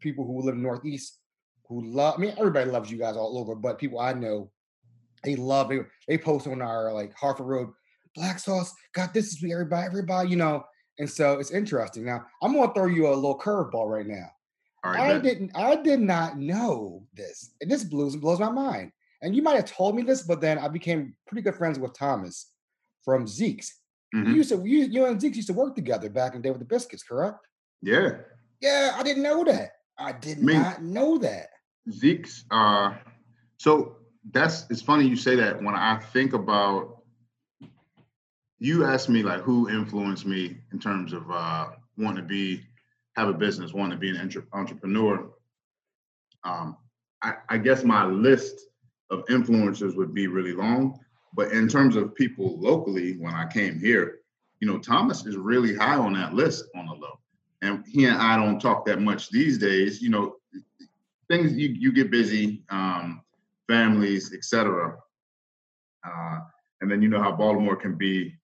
people 0.00 0.26
who 0.26 0.42
live 0.42 0.54
in 0.54 0.62
Northeast 0.62 1.18
who 1.68 1.84
love. 1.84 2.14
I 2.16 2.20
mean, 2.20 2.34
everybody 2.36 2.70
loves 2.70 2.90
you 2.90 2.98
guys 2.98 3.16
all 3.16 3.38
over, 3.38 3.54
but 3.54 3.78
people 3.78 4.00
I 4.00 4.12
know, 4.12 4.50
they 5.22 5.36
love. 5.36 5.68
They 5.68 5.80
they 6.08 6.18
post 6.18 6.46
on 6.46 6.60
our 6.60 6.92
like 6.92 7.14
Harford 7.14 7.46
Road 7.46 7.70
black 8.14 8.38
sauce 8.38 8.74
got 8.94 9.14
this 9.14 9.32
is 9.32 9.44
everybody, 9.50 9.86
everybody, 9.86 10.28
you 10.30 10.36
know. 10.36 10.64
And 10.98 11.08
so 11.08 11.38
it's 11.38 11.50
interesting. 11.50 12.04
Now 12.04 12.24
I'm 12.42 12.54
gonna 12.54 12.72
throw 12.74 12.86
you 12.86 13.08
a 13.08 13.14
little 13.14 13.38
curveball 13.38 13.88
right 13.88 14.06
now. 14.06 14.26
I 14.82 15.18
didn't 15.18 15.52
I 15.54 15.76
did 15.76 16.00
not 16.00 16.38
know 16.38 17.06
this. 17.14 17.52
And 17.60 17.70
this 17.70 17.84
blows 17.84 18.16
blows 18.16 18.40
my 18.40 18.50
mind. 18.50 18.92
And 19.22 19.36
you 19.36 19.42
might 19.42 19.56
have 19.56 19.70
told 19.70 19.94
me 19.94 20.02
this, 20.02 20.22
but 20.22 20.40
then 20.40 20.58
I 20.58 20.68
became 20.68 21.14
pretty 21.26 21.42
good 21.42 21.56
friends 21.56 21.78
with 21.78 21.92
Thomas 21.92 22.50
from 23.04 23.26
Zeke's. 23.26 23.80
Mm-hmm. 24.14 24.30
You 24.30 24.36
used 24.36 24.50
to 24.50 24.64
you, 24.64 24.78
you 24.84 25.06
and 25.06 25.20
Zeke's 25.20 25.36
used 25.36 25.48
to 25.48 25.54
work 25.54 25.74
together 25.74 26.08
back 26.08 26.34
in 26.34 26.40
the 26.40 26.48
day 26.48 26.50
with 26.50 26.60
the 26.60 26.64
biscuits, 26.66 27.02
correct? 27.02 27.38
Yeah. 27.82 28.18
Yeah, 28.60 28.94
I 28.96 29.02
didn't 29.02 29.22
know 29.22 29.44
that. 29.44 29.72
I 29.98 30.12
did 30.12 30.38
I 30.38 30.40
mean, 30.40 30.62
not 30.62 30.82
know 30.82 31.18
that. 31.18 31.48
Zeke's 31.90 32.44
uh 32.50 32.94
so 33.58 33.96
that's 34.32 34.66
it's 34.70 34.82
funny 34.82 35.06
you 35.06 35.16
say 35.16 35.34
that 35.36 35.62
when 35.62 35.74
I 35.74 35.96
think 35.96 36.32
about 36.32 37.00
you 38.60 38.84
asked 38.84 39.08
me 39.08 39.22
like 39.22 39.40
who 39.40 39.68
influenced 39.68 40.26
me 40.26 40.58
in 40.72 40.78
terms 40.78 41.12
of 41.12 41.28
uh, 41.30 41.70
wanting 41.96 42.22
to 42.22 42.28
be 42.28 42.62
have 43.16 43.28
a 43.28 43.34
business, 43.34 43.72
wanting 43.72 43.92
to 43.92 43.98
be 43.98 44.10
an 44.10 44.16
entre- 44.16 44.46
entrepreneur. 44.52 45.30
Um, 46.44 46.76
I, 47.22 47.34
I, 47.48 47.58
guess 47.58 47.84
my 47.84 48.04
list 48.06 48.60
of 49.10 49.24
influencers 49.26 49.94
would 49.96 50.14
be 50.14 50.26
really 50.26 50.52
long, 50.52 50.98
but 51.34 51.52
in 51.52 51.68
terms 51.68 51.96
of 51.96 52.14
people 52.14 52.58
locally, 52.58 53.16
when 53.18 53.34
I 53.34 53.46
came 53.46 53.78
here, 53.78 54.20
you 54.60 54.68
know, 54.68 54.78
Thomas 54.78 55.26
is 55.26 55.36
really 55.36 55.74
high 55.74 55.96
on 55.96 56.12
that 56.14 56.34
list 56.34 56.64
on 56.74 56.86
the 56.86 56.92
low, 56.92 57.18
and 57.62 57.84
he 57.86 58.04
and 58.06 58.16
I 58.16 58.36
don't 58.36 58.60
talk 58.60 58.86
that 58.86 59.00
much 59.00 59.30
these 59.30 59.58
days. 59.58 60.00
You 60.00 60.10
know, 60.10 60.36
things 61.28 61.52
you 61.54 61.68
you 61.68 61.92
get 61.92 62.10
busy, 62.10 62.62
um, 62.70 63.22
families, 63.68 64.32
etc. 64.34 64.96
Uh, 66.06 66.38
and 66.80 66.90
then 66.90 67.02
you 67.02 67.08
know 67.08 67.22
how 67.22 67.32
Baltimore 67.32 67.76
can 67.76 67.96
be 67.96 68.34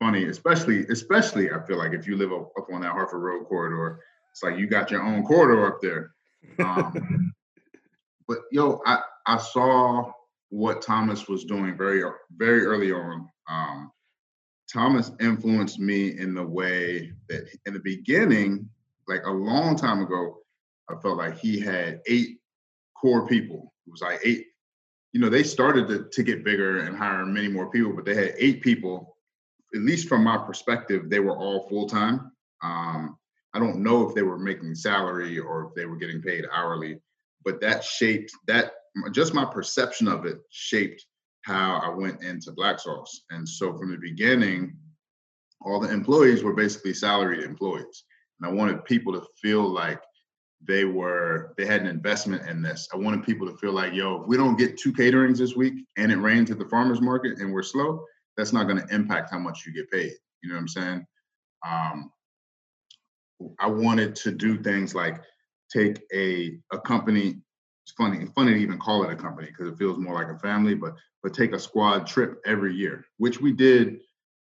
funny, 0.00 0.24
especially 0.24 0.86
especially 0.86 1.50
I 1.50 1.60
feel 1.66 1.78
like 1.78 1.92
if 1.92 2.06
you 2.06 2.16
live 2.16 2.32
up, 2.32 2.52
up 2.58 2.66
on 2.72 2.82
that 2.82 2.92
Harford 2.92 3.22
Road 3.22 3.46
corridor, 3.46 4.00
it's 4.34 4.42
like 4.42 4.58
you 4.58 4.66
got 4.66 4.90
your 4.90 5.00
own 5.00 5.22
corridor 5.22 5.64
up 5.64 5.80
there. 5.80 6.10
Um, 6.58 7.32
but 8.28 8.38
yo, 8.50 8.80
I 8.84 9.00
I 9.26 9.38
saw 9.38 10.10
what 10.48 10.82
Thomas 10.82 11.28
was 11.28 11.44
doing 11.44 11.76
very 11.76 12.02
very 12.36 12.66
early 12.66 12.92
on. 12.92 13.28
Um, 13.48 13.92
Thomas 14.72 15.12
influenced 15.20 15.78
me 15.78 16.18
in 16.18 16.34
the 16.34 16.44
way 16.44 17.12
that 17.28 17.44
in 17.64 17.74
the 17.74 17.80
beginning, 17.80 18.68
like 19.06 19.24
a 19.24 19.30
long 19.30 19.76
time 19.76 20.02
ago, 20.02 20.38
I 20.90 20.96
felt 20.96 21.18
like 21.18 21.38
he 21.38 21.60
had 21.60 22.00
eight 22.08 22.40
core 23.00 23.28
people. 23.28 23.72
It 23.86 23.92
was 23.92 24.00
like 24.00 24.18
eight 24.24 24.46
you 25.12 25.20
know, 25.20 25.28
they 25.28 25.44
started 25.44 25.86
to, 25.86 26.08
to 26.10 26.22
get 26.24 26.44
bigger 26.44 26.80
and 26.80 26.96
hire 26.96 27.24
many 27.24 27.46
more 27.46 27.70
people, 27.70 27.92
but 27.92 28.04
they 28.04 28.16
had 28.16 28.34
eight 28.36 28.62
people. 28.62 29.16
At 29.72 29.82
least 29.82 30.08
from 30.08 30.24
my 30.24 30.38
perspective, 30.38 31.08
they 31.08 31.20
were 31.20 31.36
all 31.36 31.68
full 31.68 31.86
time. 31.86 32.32
Um, 32.64 33.16
I 33.54 33.60
don't 33.60 33.82
know 33.82 34.06
if 34.06 34.14
they 34.14 34.22
were 34.22 34.38
making 34.38 34.74
salary 34.74 35.38
or 35.38 35.66
if 35.66 35.74
they 35.74 35.86
were 35.86 35.96
getting 35.96 36.20
paid 36.20 36.44
hourly, 36.52 37.00
but 37.44 37.60
that 37.60 37.84
shaped 37.84 38.32
that 38.48 38.72
just 39.12 39.34
my 39.34 39.44
perception 39.44 40.08
of 40.08 40.26
it 40.26 40.38
shaped 40.50 41.06
how 41.42 41.80
I 41.82 41.88
went 41.88 42.22
into 42.22 42.52
Black 42.52 42.80
Sauce. 42.80 43.22
And 43.30 43.48
so 43.48 43.76
from 43.76 43.90
the 43.90 43.98
beginning, 43.98 44.76
all 45.60 45.80
the 45.80 45.92
employees 45.92 46.42
were 46.42 46.54
basically 46.54 46.94
salaried 46.94 47.44
employees. 47.44 48.04
And 48.40 48.50
I 48.50 48.52
wanted 48.52 48.84
people 48.84 49.12
to 49.12 49.26
feel 49.40 49.62
like 49.62 50.00
they 50.66 50.84
were 50.84 51.54
they 51.58 51.66
had 51.66 51.82
an 51.82 51.86
investment 51.86 52.48
in 52.48 52.62
this. 52.62 52.88
I 52.92 52.96
wanted 52.96 53.24
people 53.24 53.46
to 53.46 53.56
feel 53.58 53.72
like, 53.72 53.92
yo, 53.92 54.22
if 54.22 54.26
we 54.26 54.36
don't 54.36 54.58
get 54.58 54.78
two 54.78 54.92
caterings 54.92 55.38
this 55.38 55.54
week 55.54 55.74
and 55.96 56.10
it 56.10 56.16
rains 56.16 56.50
at 56.50 56.58
the 56.58 56.68
farmers 56.68 57.00
market 57.00 57.38
and 57.38 57.52
we're 57.52 57.62
slow, 57.62 58.04
that's 58.36 58.52
not 58.52 58.64
going 58.66 58.80
to 58.80 58.94
impact 58.94 59.30
how 59.30 59.38
much 59.38 59.64
you 59.66 59.72
get 59.72 59.90
paid. 59.90 60.12
You 60.42 60.50
know 60.50 60.56
what 60.56 60.62
I'm 60.62 60.68
saying? 60.68 61.06
Um, 61.68 62.10
I 63.58 63.66
wanted 63.66 64.14
to 64.16 64.30
do 64.30 64.62
things 64.62 64.94
like 64.94 65.20
take 65.72 66.00
a 66.12 66.58
a 66.72 66.80
company. 66.80 67.40
It's 67.84 67.92
funny, 67.98 68.18
it's 68.22 68.32
funny 68.32 68.54
to 68.54 68.58
even 68.58 68.78
call 68.78 69.04
it 69.04 69.12
a 69.12 69.16
company 69.16 69.48
because 69.48 69.68
it 69.68 69.78
feels 69.78 69.98
more 69.98 70.14
like 70.14 70.28
a 70.28 70.38
family, 70.38 70.74
but 70.74 70.94
but 71.22 71.34
take 71.34 71.52
a 71.52 71.58
squad 71.58 72.06
trip 72.06 72.40
every 72.46 72.74
year, 72.74 73.04
which 73.18 73.40
we 73.40 73.52
did 73.52 73.98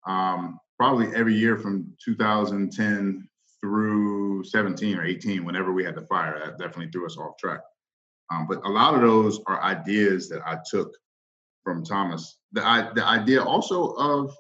um, 0.07 0.59
probably 0.79 1.15
every 1.15 1.35
year 1.35 1.59
from 1.59 1.93
2010 2.05 3.29
through 3.61 4.45
17 4.45 4.97
or 4.97 5.05
18, 5.05 5.45
whenever 5.45 5.73
we 5.73 5.85
had 5.85 5.95
the 5.95 6.07
fire, 6.07 6.39
that 6.39 6.59
definitely 6.59 6.91
threw 6.91 7.07
us 7.07 7.17
off 7.17 7.37
track. 7.39 7.61
Um, 8.31 8.47
but 8.49 8.65
a 8.65 8.69
lot 8.69 8.95
of 8.95 9.01
those 9.01 9.41
are 9.47 9.63
ideas 9.63 10.29
that 10.29 10.43
I 10.47 10.59
took 10.69 10.95
from 11.65 11.85
Thomas. 11.85 12.39
The, 12.53 12.65
I, 12.65 12.93
the 12.95 13.05
idea 13.05 13.43
also 13.43 13.93
of 13.95 14.37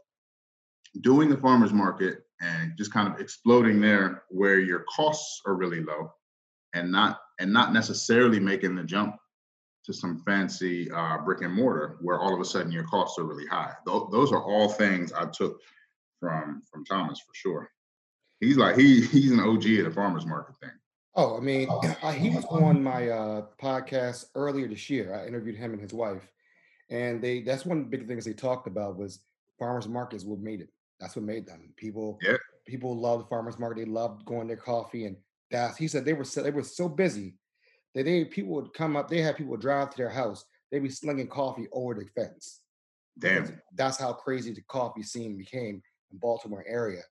doing 1.00 1.28
the 1.28 1.36
farmers 1.36 1.72
market 1.72 2.25
and 2.40 2.72
just 2.76 2.92
kind 2.92 3.12
of 3.12 3.20
exploding 3.20 3.80
there 3.80 4.24
where 4.28 4.58
your 4.58 4.84
costs 4.94 5.40
are 5.46 5.54
really 5.54 5.82
low 5.82 6.12
and 6.74 6.90
not 6.90 7.20
and 7.40 7.52
not 7.52 7.72
necessarily 7.72 8.40
making 8.40 8.74
the 8.74 8.84
jump 8.84 9.16
to 9.84 9.92
some 9.92 10.22
fancy 10.26 10.90
uh, 10.90 11.18
brick 11.18 11.42
and 11.42 11.54
mortar 11.54 11.96
where 12.00 12.18
all 12.18 12.34
of 12.34 12.40
a 12.40 12.44
sudden 12.44 12.72
your 12.72 12.84
costs 12.84 13.18
are 13.18 13.24
really 13.24 13.46
high. 13.46 13.72
Th- 13.86 14.02
those 14.10 14.32
are 14.32 14.42
all 14.42 14.68
things 14.68 15.12
I 15.12 15.26
took 15.26 15.60
from 16.20 16.62
from 16.70 16.84
Thomas 16.84 17.20
for 17.20 17.34
sure. 17.34 17.70
He's 18.40 18.56
like 18.56 18.76
he 18.76 19.00
he's 19.00 19.32
an 19.32 19.40
OG 19.40 19.66
at 19.66 19.84
the 19.84 19.90
farmers 19.90 20.26
market 20.26 20.56
thing. 20.58 20.70
Oh, 21.14 21.38
I 21.38 21.40
mean, 21.40 21.68
uh, 22.02 22.12
he 22.12 22.28
was 22.28 22.44
on 22.44 22.82
my 22.82 23.08
uh, 23.08 23.46
podcast 23.58 24.26
earlier 24.34 24.68
this 24.68 24.90
year. 24.90 25.14
I 25.14 25.26
interviewed 25.26 25.56
him 25.56 25.72
and 25.72 25.80
his 25.80 25.94
wife, 25.94 26.30
and 26.90 27.22
they 27.22 27.40
that's 27.40 27.64
one 27.64 27.78
of 27.78 27.84
the 27.84 27.96
big 27.96 28.06
things 28.06 28.26
they 28.26 28.34
talked 28.34 28.66
about 28.66 28.98
was 28.98 29.20
farmers 29.58 29.88
markets 29.88 30.24
what 30.24 30.40
made 30.40 30.60
it. 30.60 30.68
That's 31.00 31.16
what 31.16 31.24
made 31.24 31.46
them. 31.46 31.72
People 31.76 32.18
Yeah. 32.22 32.36
people 32.66 32.96
loved 32.96 33.28
farmers 33.28 33.58
market. 33.58 33.78
They 33.84 33.90
loved 33.90 34.24
going 34.24 34.48
to 34.48 34.56
coffee, 34.56 35.06
and 35.06 35.16
that's 35.50 35.76
he 35.76 35.88
said 35.88 36.04
they 36.04 36.14
were 36.14 36.24
so, 36.24 36.42
they 36.42 36.50
were 36.50 36.62
so 36.62 36.88
busy 36.88 37.34
that 37.94 38.04
they 38.04 38.24
people 38.24 38.54
would 38.54 38.72
come 38.74 38.96
up. 38.96 39.08
They 39.08 39.22
had 39.22 39.36
people 39.36 39.56
drive 39.56 39.90
to 39.90 39.96
their 39.96 40.10
house. 40.10 40.44
They'd 40.70 40.80
be 40.82 40.88
slinging 40.88 41.28
coffee 41.28 41.68
over 41.72 41.94
the 41.94 42.06
fence. 42.14 42.60
Damn. 43.18 43.60
That's 43.74 43.96
how 43.96 44.12
crazy 44.12 44.52
the 44.52 44.62
coffee 44.62 45.02
scene 45.02 45.36
became 45.36 45.82
in 46.10 46.18
Baltimore 46.18 46.64
area. 46.66 47.02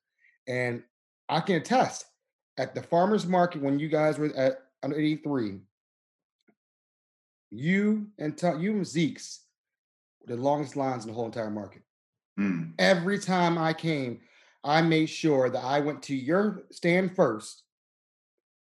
And 0.46 0.82
I 1.28 1.40
can 1.40 1.56
attest 1.56 2.04
at 2.58 2.74
the 2.74 2.82
farmers 2.82 3.26
market 3.26 3.62
when 3.62 3.78
you 3.78 3.88
guys 3.88 4.18
were 4.18 4.34
at 4.36 4.58
under 4.82 4.96
83, 4.96 5.58
you 7.50 8.06
and 8.18 8.36
Tom, 8.36 8.60
you 8.60 8.72
and 8.72 8.86
Zeke's 8.86 9.40
were 10.20 10.36
the 10.36 10.42
longest 10.42 10.76
lines 10.76 11.04
in 11.04 11.10
the 11.10 11.14
whole 11.14 11.26
entire 11.26 11.50
market. 11.50 11.82
Mm. 12.38 12.72
Every 12.78 13.18
time 13.18 13.56
I 13.58 13.72
came, 13.72 14.20
I 14.64 14.82
made 14.82 15.06
sure 15.06 15.48
that 15.48 15.62
I 15.64 15.80
went 15.80 16.02
to 16.04 16.14
your 16.14 16.64
stand 16.70 17.14
first 17.16 17.62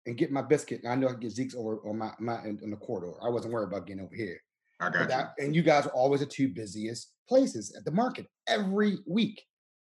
and 0.05 0.15
get 0.17 0.31
my 0.31 0.41
biscuit. 0.41 0.81
And 0.83 0.91
I 0.91 0.95
know 0.95 1.09
I 1.09 1.13
get 1.15 1.31
Zeke's 1.31 1.55
over 1.55 1.77
on 1.87 1.97
my, 1.97 2.11
my 2.19 2.41
in, 2.43 2.59
in 2.63 2.69
the 2.71 2.77
corridor. 2.77 3.13
I 3.23 3.29
wasn't 3.29 3.53
worried 3.53 3.67
about 3.67 3.87
getting 3.87 4.03
over 4.03 4.15
here. 4.15 4.39
I 4.79 4.89
got 4.89 5.01
you. 5.01 5.07
that- 5.07 5.33
and 5.39 5.55
you 5.55 5.63
guys 5.63 5.85
were 5.85 5.91
always 5.91 6.19
the 6.21 6.25
two 6.27 6.47
busiest 6.49 7.11
places 7.27 7.75
at 7.75 7.83
the 7.83 7.91
market 7.91 8.27
every 8.47 8.99
week. 9.05 9.43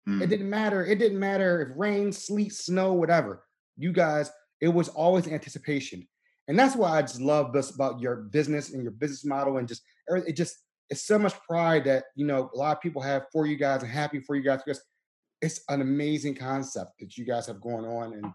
It 0.07 0.11
Mm. 0.11 0.29
didn't 0.29 0.51
matter. 0.51 0.85
It 0.85 0.99
didn't 0.99 1.19
matter 1.19 1.63
if 1.63 1.79
rain, 1.79 2.13
sleet, 2.13 2.53
snow, 2.53 2.93
whatever. 2.93 3.43
You 3.79 3.91
guys, 3.91 4.31
it 4.61 4.69
was 4.69 4.91
always 4.91 5.27
anticipation. 5.27 6.07
And 6.47 6.59
that's 6.59 6.77
why 6.77 6.99
I 6.99 7.01
just 7.01 7.23
love 7.23 7.55
this 7.55 7.71
about 7.75 8.01
your 8.01 8.17
business 8.17 8.75
and 8.75 8.83
your 8.83 8.93
business 8.93 9.25
model 9.25 9.57
and 9.57 9.67
just. 9.67 9.83
It 10.09 10.35
just 10.37 10.59
it's 10.91 11.03
so 11.07 11.19
much 11.19 11.35
pride 11.49 11.85
that 11.85 12.05
you 12.15 12.27
know 12.27 12.51
a 12.55 12.57
lot 12.57 12.77
of 12.77 12.83
people 12.83 13.01
have 13.03 13.25
for 13.33 13.47
you 13.47 13.57
guys 13.57 13.83
and 13.83 13.91
happy 13.91 14.21
for 14.21 14.37
you 14.37 14.43
guys 14.43 14.61
because 14.65 14.83
it's 15.43 15.61
an 15.69 15.81
amazing 15.81 16.35
concept 16.35 16.93
that 17.01 17.17
you 17.17 17.25
guys 17.25 17.47
have 17.47 17.61
going 17.61 17.85
on 17.85 18.13
and 18.15 18.27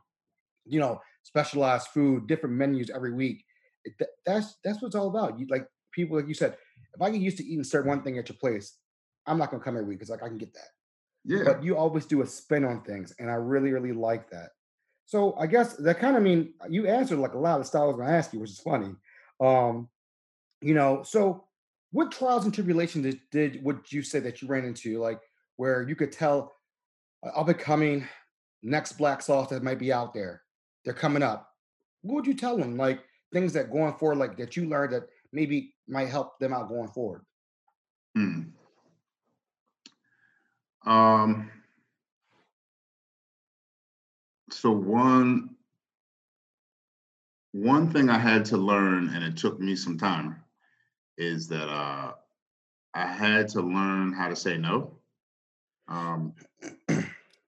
you 0.66 0.80
know 0.80 1.00
specialized 1.24 1.88
food, 1.88 2.28
different 2.28 2.56
menus 2.56 2.90
every 2.90 3.14
week. 3.14 3.44
It, 3.86 3.94
that- 4.00 4.10
that's 4.26 4.56
that's 4.64 4.82
what 4.82 4.88
it's 4.88 4.96
all 4.96 5.08
about. 5.10 5.40
You 5.40 5.48
like 5.50 5.68
people 5.92 6.18
like 6.18 6.28
you 6.28 6.34
said. 6.34 6.58
If 6.96 7.02
I 7.02 7.10
get 7.12 7.22
used 7.22 7.38
to 7.38 7.46
eating 7.46 7.64
certain 7.64 7.88
one 7.90 8.02
thing 8.02 8.18
at 8.18 8.30
your 8.30 8.38
place, 8.38 8.78
I'm 9.28 9.38
not 9.38 9.52
gonna 9.52 9.64
come 9.64 9.76
every 9.76 9.88
week 9.88 10.00
because 10.00 10.10
like 10.10 10.24
I 10.24 10.28
can 10.28 10.38
get 10.40 10.54
that 10.56 10.70
Yeah. 11.26 11.44
but 11.46 11.64
you 11.64 11.78
always 11.78 12.06
do 12.06 12.22
a 12.24 12.28
spin 12.28 12.66
on 12.66 12.82
things 12.82 13.14
and 13.20 13.30
i 13.30 13.34
really 13.36 13.72
really 13.72 13.92
like 13.92 14.30
that 14.32 14.50
so 15.06 15.36
i 15.38 15.46
guess 15.46 15.76
that 15.76 16.00
kind 16.00 16.16
of 16.18 16.24
mean 16.24 16.54
you 16.70 16.88
answered 16.88 17.20
like 17.20 17.34
a 17.34 17.38
lot 17.38 17.60
of 17.60 17.68
stuff 17.68 17.82
i 17.84 17.86
was 17.86 17.96
going 17.96 18.08
to 18.08 18.14
ask 18.14 18.34
you 18.34 18.40
which 18.40 18.50
is 18.52 18.60
funny 18.60 18.96
um 19.42 19.88
you 20.62 20.74
know 20.74 21.04
so 21.04 21.46
what 21.92 22.12
trials 22.12 22.46
and 22.46 22.54
tribulations 22.54 23.04
did, 23.04 23.22
did 23.32 23.64
would 23.64 23.92
you 23.92 24.04
say 24.04 24.20
that 24.20 24.42
you 24.42 24.48
ran 24.48 24.66
into 24.66 25.00
like 25.00 25.22
where 25.58 25.88
you 25.88 25.96
could 25.96 26.12
tell 26.12 26.56
uh, 27.26 27.30
up 27.40 27.48
and 27.48 27.60
coming 27.60 28.08
next 28.62 28.94
black 28.94 29.22
sauce 29.22 29.50
that 29.50 29.64
might 29.64 29.80
be 29.80 29.92
out 29.92 30.14
there 30.14 30.44
they're 30.86 30.94
coming 30.94 31.24
up? 31.24 31.54
What 32.02 32.16
would 32.16 32.28
you 32.28 32.34
tell 32.34 32.58
them? 32.58 32.78
Like 32.78 33.02
things 33.34 33.54
that 33.54 33.72
going 33.72 33.94
forward 33.94 34.18
like 34.18 34.38
that 34.38 34.56
you 34.56 34.68
learned 34.68 34.94
that 34.94 35.04
maybe 35.32 35.74
might 35.88 36.10
help 36.10 36.40
them 36.40 36.54
out 36.54 36.70
going 36.70 36.88
forward? 36.90 37.22
Mm. 38.18 38.52
Um, 40.86 41.52
so 44.50 44.72
one 44.72 45.56
one 47.52 47.92
thing 47.92 48.10
I 48.10 48.20
had 48.20 48.46
to 48.46 48.58
learn, 48.58 49.10
and 49.14 49.24
it 49.24 49.36
took 49.36 49.60
me 49.60 49.76
some 49.76 49.98
time, 49.98 50.42
is 51.20 51.48
that 51.50 51.70
uh, 51.70 52.14
I 52.96 53.06
had 53.06 53.50
to 53.50 53.62
learn 53.62 54.14
how 54.14 54.30
to 54.30 54.36
say 54.36 54.58
no. 54.58 54.98
Um, 55.88 56.34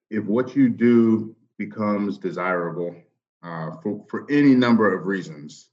if 0.10 0.26
what 0.26 0.56
you 0.56 0.70
do 0.70 1.36
becomes 1.58 2.18
desirable 2.18 2.96
uh, 3.42 3.72
for 3.82 4.06
for 4.10 4.26
any 4.30 4.54
number 4.54 4.94
of 4.94 5.08
reasons, 5.08 5.70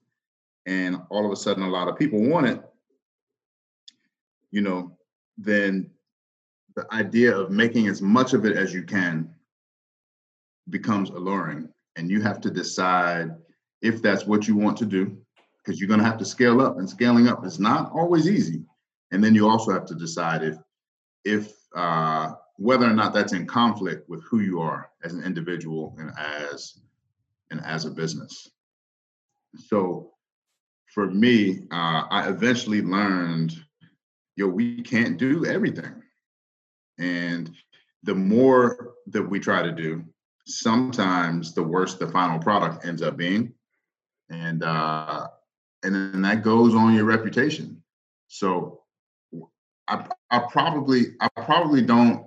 and 0.65 0.97
all 1.11 1.27
of 1.27 1.33
a 1.33 1.37
sudden 1.37 1.65
a 1.65 1.69
lot 1.69 1.89
of 1.89 1.99
people 1.99 2.21
want 2.23 2.47
it, 2.47 2.63
you 4.51 4.63
know, 4.63 4.97
then 5.37 5.91
the 6.77 6.87
idea 6.95 7.37
of 7.37 7.51
making 7.51 7.89
as 7.89 8.01
much 8.01 8.33
of 8.33 8.45
it 8.45 8.57
as 8.57 8.73
you 8.73 8.85
can 8.85 9.29
becomes 10.71 11.11
alluring. 11.11 11.69
And 11.97 12.09
you 12.09 12.21
have 12.21 12.41
to 12.43 12.51
decide 12.51 13.35
if 13.83 14.01
that's 14.01 14.25
what 14.27 14.47
you 14.47 14.57
want 14.57 14.77
to 14.79 14.87
do, 14.87 15.19
because 15.69 15.79
you're 15.79 15.89
going 15.89 16.01
to 16.01 16.07
have 16.07 16.17
to 16.17 16.25
scale 16.25 16.63
up, 16.63 16.79
and 16.79 16.89
scaling 16.89 17.29
up 17.29 17.45
is 17.45 17.61
not 17.61 17.93
always 17.93 18.27
easy. 18.27 18.65
And 19.11 19.23
then 19.23 19.35
you 19.35 19.47
also 19.47 19.71
have 19.71 19.85
to 19.87 19.95
decide 19.95 20.43
if, 20.43 20.57
if 21.27 21.53
uh, 21.77 22.33
whether 22.57 22.87
or 22.87 22.95
not 22.95 23.13
that's 23.13 23.35
in 23.35 23.47
conflict 23.47 24.09
with 24.09 24.25
who 24.25 24.41
you 24.41 24.63
are 24.63 24.89
as 25.05 25.13
an 25.13 25.23
individual 25.23 25.95
and 25.99 26.11
as 26.19 26.79
and 27.51 27.63
as 27.67 27.85
a 27.85 27.91
business. 27.91 28.49
So, 29.67 30.13
for 30.87 31.11
me, 31.11 31.61
uh, 31.71 32.05
I 32.11 32.29
eventually 32.31 32.81
learned, 32.81 33.55
yo, 34.37 34.47
we 34.47 34.81
can't 34.83 35.19
do 35.19 35.45
everything. 35.45 36.03
And 36.99 37.55
the 38.05 38.15
more 38.15 38.95
that 39.09 39.23
we 39.23 39.39
try 39.39 39.63
to 39.63 39.73
do, 39.73 40.03
sometimes 40.47 41.53
the 41.53 41.63
worse 41.63 41.95
the 41.97 42.09
final 42.09 42.39
product 42.39 42.87
ends 42.87 43.03
up 43.03 43.19
being. 43.19 43.53
And 44.31 44.63
uh, 44.63 45.29
and 45.83 45.95
then 45.95 46.23
that 46.23 46.43
goes 46.43 46.75
on 46.75 46.95
your 46.95 47.05
reputation. 47.05 47.83
So 48.29 48.83
I, 49.87 50.07
I 50.31 50.41
probably 50.51 51.15
I 51.21 51.29
probably 51.43 51.83
don't 51.83 52.27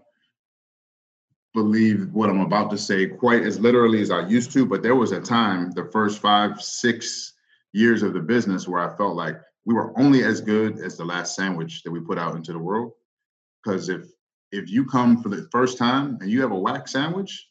believe 1.53 2.09
what 2.13 2.29
I'm 2.29 2.41
about 2.41 2.69
to 2.71 2.77
say 2.77 3.07
quite 3.07 3.43
as 3.43 3.59
literally 3.59 4.01
as 4.01 4.09
I 4.09 4.25
used 4.27 4.51
to, 4.53 4.65
but 4.65 4.81
there 4.81 4.95
was 4.95 5.11
a 5.11 5.19
time, 5.19 5.71
the 5.71 5.89
first 5.91 6.19
five, 6.19 6.61
six 6.61 7.33
years 7.73 8.03
of 8.03 8.13
the 8.13 8.21
business 8.21 8.67
where 8.67 8.81
I 8.81 8.95
felt 8.95 9.15
like 9.15 9.35
we 9.65 9.73
were 9.73 9.97
only 9.99 10.23
as 10.23 10.41
good 10.41 10.79
as 10.79 10.97
the 10.97 11.05
last 11.05 11.35
sandwich 11.35 11.83
that 11.83 11.91
we 11.91 11.99
put 11.99 12.17
out 12.17 12.35
into 12.35 12.53
the 12.53 12.59
world. 12.59 12.93
Because 13.63 13.89
if 13.89 14.05
if 14.51 14.69
you 14.69 14.85
come 14.85 15.21
for 15.21 15.29
the 15.29 15.47
first 15.51 15.77
time 15.77 16.17
and 16.19 16.29
you 16.29 16.41
have 16.41 16.51
a 16.51 16.59
whack 16.59 16.87
sandwich, 16.87 17.47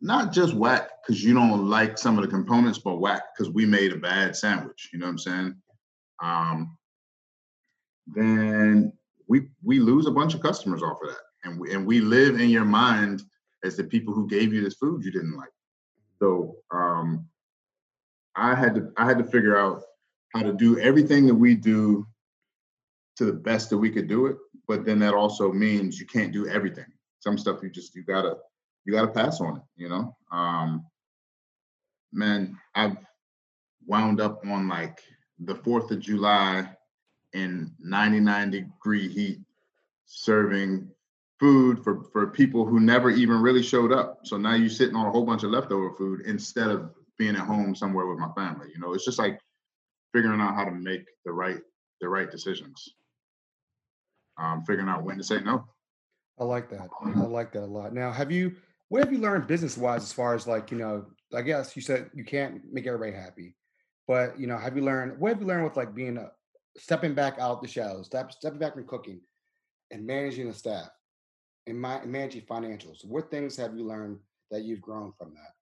not 0.00 0.32
just 0.32 0.54
whack 0.54 0.90
because 1.02 1.22
you 1.22 1.34
don't 1.34 1.68
like 1.68 1.98
some 1.98 2.18
of 2.18 2.24
the 2.24 2.30
components, 2.30 2.78
but 2.78 2.96
whack 2.96 3.22
because 3.36 3.52
we 3.52 3.66
made 3.66 3.92
a 3.92 3.96
bad 3.96 4.36
sandwich. 4.36 4.90
You 4.92 4.98
know 4.98 5.06
what 5.06 5.12
I'm 5.12 5.18
saying? 5.18 5.54
Um, 6.22 6.76
then 8.06 8.92
we 9.28 9.48
we 9.62 9.80
lose 9.80 10.06
a 10.06 10.12
bunch 10.12 10.34
of 10.34 10.42
customers 10.42 10.82
off 10.82 10.98
of 11.02 11.08
that, 11.08 11.22
and 11.44 11.58
we, 11.58 11.72
and 11.72 11.86
we 11.86 12.00
live 12.00 12.38
in 12.40 12.50
your 12.50 12.64
mind 12.64 13.22
as 13.64 13.76
the 13.76 13.84
people 13.84 14.14
who 14.14 14.28
gave 14.28 14.52
you 14.52 14.62
this 14.62 14.74
food 14.74 15.04
you 15.04 15.10
didn't 15.10 15.36
like. 15.36 15.50
So 16.18 16.56
um, 16.72 17.26
I 18.34 18.54
had 18.54 18.74
to 18.76 18.92
I 18.96 19.06
had 19.06 19.18
to 19.18 19.24
figure 19.24 19.56
out 19.56 19.82
how 20.34 20.42
to 20.42 20.52
do 20.52 20.78
everything 20.78 21.26
that 21.26 21.34
we 21.34 21.54
do 21.54 22.06
to 23.16 23.24
the 23.24 23.32
best 23.32 23.70
that 23.70 23.78
we 23.78 23.90
could 23.90 24.08
do 24.08 24.26
it. 24.26 24.36
But 24.68 24.84
then 24.84 24.98
that 25.00 25.14
also 25.14 25.52
means 25.52 25.98
you 25.98 26.06
can't 26.06 26.32
do 26.32 26.46
everything. 26.48 26.86
Some 27.20 27.38
stuff 27.38 27.62
you 27.62 27.70
just 27.70 27.94
you 27.94 28.02
gotta 28.02 28.36
you 28.86 28.92
gotta 28.92 29.08
pass 29.08 29.40
on 29.40 29.56
it. 29.56 29.62
You 29.76 29.88
know, 29.88 30.16
um, 30.30 30.86
man, 32.12 32.56
I've 32.74 32.96
wound 33.86 34.20
up 34.20 34.46
on 34.46 34.68
like 34.68 35.00
the 35.40 35.54
Fourth 35.54 35.90
of 35.90 36.00
July 36.00 36.70
in 37.32 37.72
99 37.80 38.50
degree 38.50 39.08
heat, 39.08 39.40
serving 40.06 40.88
food 41.38 41.82
for 41.82 42.04
for 42.12 42.28
people 42.28 42.64
who 42.64 42.80
never 42.80 43.10
even 43.10 43.42
really 43.42 43.62
showed 43.62 43.92
up. 43.92 44.20
So 44.24 44.36
now 44.36 44.54
you're 44.54 44.70
sitting 44.70 44.96
on 44.96 45.06
a 45.06 45.10
whole 45.10 45.26
bunch 45.26 45.42
of 45.42 45.50
leftover 45.50 45.90
food 45.92 46.22
instead 46.24 46.70
of 46.70 46.90
being 47.18 47.34
at 47.34 47.46
home 47.46 47.74
somewhere 47.74 48.06
with 48.06 48.18
my 48.18 48.30
family. 48.36 48.68
You 48.72 48.80
know, 48.80 48.94
it's 48.94 49.04
just 49.04 49.18
like 49.18 49.40
figuring 50.14 50.40
out 50.40 50.54
how 50.54 50.64
to 50.64 50.70
make 50.70 51.04
the 51.24 51.32
right 51.32 51.60
the 52.00 52.08
right 52.08 52.30
decisions. 52.30 52.94
Um, 54.38 54.62
figuring 54.64 54.88
out 54.88 55.02
when 55.02 55.16
to 55.16 55.24
say 55.24 55.40
no. 55.40 55.66
I 56.38 56.44
like 56.44 56.68
that. 56.70 56.88
I 57.02 57.20
like 57.20 57.52
that 57.52 57.62
a 57.62 57.66
lot. 57.66 57.94
Now, 57.94 58.12
have 58.12 58.30
you 58.30 58.54
what 58.88 59.02
have 59.02 59.12
you 59.12 59.18
learned 59.18 59.46
business 59.46 59.76
wise 59.76 60.02
as 60.02 60.12
far 60.12 60.34
as 60.34 60.46
like, 60.46 60.70
you 60.70 60.78
know, 60.78 61.06
I 61.34 61.42
guess 61.42 61.74
you 61.74 61.82
said 61.82 62.10
you 62.14 62.24
can't 62.24 62.60
make 62.72 62.86
everybody 62.86 63.12
happy, 63.12 63.54
but 64.06 64.38
you 64.38 64.46
know, 64.46 64.56
have 64.56 64.76
you 64.76 64.84
learned 64.84 65.18
what 65.18 65.30
have 65.30 65.40
you 65.40 65.46
learned 65.46 65.64
with 65.64 65.76
like 65.76 65.94
being 65.94 66.16
a 66.16 66.30
stepping 66.78 67.14
back 67.14 67.38
out 67.38 67.62
the 67.62 67.68
shadows, 67.68 68.06
step, 68.06 68.32
stepping 68.32 68.58
back 68.58 68.74
from 68.74 68.86
cooking 68.86 69.20
and 69.90 70.06
managing 70.06 70.46
the 70.46 70.54
staff 70.54 70.88
and, 71.66 71.80
my, 71.80 71.96
and 71.96 72.12
managing 72.12 72.42
financials? 72.42 73.04
What 73.04 73.30
things 73.30 73.56
have 73.56 73.76
you 73.76 73.84
learned 73.84 74.18
that 74.50 74.62
you've 74.62 74.82
grown 74.82 75.12
from 75.18 75.34
that? 75.34 75.52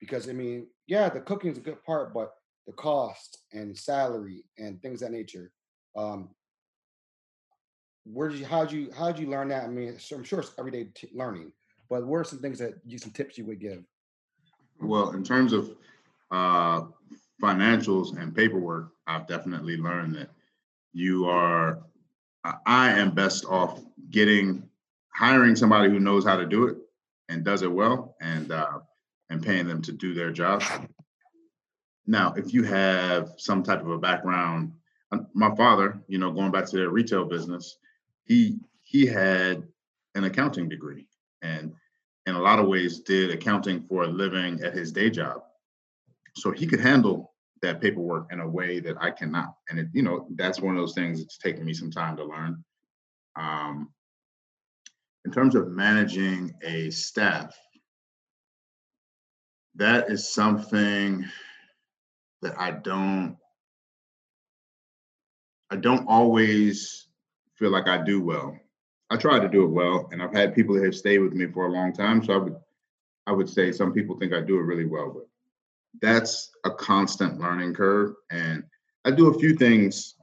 Because 0.00 0.28
I 0.28 0.32
mean, 0.32 0.68
yeah, 0.86 1.08
the 1.08 1.20
cooking 1.20 1.50
is 1.50 1.58
a 1.58 1.62
good 1.62 1.82
part, 1.82 2.14
but 2.14 2.32
the 2.68 2.72
cost 2.74 3.38
and 3.52 3.76
salary 3.76 4.44
and 4.58 4.80
things 4.80 5.00
that 5.00 5.10
nature. 5.10 5.50
Um, 5.96 6.28
where 8.04 8.28
did 8.28 8.38
you 8.38 8.46
how 8.46 8.64
did 8.64 8.72
you 8.72 8.90
how 8.96 9.10
did 9.10 9.20
you 9.20 9.28
learn 9.28 9.48
that? 9.48 9.64
I 9.64 9.68
mean, 9.68 9.96
I'm 10.12 10.24
sure 10.24 10.40
it's 10.40 10.52
everyday 10.58 10.84
t- 10.94 11.10
learning, 11.12 11.52
but 11.88 12.06
what 12.06 12.18
are 12.18 12.24
some 12.24 12.38
things 12.38 12.58
that 12.58 12.74
you 12.86 12.98
some 12.98 13.10
tips 13.10 13.38
you 13.38 13.44
would 13.46 13.60
give? 13.60 13.82
Well, 14.80 15.10
in 15.10 15.24
terms 15.24 15.52
of 15.52 15.74
uh, 16.30 16.82
financials 17.42 18.20
and 18.20 18.34
paperwork, 18.34 18.92
I've 19.06 19.26
definitely 19.26 19.76
learned 19.76 20.14
that 20.16 20.30
you 20.92 21.26
are. 21.26 21.80
I 22.66 22.90
am 22.92 23.14
best 23.14 23.44
off 23.46 23.80
getting 24.10 24.62
hiring 25.12 25.56
somebody 25.56 25.90
who 25.90 25.98
knows 25.98 26.24
how 26.24 26.36
to 26.36 26.46
do 26.46 26.68
it 26.68 26.76
and 27.28 27.44
does 27.44 27.62
it 27.62 27.72
well, 27.72 28.16
and 28.20 28.52
uh, 28.52 28.78
and 29.30 29.42
paying 29.42 29.66
them 29.66 29.82
to 29.82 29.92
do 29.92 30.14
their 30.14 30.30
job. 30.30 30.62
Now, 32.06 32.32
if 32.36 32.54
you 32.54 32.62
have 32.62 33.34
some 33.36 33.62
type 33.62 33.80
of 33.80 33.90
a 33.90 33.98
background, 33.98 34.72
uh, 35.12 35.18
my 35.34 35.54
father, 35.56 36.00
you 36.08 36.18
know, 36.18 36.30
going 36.30 36.50
back 36.50 36.66
to 36.66 36.76
their 36.76 36.90
retail 36.90 37.24
business, 37.24 37.78
he 38.24 38.60
he 38.82 39.04
had 39.06 39.66
an 40.14 40.24
accounting 40.24 40.68
degree 40.68 41.07
and 41.42 41.72
in 42.26 42.34
a 42.34 42.40
lot 42.40 42.58
of 42.58 42.66
ways 42.66 43.00
did 43.00 43.30
accounting 43.30 43.82
for 43.88 44.04
a 44.04 44.08
living 44.08 44.62
at 44.62 44.74
his 44.74 44.92
day 44.92 45.10
job. 45.10 45.42
So 46.36 46.50
he 46.52 46.66
could 46.66 46.80
handle 46.80 47.34
that 47.62 47.80
paperwork 47.80 48.32
in 48.32 48.40
a 48.40 48.48
way 48.48 48.80
that 48.80 48.96
I 49.00 49.10
cannot. 49.10 49.54
And 49.68 49.78
it, 49.78 49.88
you 49.92 50.02
know, 50.02 50.28
that's 50.36 50.60
one 50.60 50.76
of 50.76 50.80
those 50.80 50.94
things 50.94 51.20
it's 51.20 51.38
taken 51.38 51.64
me 51.64 51.74
some 51.74 51.90
time 51.90 52.16
to 52.16 52.24
learn. 52.24 52.64
Um, 53.36 53.90
in 55.24 55.32
terms 55.32 55.54
of 55.54 55.68
managing 55.68 56.54
a 56.62 56.90
staff, 56.90 57.56
that 59.74 60.10
is 60.10 60.32
something 60.32 61.24
that 62.42 62.58
I 62.58 62.72
don't 62.72 63.36
I 65.70 65.76
don't 65.76 66.06
always 66.08 67.08
feel 67.56 67.70
like 67.70 67.88
I 67.88 68.02
do 68.02 68.22
well. 68.22 68.58
I 69.10 69.16
try 69.16 69.38
to 69.38 69.48
do 69.48 69.64
it 69.64 69.70
well, 69.70 70.08
and 70.12 70.22
I've 70.22 70.32
had 70.34 70.54
people 70.54 70.74
that 70.74 70.84
have 70.84 70.94
stayed 70.94 71.18
with 71.18 71.32
me 71.32 71.46
for 71.46 71.66
a 71.66 71.72
long 71.72 71.92
time. 71.92 72.22
So 72.24 72.32
I 72.34 72.36
would 72.36 72.56
I 73.26 73.32
would 73.32 73.48
say 73.48 73.72
some 73.72 73.92
people 73.92 74.18
think 74.18 74.32
I 74.32 74.40
do 74.40 74.58
it 74.58 74.62
really 74.62 74.86
well, 74.86 75.10
but 75.10 75.28
that's 76.00 76.50
a 76.64 76.70
constant 76.70 77.38
learning 77.38 77.74
curve. 77.74 78.14
And 78.30 78.64
I 79.04 79.10
do 79.10 79.28
a 79.28 79.38
few 79.38 79.54
things 79.54 80.14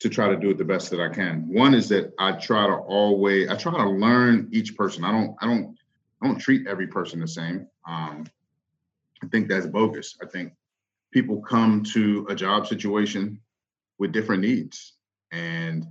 to 0.00 0.08
try 0.08 0.28
to 0.28 0.36
do 0.36 0.50
it 0.50 0.58
the 0.58 0.64
best 0.64 0.90
that 0.90 1.00
I 1.00 1.08
can. 1.08 1.52
One 1.52 1.74
is 1.74 1.88
that 1.88 2.12
I 2.18 2.32
try 2.32 2.66
to 2.66 2.74
always 2.74 3.48
I 3.48 3.56
try 3.56 3.72
to 3.72 3.90
learn 3.90 4.48
each 4.52 4.76
person. 4.76 5.04
I 5.04 5.12
don't 5.12 5.36
I 5.40 5.46
don't 5.46 5.76
I 6.22 6.26
don't 6.26 6.38
treat 6.38 6.66
every 6.66 6.86
person 6.86 7.20
the 7.20 7.28
same. 7.28 7.66
Um, 7.86 8.24
I 9.22 9.26
think 9.28 9.48
that's 9.48 9.66
bogus. 9.66 10.16
I 10.22 10.26
think 10.26 10.52
people 11.12 11.40
come 11.40 11.82
to 11.92 12.26
a 12.28 12.34
job 12.34 12.66
situation 12.66 13.40
with 13.98 14.12
different 14.12 14.42
needs. 14.42 14.94
And 15.32 15.86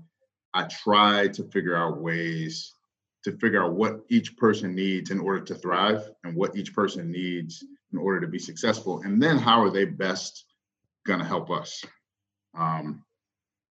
I 0.54 0.64
try 0.64 1.28
to 1.30 1.44
figure 1.46 1.76
out 1.76 2.02
ways 2.02 2.74
to 3.24 3.38
figure 3.38 3.64
out 3.64 3.74
what 3.74 4.02
each 4.10 4.38
person 4.38 4.74
needs 4.74 5.12
in 5.12 5.20
order 5.20 5.42
to 5.42 5.56
thrive 5.56 6.10
and 6.24 6.36
what 6.36 6.56
each 6.56 6.74
person 6.74 7.12
needs 7.12 7.64
in 7.92 8.00
order 8.00 8.22
to 8.22 8.28
be 8.28 8.40
successful. 8.40 9.02
And 9.02 9.22
then 9.22 9.38
how 9.38 9.62
are 9.62 9.70
they 9.70 9.86
best 9.86 10.46
going 11.06 11.20
to 11.20 11.26
help 11.26 11.52
us? 11.52 11.84
Um, 12.58 13.04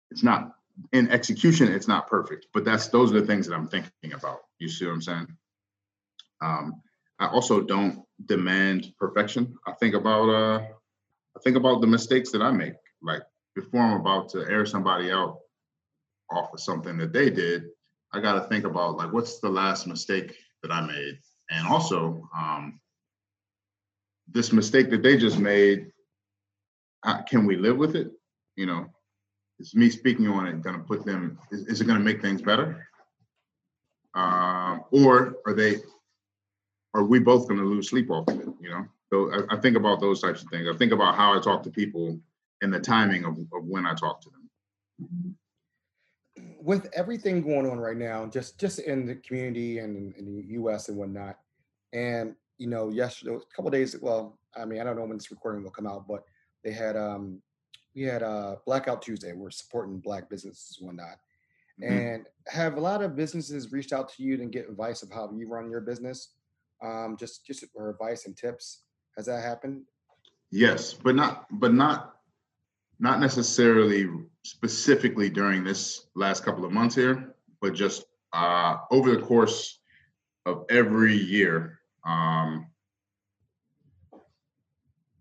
it's 0.10 0.24
not 0.24 0.56
in 0.94 1.10
execution, 1.10 1.72
it's 1.72 1.88
not 1.88 2.08
perfect, 2.08 2.48
but 2.54 2.66
that's 2.66 2.88
those 2.88 3.12
are 3.12 3.20
the 3.20 3.28
things 3.28 3.48
that 3.48 3.56
I'm 3.56 3.68
thinking 3.68 4.14
about. 4.14 4.40
You 4.60 4.70
see 4.70 4.86
what 4.86 4.94
I'm 4.94 5.02
saying? 5.02 5.28
Um, 6.42 6.82
I 7.20 7.28
also 7.28 7.62
don't 7.62 8.04
demand 8.26 8.94
perfection. 8.98 9.56
I 9.68 9.74
think 9.74 9.96
about 9.96 10.30
uh, 10.30 10.62
I 11.36 11.40
think 11.44 11.58
about 11.58 11.82
the 11.82 11.88
mistakes 11.88 12.32
that 12.32 12.42
I 12.42 12.52
make. 12.52 12.74
Like 13.02 13.22
before 13.54 13.82
I'm 13.82 14.00
about 14.00 14.30
to 14.30 14.46
air 14.50 14.66
somebody 14.66 15.12
out 15.12 15.38
off 16.32 16.54
of 16.54 16.60
something 16.60 16.98
that 16.98 17.14
they 17.14 17.30
did, 17.30 17.66
I 18.14 18.20
got 18.20 18.34
to 18.34 18.48
think 18.50 18.66
about 18.66 18.98
like 18.98 19.12
what's 19.14 19.40
the 19.40 19.50
last 19.50 19.88
mistake 19.88 20.36
that 20.64 20.72
I 20.72 20.82
made, 20.82 21.20
and 21.50 21.68
also 21.68 22.28
um, 22.38 22.80
this 24.28 24.52
mistake 24.52 24.90
that 24.92 25.04
they 25.04 25.18
just 25.18 25.40
made. 25.40 25.92
How, 27.04 27.22
can 27.24 27.46
we 27.46 27.56
live 27.56 27.78
with 27.78 27.96
it? 27.96 28.12
You 28.56 28.68
know, 28.68 28.86
is 29.60 29.74
me 29.74 29.90
speaking 29.90 30.28
on 30.28 30.48
it 30.48 30.62
going 30.62 30.76
to 30.76 30.84
put 30.84 31.06
them? 31.06 31.40
Is, 31.52 31.66
is 31.68 31.82
it 31.82 31.86
going 31.86 31.98
to 31.98 32.04
make 32.04 32.22
things 32.22 32.42
better? 32.42 32.88
Um, 34.14 34.84
or 34.92 35.38
are 35.46 35.54
they? 35.54 35.78
Are 36.94 37.04
we 37.04 37.20
both 37.20 37.48
going 37.48 37.60
to 37.60 37.66
lose 37.66 37.90
sleep 37.90 38.12
off 38.12 38.28
of 38.28 38.40
it? 38.40 38.50
You 38.60 38.70
know, 38.70 38.86
so 39.12 39.32
I, 39.32 39.56
I 39.56 39.60
think 39.60 39.78
about 39.78 40.02
those 40.02 40.22
types 40.22 40.44
of 40.44 40.50
things. 40.50 40.68
I 40.70 40.78
think 40.78 40.92
about 40.92 41.16
how 41.16 41.38
I 41.38 41.42
talk 41.42 41.64
to 41.64 41.70
people 41.70 42.20
and 42.62 42.74
the 42.74 42.80
timing 42.80 43.26
of, 43.26 43.38
of 43.38 43.66
when 43.66 43.86
I 43.86 43.94
talk 43.94 44.22
to 44.22 44.30
them. 44.30 45.38
With 46.62 46.90
everything 46.94 47.42
going 47.42 47.70
on 47.70 47.80
right 47.80 47.98
now, 47.98 48.26
just 48.28 48.60
just 48.60 48.80
in 48.80 49.06
the 49.06 49.16
community 49.16 49.80
and 49.80 50.14
in, 50.16 50.36
the 50.36 50.54
U.S. 50.54 50.90
and 50.90 50.98
whatnot, 50.98 51.38
and 51.92 52.36
you 52.58 52.68
know, 52.68 52.90
yesterday, 52.90 53.36
a 53.36 53.56
couple 53.56 53.72
days. 53.72 53.96
Well, 54.00 54.38
I 54.56 54.66
mean, 54.66 54.80
I 54.80 54.84
don't 54.84 54.96
know 54.96 55.06
when 55.06 55.18
this 55.18 55.32
recording 55.32 55.64
will 55.64 55.72
come 55.72 55.88
out, 55.88 56.08
but 56.08 56.24
they 56.64 56.72
had 56.72 56.96
um 56.96 57.42
we 57.96 58.04
had 58.04 58.24
uh 58.24 58.58
Blackout 58.66 59.02
Tuesday. 59.02 59.34
We're 59.34 59.50
supporting 59.50 60.00
Black 60.00 60.30
businesses 60.30 60.78
and 60.80 60.88
whatnot, 60.88 61.18
mm-hmm. 61.82 61.92
and 61.92 62.26
have 62.48 62.78
a 62.78 62.80
lot 62.80 63.02
of 63.02 63.16
businesses 63.16 63.72
reached 63.72 63.94
out 63.94 64.10
to 64.14 64.24
you 64.24 64.38
to 64.38 64.46
get 64.46 64.70
advice 64.70 65.02
of 65.02 65.12
how 65.12 65.32
you 65.36 65.48
run 65.48 65.72
your 65.72 65.82
business, 65.82 66.34
um, 66.84 67.18
just 67.20 67.46
just 67.46 67.66
or 67.74 67.90
advice 67.90 68.28
and 68.28 68.38
tips. 68.38 68.84
Has 69.18 69.26
that 69.26 69.42
happened? 69.44 69.84
Yes, 70.52 70.94
but 70.94 71.16
not 71.16 71.48
but 71.52 71.74
not 71.74 72.18
not 73.02 73.20
necessarily 73.20 74.08
specifically 74.44 75.30
during 75.30 75.64
this 75.64 76.06
last 76.16 76.46
couple 76.46 76.64
of 76.64 76.72
months 76.72 76.96
here, 76.96 77.34
but 77.60 77.74
just 77.74 78.06
uh, 78.32 78.78
over 78.92 79.12
the 79.12 79.22
course 79.22 79.80
of 80.46 80.66
every 80.70 81.16
year, 81.16 81.80
um, 82.06 82.68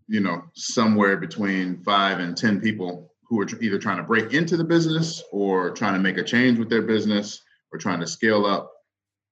you 0.08 0.20
know, 0.20 0.42
somewhere 0.54 1.16
between 1.16 1.82
five 1.82 2.20
and 2.20 2.36
10 2.36 2.60
people 2.60 3.12
who 3.24 3.40
are 3.40 3.46
either 3.60 3.78
trying 3.78 3.96
to 3.96 4.02
break 4.02 4.34
into 4.34 4.58
the 4.58 4.64
business 4.64 5.22
or 5.32 5.70
trying 5.70 5.94
to 5.94 6.00
make 6.00 6.18
a 6.18 6.22
change 6.22 6.58
with 6.58 6.68
their 6.68 6.82
business 6.82 7.40
or 7.72 7.78
trying 7.78 8.00
to 8.00 8.06
scale 8.06 8.44
up 8.44 8.70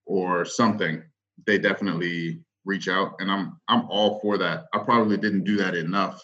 or 0.06 0.46
something, 0.46 1.02
they 1.46 1.58
definitely 1.58 2.40
reach 2.64 2.88
out. 2.88 3.16
And 3.18 3.30
I'm 3.30 3.60
I'm 3.68 3.86
all 3.90 4.20
for 4.20 4.38
that. 4.38 4.66
I 4.72 4.78
probably 4.78 5.18
didn't 5.18 5.44
do 5.44 5.56
that 5.56 5.74
enough 5.74 6.22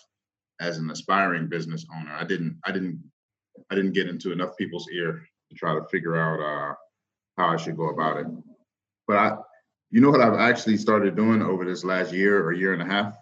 as 0.61 0.79
an 0.79 0.91
aspiring 0.91 1.49
business 1.49 1.87
owner. 1.97 2.13
I 2.13 2.25
didn't 2.25 2.59
I 2.65 2.73
didn't 2.73 3.03
I 3.71 3.75
didn't 3.75 3.93
get 3.93 4.09
into 4.09 4.33
enough 4.33 4.57
people's 4.57 4.89
ear 4.93 5.27
to 5.51 5.57
try 5.57 5.75
to 5.75 5.85
figure 5.91 6.17
out 6.17 6.41
uh, 6.41 6.75
how 7.37 7.49
I 7.49 7.57
should 7.57 7.77
go 7.77 7.91
about 7.91 8.19
it. 8.19 8.27
But 9.07 9.17
I, 9.17 9.37
you 9.91 10.01
know 10.01 10.11
what 10.11 10.21
I've 10.21 10.39
actually 10.39 10.77
started 10.77 11.17
doing 11.17 11.43
over 11.43 11.65
this 11.65 11.85
last 11.85 12.13
year 12.13 12.45
or 12.45 12.53
year 12.53 12.73
and 12.73 12.83
a 12.83 12.87
half. 12.87 13.17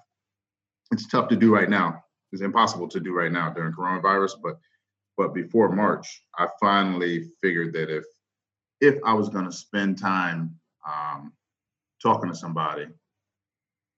It's 0.93 1.07
tough 1.09 1.29
to 1.29 1.37
do 1.37 1.55
right 1.55 1.69
now. 1.69 2.03
It's 2.33 2.43
impossible 2.43 2.89
to 2.89 3.01
do 3.01 3.13
right 3.13 3.33
now 3.33 3.51
during 3.51 3.73
coronavirus. 3.73 4.33
But 4.43 4.57
But 5.17 5.35
before 5.35 5.75
March, 5.75 6.23
I 6.39 6.49
finally 6.61 7.31
figured 7.43 7.73
that 7.75 7.95
if 7.95 8.05
if 8.81 8.99
I 9.05 9.15
was 9.15 9.29
going 9.29 9.45
to 9.45 9.53
spend 9.53 9.99
time 9.99 10.59
um, 10.89 11.33
talking 12.03 12.31
to 12.31 12.37
somebody, 12.37 12.87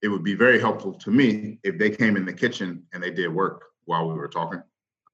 it 0.05 0.09
would 0.09 0.23
be 0.23 0.35
very 0.35 0.61
helpful 0.61 0.93
to 0.93 1.11
me 1.11 1.59
if 1.65 1.79
they 1.79 1.89
came 1.89 2.19
in 2.19 2.27
the 2.27 2.33
kitchen 2.33 2.87
and 2.93 3.03
they 3.03 3.11
did 3.11 3.33
work 3.33 3.65
while 3.87 4.07
we 4.07 4.13
were 4.13 4.29
talking, 4.29 4.63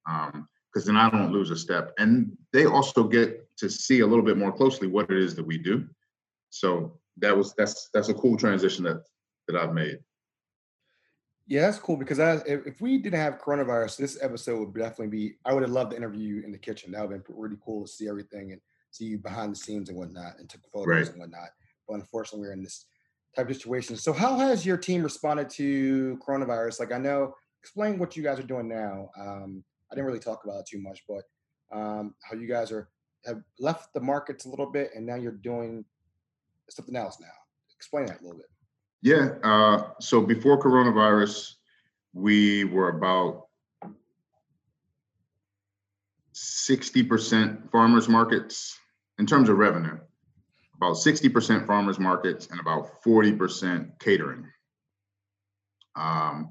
because 0.04 0.88
um, 0.88 0.94
then 0.94 0.96
I 0.96 1.08
don't 1.08 1.30
lose 1.30 1.52
a 1.52 1.56
step, 1.56 1.92
and 1.96 2.36
they 2.52 2.66
also 2.66 3.04
get 3.04 3.56
to 3.58 3.70
see 3.70 4.00
a 4.00 4.06
little 4.06 4.24
bit 4.24 4.36
more 4.36 4.50
closely 4.50 4.88
what 4.88 5.08
it 5.08 5.16
is 5.16 5.36
that 5.36 5.46
we 5.46 5.58
do. 5.58 5.86
So 6.48 6.98
that 7.18 7.36
was 7.36 7.54
that's 7.54 7.88
that's 7.94 8.08
a 8.08 8.14
cool 8.14 8.36
transition 8.36 8.82
that 8.82 9.04
that 9.46 9.56
I've 9.56 9.74
made. 9.74 10.00
Yeah, 11.46 11.62
that's 11.62 11.78
cool 11.78 11.96
because 11.96 12.18
I, 12.18 12.40
if 12.46 12.80
we 12.80 12.98
didn't 12.98 13.20
have 13.20 13.40
coronavirus, 13.40 13.96
this 13.96 14.18
episode 14.20 14.58
would 14.58 14.74
definitely 14.74 15.06
be. 15.08 15.34
I 15.44 15.54
would 15.54 15.62
have 15.62 15.70
loved 15.70 15.92
to 15.92 15.96
interview 15.96 16.34
you 16.34 16.42
in 16.42 16.50
the 16.50 16.58
kitchen. 16.58 16.90
That 16.90 17.02
would 17.02 17.12
have 17.12 17.24
been 17.24 17.36
really 17.36 17.58
cool 17.64 17.86
to 17.86 17.92
see 17.92 18.08
everything 18.08 18.50
and 18.50 18.60
see 18.90 19.04
you 19.04 19.18
behind 19.18 19.52
the 19.52 19.56
scenes 19.56 19.88
and 19.88 19.96
whatnot, 19.96 20.40
and 20.40 20.50
took 20.50 20.66
photos 20.72 20.88
right. 20.88 21.08
and 21.08 21.20
whatnot. 21.20 21.50
But 21.86 21.94
unfortunately, 21.94 22.48
we're 22.48 22.54
in 22.54 22.64
this 22.64 22.86
type 23.36 23.48
of 23.48 23.56
situation. 23.56 23.96
So, 23.96 24.12
how 24.12 24.36
has 24.36 24.64
your 24.66 24.76
team 24.76 25.02
responded 25.02 25.50
to 25.50 26.18
coronavirus? 26.26 26.80
Like, 26.80 26.92
I 26.92 26.98
know, 26.98 27.34
explain 27.62 27.98
what 27.98 28.16
you 28.16 28.22
guys 28.22 28.38
are 28.38 28.44
doing 28.44 28.68
now. 28.68 29.10
Um, 29.18 29.64
I 29.90 29.94
didn't 29.94 30.06
really 30.06 30.20
talk 30.20 30.44
about 30.44 30.60
it 30.60 30.66
too 30.66 30.80
much, 30.80 31.02
but 31.08 31.22
um, 31.72 32.14
how 32.22 32.36
you 32.36 32.48
guys 32.48 32.72
are 32.72 32.88
have 33.26 33.42
left 33.58 33.92
the 33.92 34.00
markets 34.00 34.46
a 34.46 34.48
little 34.48 34.70
bit, 34.70 34.90
and 34.94 35.04
now 35.04 35.16
you're 35.16 35.32
doing 35.32 35.84
something 36.68 36.96
else 36.96 37.18
now. 37.20 37.28
Explain 37.76 38.06
that 38.06 38.20
a 38.20 38.22
little 38.22 38.38
bit. 38.38 38.46
Yeah. 39.02 39.30
Uh, 39.42 39.90
so 40.00 40.20
before 40.20 40.60
coronavirus, 40.62 41.54
we 42.12 42.64
were 42.64 42.88
about 42.88 43.46
60% 46.34 47.70
farmers 47.70 48.08
markets 48.08 48.78
in 49.18 49.26
terms 49.26 49.48
of 49.48 49.58
revenue, 49.58 49.98
about 50.80 50.96
60% 50.96 51.66
farmers 51.66 51.98
markets 51.98 52.48
and 52.50 52.60
about 52.60 53.02
40% 53.02 53.98
catering. 54.00 54.46
Um, 55.96 56.50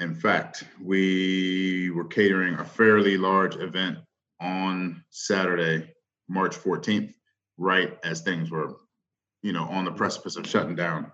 in 0.00 0.14
fact, 0.14 0.64
we 0.82 1.90
were 1.90 2.04
catering 2.04 2.54
a 2.54 2.64
fairly 2.64 3.16
large 3.16 3.56
event 3.56 3.98
on 4.40 5.04
Saturday, 5.10 5.92
March 6.28 6.56
14th, 6.56 7.14
right 7.58 7.96
as 8.02 8.20
things 8.20 8.50
were 8.50 8.76
you 9.46 9.52
know, 9.52 9.64
on 9.64 9.84
the 9.84 9.92
precipice 9.92 10.34
of 10.36 10.44
shutting 10.44 10.74
down. 10.74 11.12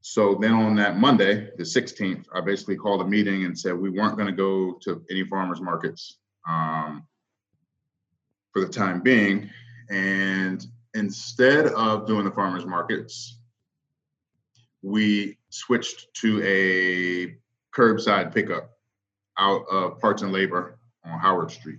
So 0.00 0.36
then 0.40 0.52
on 0.52 0.74
that 0.76 0.98
Monday, 0.98 1.50
the 1.56 1.62
16th, 1.62 2.24
I 2.34 2.40
basically 2.40 2.76
called 2.76 3.02
a 3.02 3.06
meeting 3.06 3.44
and 3.44 3.56
said 3.56 3.78
we 3.78 3.88
weren't 3.88 4.16
going 4.16 4.26
to 4.26 4.32
go 4.32 4.78
to 4.82 5.00
any 5.08 5.22
farmers 5.24 5.60
markets 5.60 6.18
um, 6.48 7.06
for 8.52 8.60
the 8.64 8.68
time 8.68 9.00
being. 9.00 9.48
And 9.90 10.66
instead 10.94 11.66
of 11.66 12.06
doing 12.06 12.24
the 12.24 12.30
farmers 12.30 12.66
markets, 12.66 13.38
we 14.82 15.38
switched 15.50 16.12
to 16.14 16.42
a 16.42 17.36
curbside 17.74 18.34
pickup 18.34 18.70
out 19.38 19.64
of 19.70 19.98
parts 20.00 20.22
and 20.22 20.32
labor 20.32 20.78
on 21.04 21.18
Howard 21.18 21.50
Street. 21.50 21.78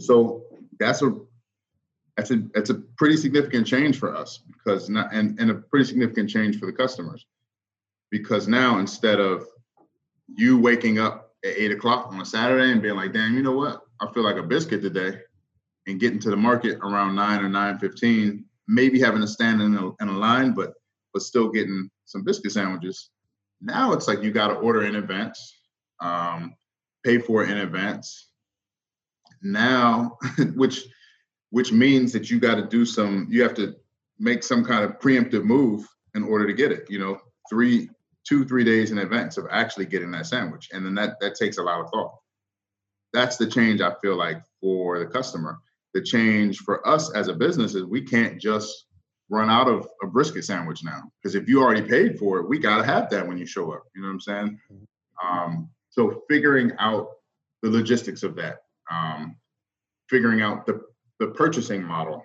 So 0.00 0.44
that's 0.78 1.02
a 1.02 1.16
that's 2.16 2.30
a 2.30 2.42
that's 2.54 2.70
a 2.70 2.74
pretty 2.96 3.16
significant 3.16 3.66
change 3.66 3.98
for 3.98 4.16
us 4.16 4.40
because 4.52 4.88
not 4.88 5.12
and, 5.12 5.38
and 5.38 5.50
a 5.50 5.54
pretty 5.54 5.84
significant 5.84 6.28
change 6.30 6.58
for 6.58 6.66
the 6.66 6.72
customers 6.72 7.26
because 8.10 8.48
now 8.48 8.78
instead 8.78 9.20
of 9.20 9.46
you 10.26 10.58
waking 10.58 10.98
up 10.98 11.32
at 11.44 11.52
eight 11.56 11.70
o'clock 11.70 12.08
on 12.12 12.20
a 12.20 12.24
Saturday 12.24 12.72
and 12.72 12.82
being 12.82 12.96
like, 12.96 13.12
damn, 13.12 13.34
you 13.34 13.42
know 13.42 13.52
what? 13.52 13.82
I 14.00 14.10
feel 14.12 14.24
like 14.24 14.36
a 14.36 14.42
biscuit 14.42 14.82
today 14.82 15.20
and 15.88 15.98
getting 15.98 16.20
to 16.20 16.30
the 16.30 16.36
market 16.36 16.78
around 16.82 17.16
nine 17.16 17.44
or 17.44 17.48
nine 17.48 17.78
fifteen, 17.78 18.44
maybe 18.68 19.00
having 19.00 19.20
to 19.20 19.26
stand 19.26 19.60
in 19.60 19.74
a, 19.74 19.88
in 20.00 20.08
a 20.08 20.18
line, 20.18 20.52
but 20.52 20.74
but 21.12 21.22
still 21.22 21.48
getting 21.48 21.90
some 22.04 22.22
biscuit 22.22 22.52
sandwiches. 22.52 23.10
Now 23.60 23.92
it's 23.92 24.06
like 24.06 24.22
you 24.22 24.30
got 24.30 24.48
to 24.48 24.54
order 24.54 24.84
in 24.84 24.96
advance, 24.96 25.58
um, 26.00 26.54
pay 27.04 27.18
for 27.18 27.42
it 27.42 27.50
in 27.50 27.58
advance. 27.58 28.28
Now, 29.42 30.18
which 30.54 30.84
which 31.50 31.72
means 31.72 32.12
that 32.12 32.30
you 32.30 32.38
got 32.38 32.56
to 32.56 32.66
do 32.66 32.84
some, 32.84 33.26
you 33.30 33.42
have 33.42 33.54
to 33.54 33.74
make 34.18 34.42
some 34.42 34.64
kind 34.64 34.84
of 34.84 34.98
preemptive 34.98 35.44
move 35.44 35.86
in 36.14 36.22
order 36.22 36.46
to 36.46 36.52
get 36.52 36.72
it, 36.72 36.84
you 36.90 36.98
know, 36.98 37.18
three, 37.48 37.88
two, 38.28 38.44
three 38.44 38.64
days 38.64 38.90
in 38.90 38.98
advance 38.98 39.38
of 39.38 39.46
actually 39.50 39.86
getting 39.86 40.10
that 40.10 40.26
sandwich. 40.26 40.68
And 40.72 40.84
then 40.84 40.94
that 40.96 41.18
that 41.20 41.36
takes 41.36 41.58
a 41.58 41.62
lot 41.62 41.80
of 41.80 41.90
thought. 41.90 42.14
That's 43.12 43.38
the 43.38 43.46
change 43.46 43.80
I 43.80 43.94
feel 44.02 44.16
like 44.16 44.42
for 44.60 44.98
the 44.98 45.06
customer. 45.06 45.58
The 45.94 46.02
change 46.02 46.58
for 46.58 46.86
us 46.86 47.12
as 47.14 47.28
a 47.28 47.34
business 47.34 47.74
is 47.74 47.84
we 47.84 48.02
can't 48.02 48.40
just 48.40 48.86
run 49.30 49.50
out 49.50 49.68
of 49.68 49.88
a 50.02 50.06
brisket 50.06 50.44
sandwich 50.44 50.84
now. 50.84 51.02
Because 51.22 51.34
if 51.34 51.48
you 51.48 51.62
already 51.62 51.82
paid 51.82 52.18
for 52.18 52.38
it, 52.38 52.48
we 52.48 52.58
gotta 52.58 52.84
have 52.84 53.10
that 53.10 53.26
when 53.26 53.38
you 53.38 53.46
show 53.46 53.72
up. 53.72 53.84
You 53.94 54.02
know 54.02 54.08
what 54.08 54.14
I'm 54.14 54.20
saying? 54.20 54.60
Mm-hmm. 54.72 55.26
Um, 55.26 55.70
so 55.90 56.22
figuring 56.28 56.72
out 56.78 57.08
the 57.62 57.70
logistics 57.70 58.22
of 58.22 58.36
that, 58.36 58.58
um, 58.90 59.36
figuring 60.08 60.40
out 60.40 60.66
the 60.66 60.80
the 61.18 61.28
purchasing 61.28 61.82
model 61.82 62.22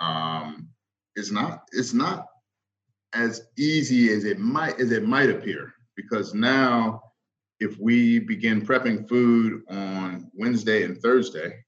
um, 0.00 0.68
is 1.16 1.30
not 1.30 1.68
it's 1.72 1.92
not 1.92 2.26
as 3.12 3.42
easy 3.58 4.12
as 4.12 4.24
it 4.24 4.38
might 4.38 4.80
as 4.80 4.92
it 4.92 5.06
might 5.06 5.30
appear 5.30 5.74
because 5.96 6.32
now 6.32 7.02
if 7.58 7.78
we 7.78 8.18
begin 8.18 8.64
prepping 8.64 9.06
food 9.08 9.62
on 9.68 10.30
Wednesday 10.32 10.84
and 10.84 10.96
Thursday, 10.96 11.62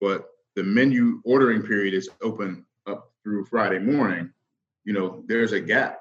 but 0.00 0.28
the 0.54 0.62
menu 0.62 1.20
ordering 1.24 1.62
period 1.62 1.94
is 1.94 2.08
open 2.22 2.64
up 2.86 3.10
through 3.22 3.44
Friday 3.46 3.78
morning, 3.78 4.30
you 4.84 4.92
know, 4.92 5.22
there's 5.26 5.52
a 5.52 5.60
gap. 5.60 6.00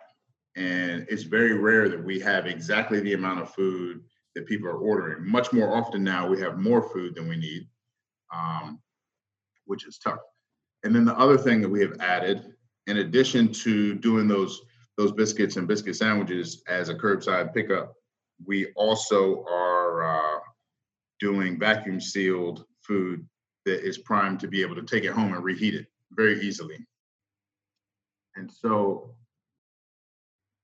And 0.55 1.05
it's 1.09 1.23
very 1.23 1.53
rare 1.53 1.89
that 1.89 2.01
we 2.01 2.19
have 2.21 2.45
exactly 2.45 3.01
the 3.01 3.13
amount 3.13 3.41
of 3.41 3.53
food 3.53 4.01
that 4.35 4.45
people 4.45 4.69
are 4.69 4.77
ordering. 4.77 5.29
Much 5.29 5.51
more 5.51 5.75
often 5.75 6.03
now, 6.03 6.27
we 6.27 6.39
have 6.39 6.57
more 6.57 6.81
food 6.81 7.15
than 7.15 7.27
we 7.27 7.35
need. 7.35 7.67
Um, 8.33 8.79
which 9.65 9.87
is 9.87 9.97
tough. 9.97 10.19
And 10.83 10.95
then 10.95 11.05
the 11.05 11.17
other 11.17 11.37
thing 11.37 11.61
that 11.61 11.69
we 11.69 11.81
have 11.81 11.95
added, 11.99 12.53
in 12.87 12.97
addition 12.97 13.51
to 13.51 13.95
doing 13.95 14.27
those 14.27 14.61
those 14.97 15.11
biscuits 15.11 15.57
and 15.57 15.67
biscuit 15.67 15.97
sandwiches 15.97 16.63
as 16.69 16.87
a 16.87 16.95
curbside 16.95 17.53
pickup, 17.53 17.93
we 18.45 18.71
also 18.77 19.43
are 19.43 20.03
uh, 20.05 20.39
doing 21.19 21.59
vacuum 21.59 21.99
sealed 21.99 22.63
food 22.81 23.27
that 23.65 23.85
is 23.85 23.97
primed 23.97 24.39
to 24.39 24.47
be 24.47 24.61
able 24.61 24.75
to 24.75 24.83
take 24.83 25.03
it 25.03 25.11
home 25.11 25.33
and 25.33 25.43
reheat 25.43 25.73
it 25.73 25.87
very 26.11 26.39
easily. 26.41 26.85
And 28.35 28.51
so 28.51 29.15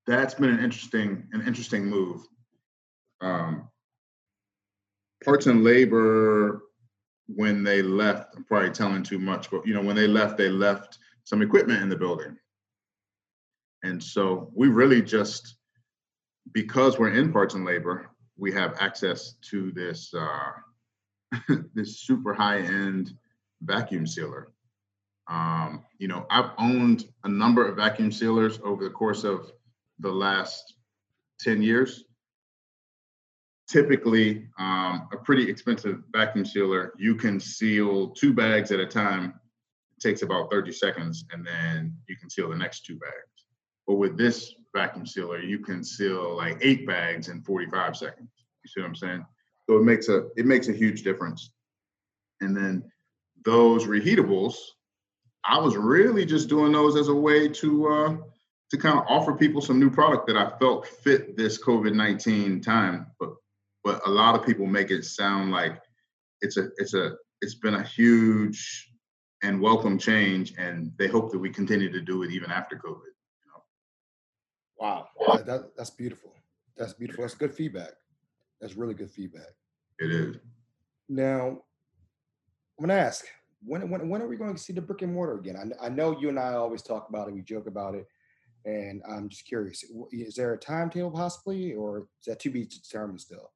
that's 0.07 0.33
been 0.33 0.49
an 0.49 0.63
interesting 0.63 1.27
an 1.31 1.45
interesting 1.47 1.85
move. 1.85 2.25
Um, 3.21 3.69
parts 5.23 5.45
and 5.45 5.63
labor 5.63 6.63
when 7.27 7.63
they 7.63 7.81
left, 7.81 8.35
I'm 8.35 8.43
probably 8.43 8.71
telling 8.71 9.03
too 9.03 9.19
much, 9.19 9.49
but 9.49 9.65
you 9.65 9.73
know, 9.73 9.81
when 9.81 9.95
they 9.95 10.07
left, 10.07 10.37
they 10.37 10.49
left 10.49 10.97
some 11.23 11.41
equipment 11.41 11.81
in 11.81 11.89
the 11.89 11.95
building. 11.95 12.37
And 13.83 14.01
so 14.01 14.51
we 14.53 14.67
really 14.67 15.01
just, 15.01 15.55
because 16.51 16.99
we're 16.99 17.13
in 17.13 17.31
parts 17.31 17.53
and 17.53 17.65
labor, 17.65 18.09
we 18.37 18.51
have 18.51 18.75
access 18.79 19.33
to 19.49 19.71
this 19.71 20.13
uh, 20.13 20.51
this 21.73 21.99
super 21.99 22.33
high 22.33 22.59
end 22.59 23.13
vacuum 23.61 24.05
sealer. 24.05 24.51
Um, 25.27 25.85
you 25.97 26.07
know, 26.07 26.25
I've 26.29 26.51
owned 26.57 27.05
a 27.23 27.29
number 27.29 27.65
of 27.65 27.77
vacuum 27.77 28.11
sealers 28.11 28.59
over 28.63 28.83
the 28.83 28.89
course 28.89 29.23
of 29.23 29.51
the 29.99 30.11
last 30.11 30.73
10 31.41 31.61
years 31.61 32.05
typically 33.71 34.49
um, 34.59 35.07
a 35.13 35.17
pretty 35.17 35.49
expensive 35.49 36.03
vacuum 36.11 36.45
sealer. 36.45 36.93
You 36.97 37.15
can 37.15 37.39
seal 37.39 38.09
two 38.09 38.33
bags 38.33 38.71
at 38.71 38.81
a 38.81 38.85
time. 38.85 39.33
It 39.95 40.01
takes 40.01 40.23
about 40.23 40.51
30 40.51 40.73
seconds, 40.73 41.23
and 41.31 41.47
then 41.47 41.95
you 42.09 42.17
can 42.17 42.29
seal 42.29 42.49
the 42.49 42.57
next 42.57 42.85
two 42.85 42.97
bags. 42.97 43.45
But 43.87 43.95
with 43.95 44.17
this 44.17 44.53
vacuum 44.75 45.05
sealer, 45.05 45.39
you 45.39 45.59
can 45.59 45.85
seal 45.85 46.35
like 46.35 46.57
eight 46.61 46.85
bags 46.85 47.29
in 47.29 47.41
45 47.43 47.95
seconds. 47.95 48.29
You 48.63 48.67
see 48.67 48.81
what 48.81 48.87
I'm 48.87 48.95
saying? 48.95 49.25
So 49.71 49.77
it 49.77 49.83
makes 49.83 50.09
a 50.09 50.27
it 50.35 50.45
makes 50.45 50.67
a 50.67 50.73
huge 50.73 51.01
difference. 51.01 51.49
And 52.41 52.57
then 52.57 52.91
those 53.45 53.85
reheatables, 53.85 54.55
I 55.45 55.59
was 55.59 55.77
really 55.77 56.25
just 56.25 56.49
doing 56.49 56.73
those 56.73 56.97
as 56.97 57.07
a 57.07 57.15
way 57.15 57.47
to 57.47 57.87
uh, 57.87 58.17
to 58.71 58.77
kind 58.77 58.99
of 58.99 59.05
offer 59.07 59.33
people 59.33 59.61
some 59.61 59.79
new 59.79 59.89
product 59.89 60.27
that 60.27 60.35
I 60.35 60.51
felt 60.59 60.87
fit 60.87 61.37
this 61.37 61.57
COVID 61.63 61.95
19 61.95 62.59
time. 62.59 63.07
But 63.17 63.29
but 63.81 64.05
a 64.05 64.09
lot 64.09 64.35
of 64.35 64.45
people 64.45 64.65
make 64.65 64.91
it 64.91 65.05
sound 65.05 65.51
like 65.51 65.81
it's 66.41 66.57
a 66.57 66.67
it's 66.75 66.93
a 66.93 67.13
it's 67.39 67.55
been 67.55 67.75
a 67.75 67.83
huge 67.83 68.91
and 69.41 69.61
welcome 69.61 69.97
change, 69.97 70.53
and 70.57 70.91
they 70.99 71.07
hope 71.07 71.31
that 71.31 71.39
we 71.39 71.49
continue 71.49 71.89
to 71.93 72.01
do 72.01 72.23
it 72.23 72.31
even 72.31 72.51
after 72.51 72.75
COVID. 72.75 73.13
You 73.39 73.47
know? 73.47 73.63
Wow, 74.77 75.07
that, 75.45 75.77
that's 75.77 75.91
beautiful. 75.91 76.35
That's 76.75 76.91
beautiful. 76.93 77.23
That's 77.23 77.35
good 77.35 77.55
feedback. 77.55 77.93
That's 78.59 78.75
really 78.75 78.95
good 78.95 79.09
feedback. 79.09 79.53
It 80.01 80.11
is. 80.11 80.35
Now, 81.09 81.59
I'm 82.79 82.87
gonna 82.87 82.95
ask 82.95 83.23
when 83.63 83.87
when 83.87 84.09
when 84.09 84.21
are 84.21 84.27
we 84.27 84.35
going 84.35 84.55
to 84.55 84.61
see 84.61 84.73
the 84.73 84.81
brick 84.81 85.03
and 85.03 85.13
mortar 85.13 85.37
again? 85.37 85.75
I, 85.79 85.85
I 85.85 85.89
know 85.89 86.19
you 86.19 86.29
and 86.29 86.39
I 86.39 86.53
always 86.53 86.81
talk 86.81 87.07
about 87.07 87.27
it, 87.27 87.35
we 87.35 87.43
joke 87.43 87.67
about 87.67 87.93
it, 87.93 88.07
and 88.65 89.03
I'm 89.07 89.29
just 89.29 89.45
curious: 89.45 89.85
is 90.11 90.33
there 90.33 90.53
a 90.53 90.57
timetable 90.57 91.11
possibly, 91.11 91.75
or 91.75 92.07
is 92.19 92.25
that 92.25 92.39
to 92.39 92.49
be 92.49 92.65
determined 92.65 93.21
still? 93.21 93.51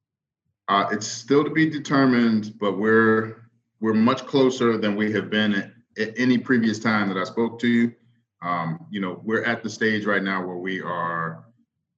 Uh, 0.67 0.87
it's 0.91 1.07
still 1.07 1.43
to 1.43 1.49
be 1.49 1.67
determined, 1.67 2.53
but 2.59 2.77
we're 2.77 3.49
we're 3.79 3.95
much 3.95 4.27
closer 4.27 4.77
than 4.77 4.95
we 4.95 5.11
have 5.13 5.31
been 5.31 5.55
at, 5.55 5.71
at 5.97 6.13
any 6.15 6.37
previous 6.37 6.77
time 6.77 7.09
that 7.09 7.17
I 7.17 7.23
spoke 7.23 7.57
to 7.61 7.67
you. 7.67 7.91
Um, 8.43 8.85
you 8.91 9.01
know, 9.01 9.19
we're 9.23 9.43
at 9.43 9.63
the 9.63 9.69
stage 9.69 10.05
right 10.05 10.21
now 10.21 10.45
where 10.45 10.57
we 10.57 10.79
are 10.79 11.45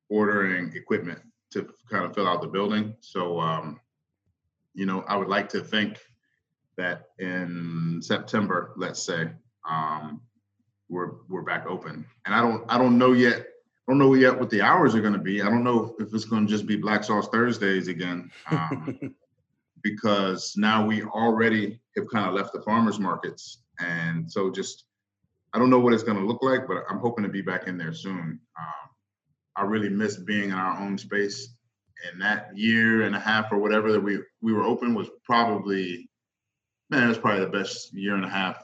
ordering 0.10 0.72
equipment 0.74 1.20
to 1.52 1.68
kind 1.92 2.06
of 2.06 2.16
fill 2.16 2.28
out 2.28 2.42
the 2.42 2.48
building. 2.48 2.96
So, 3.02 3.42
um, 3.42 3.82
you 4.78 4.86
know, 4.86 5.04
I 5.08 5.18
would 5.18 5.28
like 5.28 5.50
to 5.50 5.62
think 5.62 5.98
that 6.78 7.08
in 7.18 8.00
September, 8.00 8.74
let's 8.78 9.02
say, 9.02 9.32
um, 9.68 10.22
we're 10.88 11.14
we're 11.28 11.42
back 11.42 11.66
open. 11.68 12.06
And 12.26 12.36
I 12.36 12.42
don't 12.42 12.64
I 12.70 12.78
don't 12.78 12.98
know 12.98 13.14
yet. 13.14 13.40
I 13.40 13.92
don't 13.92 13.98
know 13.98 14.14
yet 14.14 14.40
what 14.40 14.52
the 14.52 14.62
hours 14.62 14.94
are 14.94 15.02
going 15.02 15.14
to 15.14 15.20
be. 15.20 15.42
I 15.42 15.50
don't 15.50 15.64
know 15.64 15.96
if 16.00 16.14
it's 16.14 16.26
going 16.26 16.46
to 16.46 16.52
just 16.52 16.68
be 16.68 16.76
Black 16.76 17.04
Sauce 17.04 17.28
Thursdays 17.30 17.88
again, 17.88 18.30
um, 18.52 19.16
because 19.82 20.54
now 20.58 20.86
we 20.86 21.04
already 21.04 21.80
have 21.96 22.08
kind 22.14 22.28
of 22.28 22.36
left 22.36 22.54
the 22.54 22.62
farmers 22.62 23.00
markets, 23.00 23.64
and 23.80 24.32
so 24.32 24.52
just 24.52 24.86
I 25.54 25.60
don't 25.60 25.72
know 25.72 25.80
what 25.80 25.94
it's 25.94 26.04
going 26.04 26.20
to 26.20 26.26
look 26.26 26.44
like, 26.44 26.68
but 26.68 26.84
I'm 26.88 27.00
hoping 27.00 27.24
to 27.24 27.32
be 27.32 27.42
back 27.42 27.68
in 27.68 27.80
there 27.80 27.94
soon. 27.94 28.40
Um, 28.60 28.90
I 29.56 29.64
really 29.64 29.90
miss 29.90 30.18
being 30.18 30.50
in 30.50 30.56
our 30.56 30.80
own 30.80 31.00
space, 31.00 31.57
and 32.06 32.22
that 32.22 32.56
year 32.56 33.04
and 33.04 33.16
a 33.16 33.20
half 33.20 33.52
or 33.52 33.58
whatever 33.58 33.92
that 33.92 34.00
we 34.00 34.20
we 34.42 34.54
were 34.54 34.64
open 34.64 34.94
was 34.94 35.10
probably 35.24 36.10
man, 36.90 37.04
it 37.04 37.08
was 37.08 37.18
probably 37.18 37.44
the 37.46 37.52
best 37.52 37.94
year 37.94 38.16
and 38.16 38.26
a 38.26 38.30
half 38.30 38.64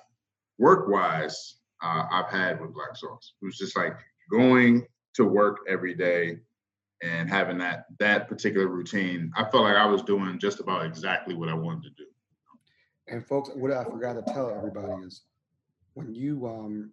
work 0.58 0.88
wise 0.88 1.56
uh, 1.84 2.06
I've 2.10 2.30
had 2.30 2.62
with 2.62 2.74
Black 2.74 2.96
Sauce. 2.96 3.34
It 3.42 3.46
was 3.46 3.58
just 3.58 3.76
like 3.76 3.98
going 4.32 4.86
to 5.16 5.26
work 5.26 5.60
every 5.68 5.94
day 5.94 6.40
and 7.02 7.30
having 7.30 7.58
that 7.58 7.86
that 8.00 8.28
particular 8.28 8.68
routine. 8.68 9.32
I 9.36 9.44
felt 9.44 9.64
like 9.64 9.76
I 9.76 9.86
was 9.86 10.02
doing 10.04 10.40
just 10.40 10.60
about 10.60 10.86
exactly 10.86 11.36
what 11.36 11.50
I 11.50 11.54
wanted 11.54 11.84
to 11.84 11.90
do. 12.04 12.06
And 13.08 13.26
folks, 13.26 13.50
what 13.54 13.72
I 13.72 13.84
forgot 13.84 14.14
to 14.14 14.34
tell 14.34 14.50
everybody 14.50 15.06
is 15.06 15.24
when 15.94 16.14
you 16.16 16.48
um 16.48 16.92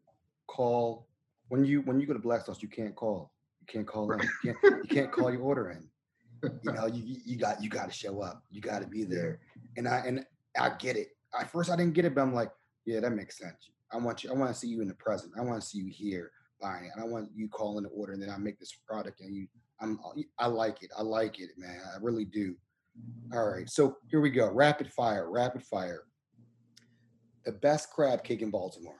call 0.49 1.07
when 1.49 1.65
you 1.65 1.83
when 1.83 2.01
you 2.01 2.07
go 2.07 2.13
to 2.13 2.19
Black 2.19 2.45
Sauce, 2.45 2.63
you 2.63 2.69
can't 2.69 2.95
call. 2.97 3.33
You 3.61 3.67
can't 3.67 3.87
call 3.87 4.11
in. 4.13 4.21
You 4.43 4.55
can't, 4.61 4.85
you 4.85 4.89
can't 4.89 5.13
call 5.13 5.31
your 5.31 5.43
order 5.43 5.71
in. 5.71 5.90
You 6.43 6.73
know, 6.73 6.87
you 6.87 7.17
you 7.25 7.37
got 7.37 7.63
you 7.63 7.69
got 7.69 7.87
to 7.87 7.93
show 7.93 8.21
up. 8.21 8.43
You 8.51 8.61
got 8.61 8.81
to 8.83 8.89
be 8.89 9.05
there. 9.05 9.41
And 9.77 9.87
I 9.89 10.03
and 10.07 10.25
I 10.59 10.71
get 10.79 10.97
it. 10.97 11.09
At 11.39 11.51
first, 11.51 11.71
I 11.71 11.77
didn't 11.77 11.95
get 11.95 12.05
it, 12.05 12.15
but 12.15 12.23
I'm 12.23 12.35
like, 12.35 12.51
yeah, 12.85 13.01
that 13.01 13.13
makes 13.13 13.39
sense. 13.39 13.71
I 13.93 13.99
want 13.99 14.25
you. 14.25 14.31
I 14.31 14.35
want 14.35 14.53
to 14.53 14.59
see 14.59 14.69
you 14.69 14.81
in 14.81 14.89
the 14.89 14.95
present. 14.95 15.33
I 15.39 15.43
want 15.43 15.61
to 15.61 15.67
see 15.67 15.79
you 15.79 15.91
here 15.91 16.33
buying 16.61 16.87
it. 16.87 16.93
I 16.99 17.05
want 17.05 17.31
you 17.35 17.49
calling 17.49 17.85
the 17.85 17.91
order, 17.91 18.13
and 18.13 18.23
then 18.23 18.31
I 18.31 18.39
make 18.39 18.59
this 18.59 18.73
product, 18.87 19.21
and 19.21 19.35
you. 19.35 19.47
I'm. 19.81 19.99
I 20.39 20.47
like 20.47 20.83
it. 20.83 20.91
I 20.97 21.03
like 21.03 21.41
it, 21.41 21.51
man. 21.57 21.81
I 21.95 21.99
really 22.01 22.25
do. 22.25 22.55
All 23.33 23.49
right. 23.49 23.69
So 23.69 23.97
here 24.09 24.21
we 24.21 24.31
go. 24.31 24.51
Rapid 24.51 24.93
fire. 24.93 25.31
Rapid 25.31 25.63
fire. 25.63 26.05
The 27.45 27.53
best 27.53 27.91
crab 27.91 28.23
cake 28.23 28.43
in 28.43 28.51
Baltimore. 28.51 28.97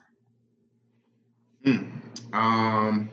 Mm. 1.65 1.91
Um, 2.33 3.11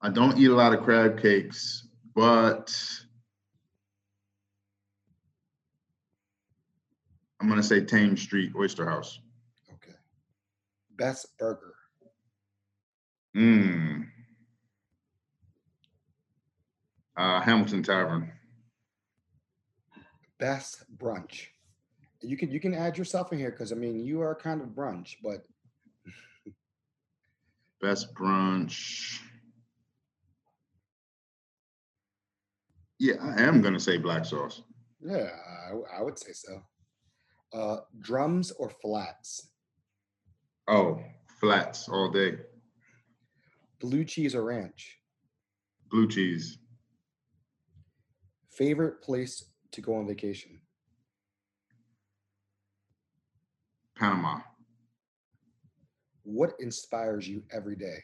I 0.00 0.08
don't 0.08 0.36
eat 0.38 0.50
a 0.50 0.54
lot 0.54 0.74
of 0.74 0.82
crab 0.82 1.20
cakes, 1.22 1.86
but 2.14 2.74
I'm 7.40 7.48
gonna 7.48 7.62
say 7.62 7.80
Thames 7.80 8.22
Street 8.22 8.52
Oyster 8.56 8.88
House. 8.88 9.18
Okay. 9.74 9.96
Best 10.96 11.36
burger. 11.38 11.74
Mm. 13.36 14.06
Uh, 17.16 17.40
Hamilton 17.40 17.82
Tavern. 17.82 18.32
Best 20.38 20.84
brunch. 20.96 21.46
You 22.20 22.36
can 22.36 22.50
you 22.50 22.60
can 22.60 22.74
add 22.74 22.96
yourself 22.96 23.32
in 23.32 23.38
here 23.38 23.50
because 23.50 23.72
I 23.72 23.74
mean 23.74 24.04
you 24.04 24.20
are 24.20 24.34
kind 24.34 24.60
of 24.60 24.68
brunch, 24.68 25.16
but 25.22 25.44
best 27.80 28.14
brunch. 28.14 29.18
Yeah, 33.02 33.14
I 33.20 33.42
am 33.42 33.60
gonna 33.62 33.80
say 33.80 33.98
black 33.98 34.24
sauce. 34.24 34.62
Yeah, 35.00 35.28
I, 35.68 35.98
I 35.98 36.02
would 36.02 36.16
say 36.16 36.30
so. 36.32 36.62
Uh, 37.52 37.78
drums 37.98 38.52
or 38.52 38.70
flats? 38.70 39.48
Oh, 40.68 41.02
flats 41.40 41.88
all 41.88 42.10
day. 42.10 42.36
Blue 43.80 44.04
cheese 44.04 44.36
or 44.36 44.44
ranch? 44.44 45.00
Blue 45.90 46.06
cheese. 46.06 46.58
Favorite 48.50 49.02
place 49.02 49.46
to 49.72 49.80
go 49.80 49.94
on 49.96 50.06
vacation? 50.06 50.60
Panama. 53.96 54.42
What 56.22 56.52
inspires 56.60 57.28
you 57.28 57.42
every 57.50 57.74
day? 57.74 57.98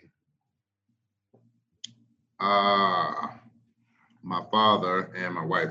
Uh, 2.40 3.28
my 4.22 4.42
father 4.50 5.12
and 5.16 5.34
my 5.34 5.44
wife. 5.44 5.70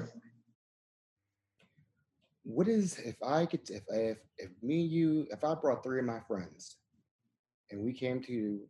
What 2.43 2.67
is 2.67 2.97
if 2.99 3.15
I 3.21 3.45
could 3.45 3.69
if 3.69 3.83
if 3.89 4.17
if 4.37 4.49
me 4.61 4.83
and 4.83 4.91
you 4.91 5.27
if 5.31 5.43
I 5.43 5.53
brought 5.55 5.83
three 5.83 5.99
of 5.99 6.05
my 6.05 6.19
friends 6.27 6.77
and 7.71 7.83
we 7.83 7.93
came 7.93 8.21
to 8.23 8.61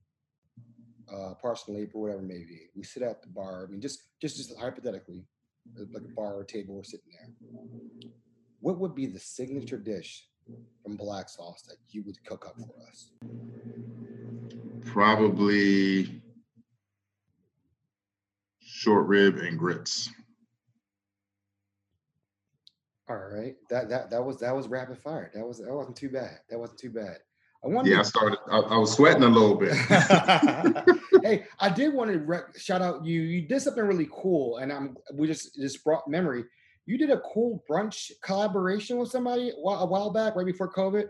uh 1.14 1.34
Parts 1.36 1.66
and 1.68 1.78
Labor 1.78 1.92
or 1.96 2.02
whatever 2.02 2.22
maybe 2.22 2.70
we 2.76 2.84
sit 2.84 3.04
at 3.04 3.22
the 3.22 3.30
bar 3.30 3.66
I 3.68 3.72
mean 3.72 3.82
just 3.82 4.02
just 4.22 4.38
just 4.38 4.58
hypothetically 4.60 5.24
like 5.94 6.04
a 6.04 6.16
bar 6.16 6.34
or 6.36 6.44
table 6.44 6.76
we're 6.76 6.84
sitting 6.84 7.12
there 7.12 7.30
what 8.60 8.80
would 8.80 8.96
be 8.96 9.06
the 9.06 9.20
signature 9.20 9.78
dish 9.78 10.28
from 10.84 10.98
Black 10.98 11.30
Sauce 11.30 11.64
that 11.68 11.78
you 11.90 12.04
would 12.06 12.24
cook 12.26 12.46
up 12.48 12.56
for 12.58 12.74
us? 12.90 13.12
Probably 14.86 16.22
short 18.78 19.08
rib 19.08 19.38
and 19.38 19.58
grits. 19.58 20.10
All 23.10 23.16
right, 23.16 23.56
that 23.70 23.90
that 23.90 24.12
that 24.12 24.24
was 24.24 24.40
that 24.42 24.56
was 24.56 24.68
rapid 24.68 25.00
fire. 25.00 25.32
That 25.34 25.48
was 25.48 25.60
that 25.60 25.74
wasn't 25.74 25.96
too 25.96 26.10
bad. 26.10 26.40
That 26.50 26.60
wasn't 26.60 26.80
too 26.80 26.92
bad. 26.92 27.18
I 27.64 27.70
wanted. 27.70 27.90
Yeah, 27.90 28.00
I 28.00 28.04
started. 28.04 28.38
I, 28.52 28.60
I 28.60 28.78
was 28.78 28.94
sweating 28.94 29.24
a 29.24 29.30
little 29.30 29.56
bit. 29.56 29.74
hey, 31.24 31.46
I 31.60 31.70
did 31.70 31.94
want 31.94 32.12
to 32.12 32.20
rec- 32.20 32.58
shout 32.60 32.82
out 32.82 33.06
you. 33.06 33.22
You 33.22 33.48
did 33.48 33.62
something 33.62 33.84
really 33.84 34.10
cool, 34.12 34.58
and 34.58 34.72
I'm 34.72 34.96
we 35.14 35.26
just 35.26 35.56
just 35.56 35.84
brought 35.84 36.08
memory. 36.08 36.44
You 36.86 36.98
did 36.98 37.10
a 37.10 37.22
cool 37.34 37.64
brunch 37.70 38.12
collaboration 38.22 38.98
with 38.98 39.10
somebody 39.10 39.50
a 39.50 39.54
while, 39.54 39.80
a 39.80 39.86
while 39.86 40.12
back, 40.12 40.36
right 40.36 40.46
before 40.46 40.72
COVID. 40.72 41.08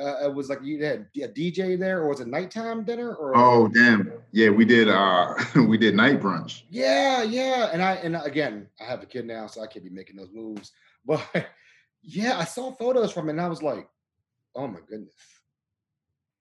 Uh, 0.00 0.24
it 0.24 0.34
was 0.34 0.48
like 0.48 0.62
you 0.62 0.82
had 0.82 1.06
a 1.16 1.28
DJ 1.28 1.78
there, 1.78 2.00
or 2.00 2.08
was 2.08 2.20
it 2.20 2.26
nighttime 2.26 2.82
dinner? 2.82 3.14
Or 3.14 3.36
oh, 3.36 3.68
damn, 3.68 4.10
yeah, 4.32 4.48
we 4.48 4.64
did. 4.64 4.88
uh 4.88 5.34
We 5.54 5.76
did 5.76 5.94
night 5.94 6.20
brunch. 6.20 6.62
Yeah, 6.70 7.22
yeah, 7.22 7.70
and 7.72 7.82
I 7.82 7.94
and 7.94 8.16
again, 8.16 8.68
I 8.80 8.84
have 8.84 9.02
a 9.02 9.06
kid 9.06 9.26
now, 9.26 9.46
so 9.46 9.62
I 9.62 9.66
can't 9.66 9.84
be 9.84 9.90
making 9.90 10.16
those 10.16 10.30
moves. 10.32 10.72
But 11.04 11.26
yeah, 12.02 12.38
I 12.38 12.44
saw 12.44 12.70
photos 12.70 13.12
from 13.12 13.28
it 13.28 13.32
and 13.32 13.40
I 13.40 13.48
was 13.48 13.60
like, 13.60 13.88
oh 14.54 14.68
my 14.68 14.78
goodness. 14.88 15.14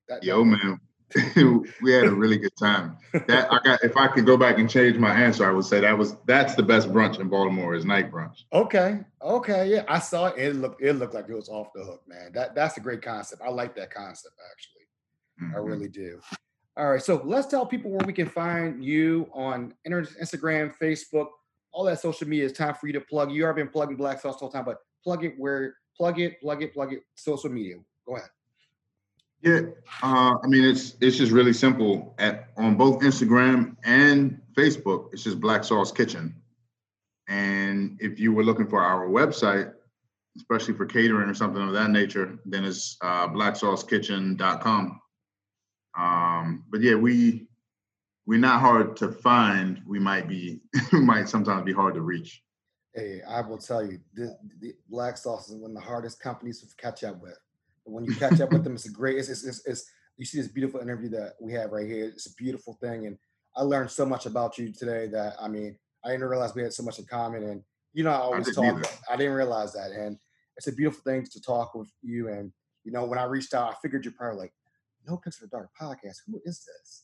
That, 0.07 0.23
Yo, 0.23 0.43
man, 0.43 0.79
we 1.81 1.91
had 1.91 2.05
a 2.05 2.11
really 2.11 2.37
good 2.37 2.55
time. 2.57 2.97
That 3.13 3.51
I 3.51 3.59
got 3.63 3.83
if 3.83 3.97
I 3.97 4.07
could 4.07 4.25
go 4.25 4.37
back 4.37 4.57
and 4.57 4.69
change 4.69 4.97
my 4.97 5.13
answer, 5.13 5.47
I 5.47 5.51
would 5.51 5.65
say 5.65 5.79
that 5.81 5.97
was 5.97 6.15
that's 6.25 6.55
the 6.55 6.63
best 6.63 6.91
brunch 6.91 7.19
in 7.19 7.27
Baltimore 7.29 7.73
is 7.73 7.85
night 7.85 8.11
brunch. 8.11 8.43
Okay. 8.53 8.99
Okay. 9.21 9.69
Yeah. 9.69 9.83
I 9.87 9.99
saw 9.99 10.27
it. 10.27 10.37
It 10.37 10.55
looked 10.55 10.81
it 10.81 10.93
looked 10.93 11.13
like 11.13 11.27
it 11.29 11.35
was 11.35 11.49
off 11.49 11.73
the 11.73 11.83
hook, 11.83 12.01
man. 12.07 12.31
That 12.33 12.55
that's 12.55 12.77
a 12.77 12.81
great 12.81 13.01
concept. 13.01 13.41
I 13.41 13.49
like 13.49 13.75
that 13.75 13.93
concept 13.93 14.35
actually. 14.51 14.81
Mm-hmm. 15.41 15.55
I 15.55 15.59
really 15.59 15.89
do. 15.89 16.21
All 16.77 16.91
right. 16.91 17.01
So 17.01 17.21
let's 17.25 17.47
tell 17.47 17.65
people 17.65 17.91
where 17.91 18.05
we 18.05 18.13
can 18.13 18.27
find 18.27 18.83
you 18.83 19.29
on 19.33 19.73
Instagram, 19.87 20.73
Facebook, 20.81 21.27
all 21.71 21.83
that 21.85 21.99
social 21.99 22.27
media 22.27 22.45
is 22.45 22.53
time 22.53 22.75
for 22.75 22.87
you 22.87 22.93
to 22.93 23.01
plug. 23.01 23.31
You 23.31 23.45
have 23.45 23.55
been 23.55 23.69
plugging 23.69 23.97
Black 23.97 24.19
Sauce 24.19 24.41
all 24.41 24.49
the 24.49 24.57
time, 24.57 24.65
but 24.65 24.77
plug 25.03 25.23
it 25.25 25.33
where 25.37 25.75
plug 25.97 26.19
it, 26.19 26.39
plug 26.41 26.63
it, 26.63 26.73
plug 26.73 26.93
it. 26.93 27.03
Social 27.15 27.49
media. 27.49 27.75
Go 28.07 28.15
ahead. 28.15 28.29
Yeah, 29.41 29.61
uh, 30.03 30.35
I 30.43 30.47
mean 30.47 30.63
it's 30.63 30.95
it's 31.01 31.17
just 31.17 31.31
really 31.31 31.53
simple. 31.53 32.13
At 32.19 32.49
on 32.57 32.75
both 32.75 33.01
Instagram 33.01 33.75
and 33.83 34.39
Facebook, 34.55 35.09
it's 35.13 35.23
just 35.23 35.39
Black 35.39 35.63
Sauce 35.63 35.91
Kitchen. 35.91 36.35
And 37.27 37.97
if 37.99 38.19
you 38.19 38.33
were 38.33 38.43
looking 38.43 38.67
for 38.67 38.81
our 38.81 39.07
website, 39.07 39.73
especially 40.37 40.75
for 40.75 40.85
catering 40.85 41.29
or 41.29 41.33
something 41.33 41.61
of 41.61 41.73
that 41.73 41.89
nature, 41.89 42.37
then 42.45 42.65
it's 42.65 42.97
uh, 43.01 43.27
blacksaucekitchen.com. 43.29 45.01
Um, 45.97 46.63
but 46.69 46.81
yeah, 46.81 46.95
we 46.95 47.47
we're 48.25 48.39
not 48.39 48.59
hard 48.59 48.95
to 48.97 49.11
find. 49.11 49.81
We 49.87 49.99
might 49.99 50.27
be 50.27 50.61
might 50.91 51.29
sometimes 51.29 51.63
be 51.63 51.73
hard 51.73 51.95
to 51.95 52.01
reach. 52.01 52.43
Hey, 52.93 53.21
I 53.27 53.41
will 53.41 53.57
tell 53.57 53.85
you, 53.85 53.99
the, 54.13 54.37
the 54.59 54.73
Black 54.89 55.17
Sauce 55.17 55.49
is 55.49 55.55
one 55.55 55.71
of 55.71 55.75
the 55.75 55.81
hardest 55.81 56.19
companies 56.19 56.59
to 56.61 56.67
catch 56.75 57.03
up 57.03 57.21
with. 57.21 57.37
When 57.91 58.05
you 58.05 58.15
catch 58.15 58.39
up 58.41 58.51
with 58.51 58.63
them, 58.63 58.73
it's 58.73 58.87
a 58.87 58.91
great. 58.91 59.17
It's, 59.17 59.29
it's, 59.29 59.45
it's, 59.45 59.65
it's 59.65 59.85
you 60.17 60.25
see 60.25 60.39
this 60.39 60.47
beautiful 60.47 60.79
interview 60.79 61.09
that 61.09 61.33
we 61.39 61.53
have 61.53 61.71
right 61.71 61.87
here. 61.87 62.05
It's 62.05 62.27
a 62.27 62.35
beautiful 62.35 62.77
thing, 62.81 63.05
and 63.07 63.17
I 63.55 63.63
learned 63.63 63.91
so 63.91 64.05
much 64.05 64.25
about 64.25 64.57
you 64.57 64.71
today 64.71 65.07
that 65.07 65.35
I 65.39 65.47
mean, 65.47 65.77
I 66.03 66.11
didn't 66.11 66.27
realize 66.27 66.55
we 66.55 66.63
had 66.63 66.73
so 66.73 66.83
much 66.83 66.99
in 66.99 67.05
common. 67.05 67.43
And 67.43 67.63
you 67.93 68.03
know, 68.03 68.11
I 68.11 68.17
always 68.17 68.45
didn't 68.45 68.63
talk. 68.63 68.77
either. 68.77 68.89
I 69.09 69.15
didn't 69.17 69.33
realize 69.33 69.73
that, 69.73 69.91
and 69.91 70.17
it's 70.57 70.67
a 70.67 70.71
beautiful 70.73 71.01
thing 71.03 71.25
to 71.25 71.41
talk 71.41 71.75
with 71.75 71.89
you. 72.01 72.29
And 72.29 72.51
you 72.83 72.91
know, 72.91 73.05
when 73.05 73.19
I 73.19 73.23
reached 73.23 73.53
out, 73.53 73.71
I 73.71 73.75
figured 73.81 74.05
you're 74.05 74.13
probably 74.13 74.39
like, 74.39 74.53
"No 75.07 75.17
Picks 75.17 75.37
for 75.37 75.47
Dark 75.47 75.69
podcast. 75.79 76.17
Who 76.27 76.41
is 76.45 76.65
this?" 76.65 77.03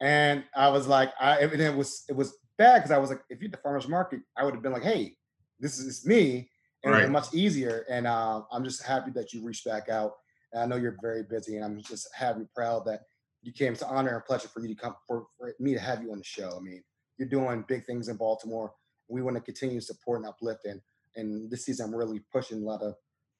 And 0.00 0.44
I 0.56 0.68
was 0.68 0.86
like, 0.86 1.12
I 1.20 1.38
and 1.38 1.60
it 1.60 1.74
was 1.74 2.04
it 2.08 2.16
was 2.16 2.34
bad 2.56 2.78
because 2.78 2.90
I 2.90 2.98
was 2.98 3.10
like, 3.10 3.22
if 3.28 3.40
you're 3.40 3.48
at 3.48 3.52
the 3.52 3.58
farmers 3.58 3.88
market, 3.88 4.20
I 4.36 4.44
would 4.44 4.54
have 4.54 4.62
been 4.62 4.72
like, 4.72 4.82
"Hey, 4.82 5.16
this 5.58 5.78
is 5.78 6.06
me," 6.06 6.50
and 6.84 6.92
Right. 6.92 7.10
much 7.10 7.32
easier. 7.34 7.84
And 7.88 8.06
uh, 8.06 8.42
I'm 8.50 8.64
just 8.64 8.84
happy 8.84 9.10
that 9.12 9.32
you 9.32 9.42
reached 9.42 9.64
back 9.64 9.88
out. 9.88 10.12
And 10.52 10.62
I 10.62 10.66
know 10.66 10.76
you're 10.76 10.98
very 11.00 11.22
busy, 11.22 11.56
and 11.56 11.64
I'm 11.64 11.80
just 11.82 12.08
happy, 12.14 12.42
proud 12.54 12.84
that 12.86 13.02
you 13.42 13.52
came. 13.52 13.72
It's 13.72 13.82
an 13.82 13.88
honor 13.90 14.16
and 14.16 14.24
pleasure 14.24 14.48
for 14.48 14.60
you 14.60 14.68
to 14.68 14.74
come 14.74 14.96
for, 15.06 15.26
for 15.38 15.54
me 15.60 15.74
to 15.74 15.80
have 15.80 16.02
you 16.02 16.12
on 16.12 16.18
the 16.18 16.24
show. 16.24 16.56
I 16.56 16.60
mean, 16.60 16.82
you're 17.18 17.28
doing 17.28 17.64
big 17.68 17.86
things 17.86 18.08
in 18.08 18.16
Baltimore. 18.16 18.72
We 19.08 19.22
want 19.22 19.36
to 19.36 19.42
continue 19.42 19.78
to 19.78 19.84
support 19.84 20.20
and 20.20 20.28
uplift, 20.28 20.64
and 20.64 20.80
and 21.16 21.50
this 21.50 21.64
season 21.64 21.86
I'm 21.86 21.94
really 21.94 22.20
pushing 22.32 22.62
a 22.62 22.64
lot 22.64 22.82
of 22.82 22.94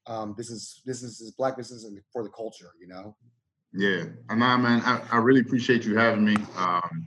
um, 0.06 0.34
business, 0.34 0.82
businesses, 0.86 1.32
black 1.32 1.56
businesses, 1.56 1.84
and 1.84 2.00
for 2.12 2.22
the 2.22 2.30
culture. 2.30 2.70
You 2.80 2.88
know, 2.88 3.16
Yeah, 3.72 4.04
and 4.28 4.40
nah, 4.40 4.56
man, 4.56 4.82
I, 4.84 5.02
I 5.12 5.16
really 5.18 5.40
appreciate 5.40 5.84
you 5.84 5.96
having 5.96 6.24
me. 6.24 6.36
Um, 6.56 7.06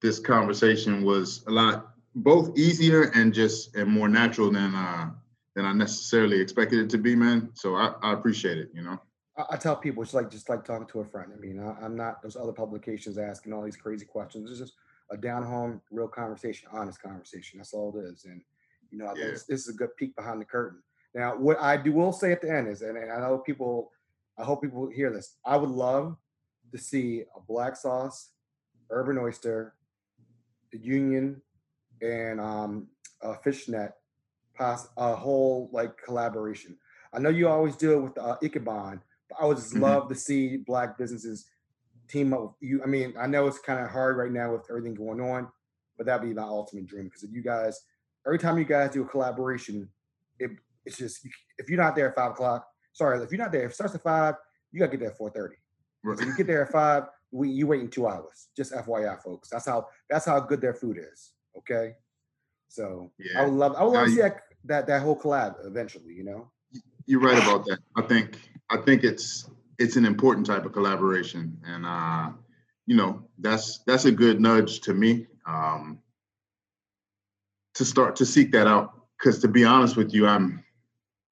this 0.00 0.18
conversation 0.18 1.04
was 1.04 1.44
a 1.46 1.50
lot 1.50 1.95
both 2.16 2.58
easier 2.58 3.12
and 3.14 3.32
just 3.32 3.76
and 3.76 3.88
more 3.90 4.08
natural 4.08 4.50
than 4.50 4.74
uh 4.74 5.10
than 5.54 5.64
I 5.64 5.72
necessarily 5.72 6.40
expected 6.40 6.80
it 6.80 6.90
to 6.90 6.98
be, 6.98 7.14
man. 7.14 7.50
So 7.54 7.76
I, 7.76 7.94
I 8.02 8.12
appreciate 8.12 8.58
it, 8.58 8.70
you 8.74 8.82
know. 8.82 9.00
I, 9.38 9.44
I 9.52 9.56
tell 9.56 9.76
people 9.76 10.02
it's 10.02 10.12
like 10.12 10.30
just 10.30 10.48
like 10.48 10.64
talking 10.64 10.86
to 10.88 11.00
a 11.00 11.04
friend. 11.04 11.32
I 11.34 11.38
mean, 11.38 11.60
I, 11.60 11.72
I'm 11.82 11.96
not 11.96 12.22
those 12.22 12.36
other 12.36 12.52
publications 12.52 13.16
asking 13.16 13.52
all 13.52 13.62
these 13.62 13.76
crazy 13.76 14.04
questions. 14.04 14.50
It's 14.50 14.60
just 14.60 14.74
a 15.10 15.16
down 15.16 15.44
home, 15.44 15.80
real 15.90 16.08
conversation, 16.08 16.68
honest 16.72 17.00
conversation. 17.00 17.58
That's 17.58 17.72
all 17.72 17.96
it 17.96 18.02
is. 18.12 18.24
And 18.24 18.42
you 18.90 18.98
know, 18.98 19.06
I 19.06 19.14
think 19.14 19.20
Yeah. 19.24 19.30
this, 19.32 19.44
this 19.44 19.60
is 19.62 19.74
a 19.74 19.76
good 19.76 19.96
peek 19.96 20.16
behind 20.16 20.40
the 20.40 20.44
curtain. 20.46 20.82
Now, 21.14 21.36
what 21.36 21.58
I 21.60 21.76
do 21.76 21.92
will 21.92 22.12
say 22.12 22.32
at 22.32 22.42
the 22.42 22.50
end 22.50 22.68
is, 22.68 22.82
and, 22.82 22.98
and 22.98 23.10
I 23.10 23.20
know 23.20 23.38
people, 23.38 23.92
I 24.38 24.44
hope 24.44 24.62
people 24.62 24.88
hear 24.88 25.10
this. 25.10 25.36
I 25.44 25.56
would 25.56 25.70
love 25.70 26.16
to 26.72 26.78
see 26.78 27.22
a 27.34 27.40
black 27.40 27.76
sauce, 27.76 28.30
urban 28.90 29.16
oyster, 29.16 29.74
the 30.72 30.78
union, 30.78 31.40
and 32.02 32.40
um, 32.40 32.88
a 33.22 33.34
fishnet, 33.34 33.92
pass 34.54 34.88
a 34.96 35.14
whole 35.14 35.68
like 35.72 35.96
collaboration. 36.02 36.76
I 37.12 37.18
know 37.18 37.28
you 37.28 37.48
always 37.48 37.76
do 37.76 37.92
it 37.92 38.00
with 38.00 38.18
uh, 38.18 38.36
Ekiben, 38.42 39.00
but 39.28 39.38
I 39.40 39.46
would 39.46 39.56
just 39.56 39.74
Mhm. 39.74 39.80
love 39.80 40.08
to 40.08 40.14
see 40.14 40.56
black 40.58 40.98
businesses 40.98 41.46
team 42.08 42.32
up 42.32 42.40
with 42.42 42.52
you. 42.60 42.82
I 42.82 42.86
mean, 42.86 43.14
I 43.18 43.26
know 43.26 43.46
it's 43.46 43.58
kind 43.58 43.80
of 43.84 43.90
hard 43.90 44.16
right 44.16 44.30
now 44.30 44.52
with 44.52 44.66
everything 44.70 44.94
going 44.94 45.20
on, 45.20 45.48
but 45.96 46.06
that'd 46.06 46.26
be 46.26 46.34
my 46.34 46.42
ultimate 46.42 46.86
dream 46.86 47.04
because 47.04 47.22
if 47.22 47.32
you 47.32 47.42
guys, 47.42 47.80
every 48.26 48.38
time 48.38 48.58
you 48.58 48.64
guys 48.64 48.90
do 48.90 49.02
a 49.02 49.08
collaboration, 49.08 49.88
it, 50.38 50.50
it's 50.84 50.96
just 50.98 51.26
if 51.58 51.68
you're 51.68 51.78
not 51.82 51.96
there 51.96 52.08
at 52.10 52.14
five 52.14 52.32
o'clock, 52.32 52.66
sorry, 52.92 53.22
if 53.22 53.30
you're 53.32 53.38
not 53.38 53.52
there, 53.52 53.64
if 53.64 53.72
it 53.72 53.74
starts 53.74 53.94
at 53.94 54.02
five, 54.02 54.34
you 54.72 54.78
gotta 54.80 54.90
get 54.92 55.00
there 55.00 55.10
at 55.10 55.16
four 55.18 55.30
thirty. 55.30 55.56
Right. 56.04 56.18
So 56.18 56.24
you 56.24 56.36
get 56.36 56.46
there 56.46 56.64
at 56.64 56.70
five, 56.72 57.04
we 57.32 57.50
you 57.50 57.66
waiting 57.66 57.90
two 57.90 58.06
hours. 58.06 58.48
Just 58.56 58.72
FYI, 58.72 59.20
folks. 59.22 59.48
That's 59.50 59.66
how 59.66 59.88
that's 60.08 60.26
how 60.26 60.38
good 60.40 60.60
their 60.60 60.74
food 60.74 60.98
is. 60.98 61.32
Okay. 61.58 61.94
So 62.68 63.10
I 63.36 63.44
would 63.44 63.54
love 63.54 63.74
I 63.76 63.84
would 63.84 63.94
love 63.94 64.06
to 64.06 64.10
see 64.10 64.20
that, 64.20 64.42
that 64.64 64.86
that 64.86 65.02
whole 65.02 65.18
collab 65.18 65.54
eventually, 65.64 66.12
you 66.12 66.24
know. 66.24 66.50
You're 67.06 67.20
right 67.20 67.38
about 67.38 67.64
that. 67.66 67.78
I 67.96 68.02
think 68.02 68.38
I 68.70 68.76
think 68.78 69.04
it's 69.04 69.48
it's 69.78 69.96
an 69.96 70.04
important 70.04 70.46
type 70.46 70.64
of 70.64 70.72
collaboration, 70.72 71.58
and 71.64 71.86
uh, 71.86 72.30
you 72.86 72.96
know 72.96 73.22
that's 73.38 73.78
that's 73.86 74.04
a 74.04 74.12
good 74.12 74.40
nudge 74.40 74.80
to 74.82 74.94
me 74.94 75.26
um, 75.46 76.00
to 77.74 77.84
start 77.84 78.16
to 78.16 78.26
seek 78.26 78.52
that 78.52 78.66
out. 78.66 78.92
Because 79.18 79.38
to 79.40 79.48
be 79.48 79.64
honest 79.64 79.96
with 79.96 80.12
you, 80.12 80.26
I'm 80.26 80.64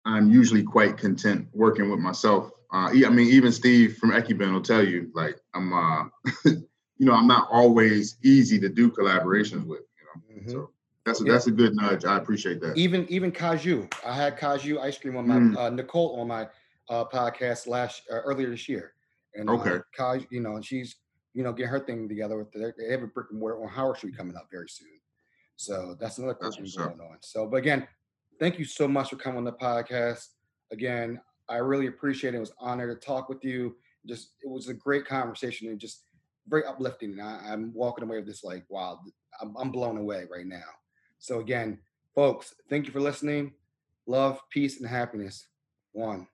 I'm 0.04 0.30
usually 0.30 0.62
quite 0.62 0.96
content 0.96 1.48
working 1.52 1.90
with 1.90 2.00
myself. 2.00 2.50
Uh, 2.72 2.90
I 2.90 3.10
mean, 3.10 3.28
even 3.28 3.52
Steve 3.52 3.96
from 3.96 4.10
Ekiben 4.12 4.52
will 4.52 4.62
tell 4.62 4.84
you, 4.84 5.10
like 5.14 5.36
I'm, 5.54 5.72
uh, 5.72 6.04
you 6.44 7.06
know, 7.06 7.14
I'm 7.14 7.26
not 7.26 7.48
always 7.50 8.16
easy 8.22 8.60
to 8.60 8.68
do 8.68 8.90
collaborations 8.90 9.66
with. 9.66 9.80
Know, 10.14 10.42
Mhm. 10.42 10.50
so 10.50 10.70
that's 11.04 11.20
a, 11.20 11.24
Yeah. 11.24 11.32
that's 11.32 11.46
a 11.46 11.50
good 11.50 11.74
nudge. 11.74 12.04
I 12.04 12.16
appreciate 12.18 12.61
that. 12.61 12.76
Even 12.76 13.06
even 13.08 13.32
Kaju. 13.32 13.92
I 14.04 14.12
had 14.14 14.38
Kaju 14.38 14.78
ice 14.80 14.98
cream 14.98 15.16
on 15.16 15.26
my 15.26 15.36
Mm. 15.36 15.56
uh, 15.56 15.70
Nicole 15.70 16.20
on 16.20 16.28
my 16.28 16.48
uh, 16.88 17.04
podcast 17.04 17.66
last 17.68 18.02
uh, 18.11 18.16
earlier 18.22 18.50
this 18.50 18.68
year. 18.68 18.94
And 19.34 19.48
uh, 19.48 19.52
Okay. 19.54 19.78
Kaju, 19.96 20.26
you 20.30 20.40
know, 20.40 20.56
and 20.56 20.64
she's 20.64 20.96
you 21.34 21.42
know 21.44 21.52
getting 21.52 21.70
her 21.70 21.80
thing 21.80 22.08
together 22.08 22.36
with 22.36 22.50
the, 22.52 22.74
they 22.76 22.90
have 22.90 23.02
a 23.02 23.06
brick 23.06 23.28
and 23.30 23.38
mortar 23.38 23.62
on 23.62 23.68
Howard 23.68 23.96
Street 23.98 24.16
coming 24.16 24.36
up 24.36 24.48
very 24.50 24.68
soon. 24.68 24.88
So 25.56 25.94
that's 26.00 26.18
another 26.18 26.34
question 26.34 26.64
That's 26.64 26.76
going 26.76 27.00
on. 27.00 27.18
So, 27.20 27.46
but 27.46 27.58
again, 27.58 27.86
thank 28.40 28.58
you 28.58 28.64
so 28.64 28.88
much 28.88 29.11
for 29.11 29.16
coming 29.16 29.38
on 29.38 29.44
the 29.44 29.52
podcast. 29.52 30.26
Again, 30.72 31.20
I 31.48 31.56
really 31.58 31.86
appreciate 31.86 32.34
it. 32.34 32.38
It 32.38 32.40
was 32.40 32.50
an 32.50 32.56
honor 32.61 32.92
to 32.92 32.98
talk 32.98 33.28
with 33.28 33.44
you. 33.44 33.76
Just 34.06 34.32
it 34.42 34.48
was 34.48 34.68
a 34.68 34.74
great 34.74 35.04
conversation 35.04 35.68
and 35.68 35.78
just 35.78 36.04
very 36.49 36.64
uplifting. 36.64 37.12
And 37.12 37.22
I, 37.22 37.41
I'm 37.49 37.72
walking 37.74 38.05
away 38.05 38.16
with 38.16 38.26
this 38.26 38.45
like, 38.45 38.64
wow, 38.68 39.01
I'm, 39.41 39.57
I'm 39.57 39.70
blown 39.70 39.97
away 39.97 40.26
right 40.30 40.47
now. 40.47 40.68
So 41.18 41.41
again, 41.41 41.78
folks, 42.14 42.55
thank 42.68 42.86
you 42.86 42.93
for 42.93 43.01
listening. 43.01 43.53
Love, 44.07 44.41
peace, 44.51 44.80
and 44.80 44.88
happiness. 44.88 45.47
One. 45.93 46.26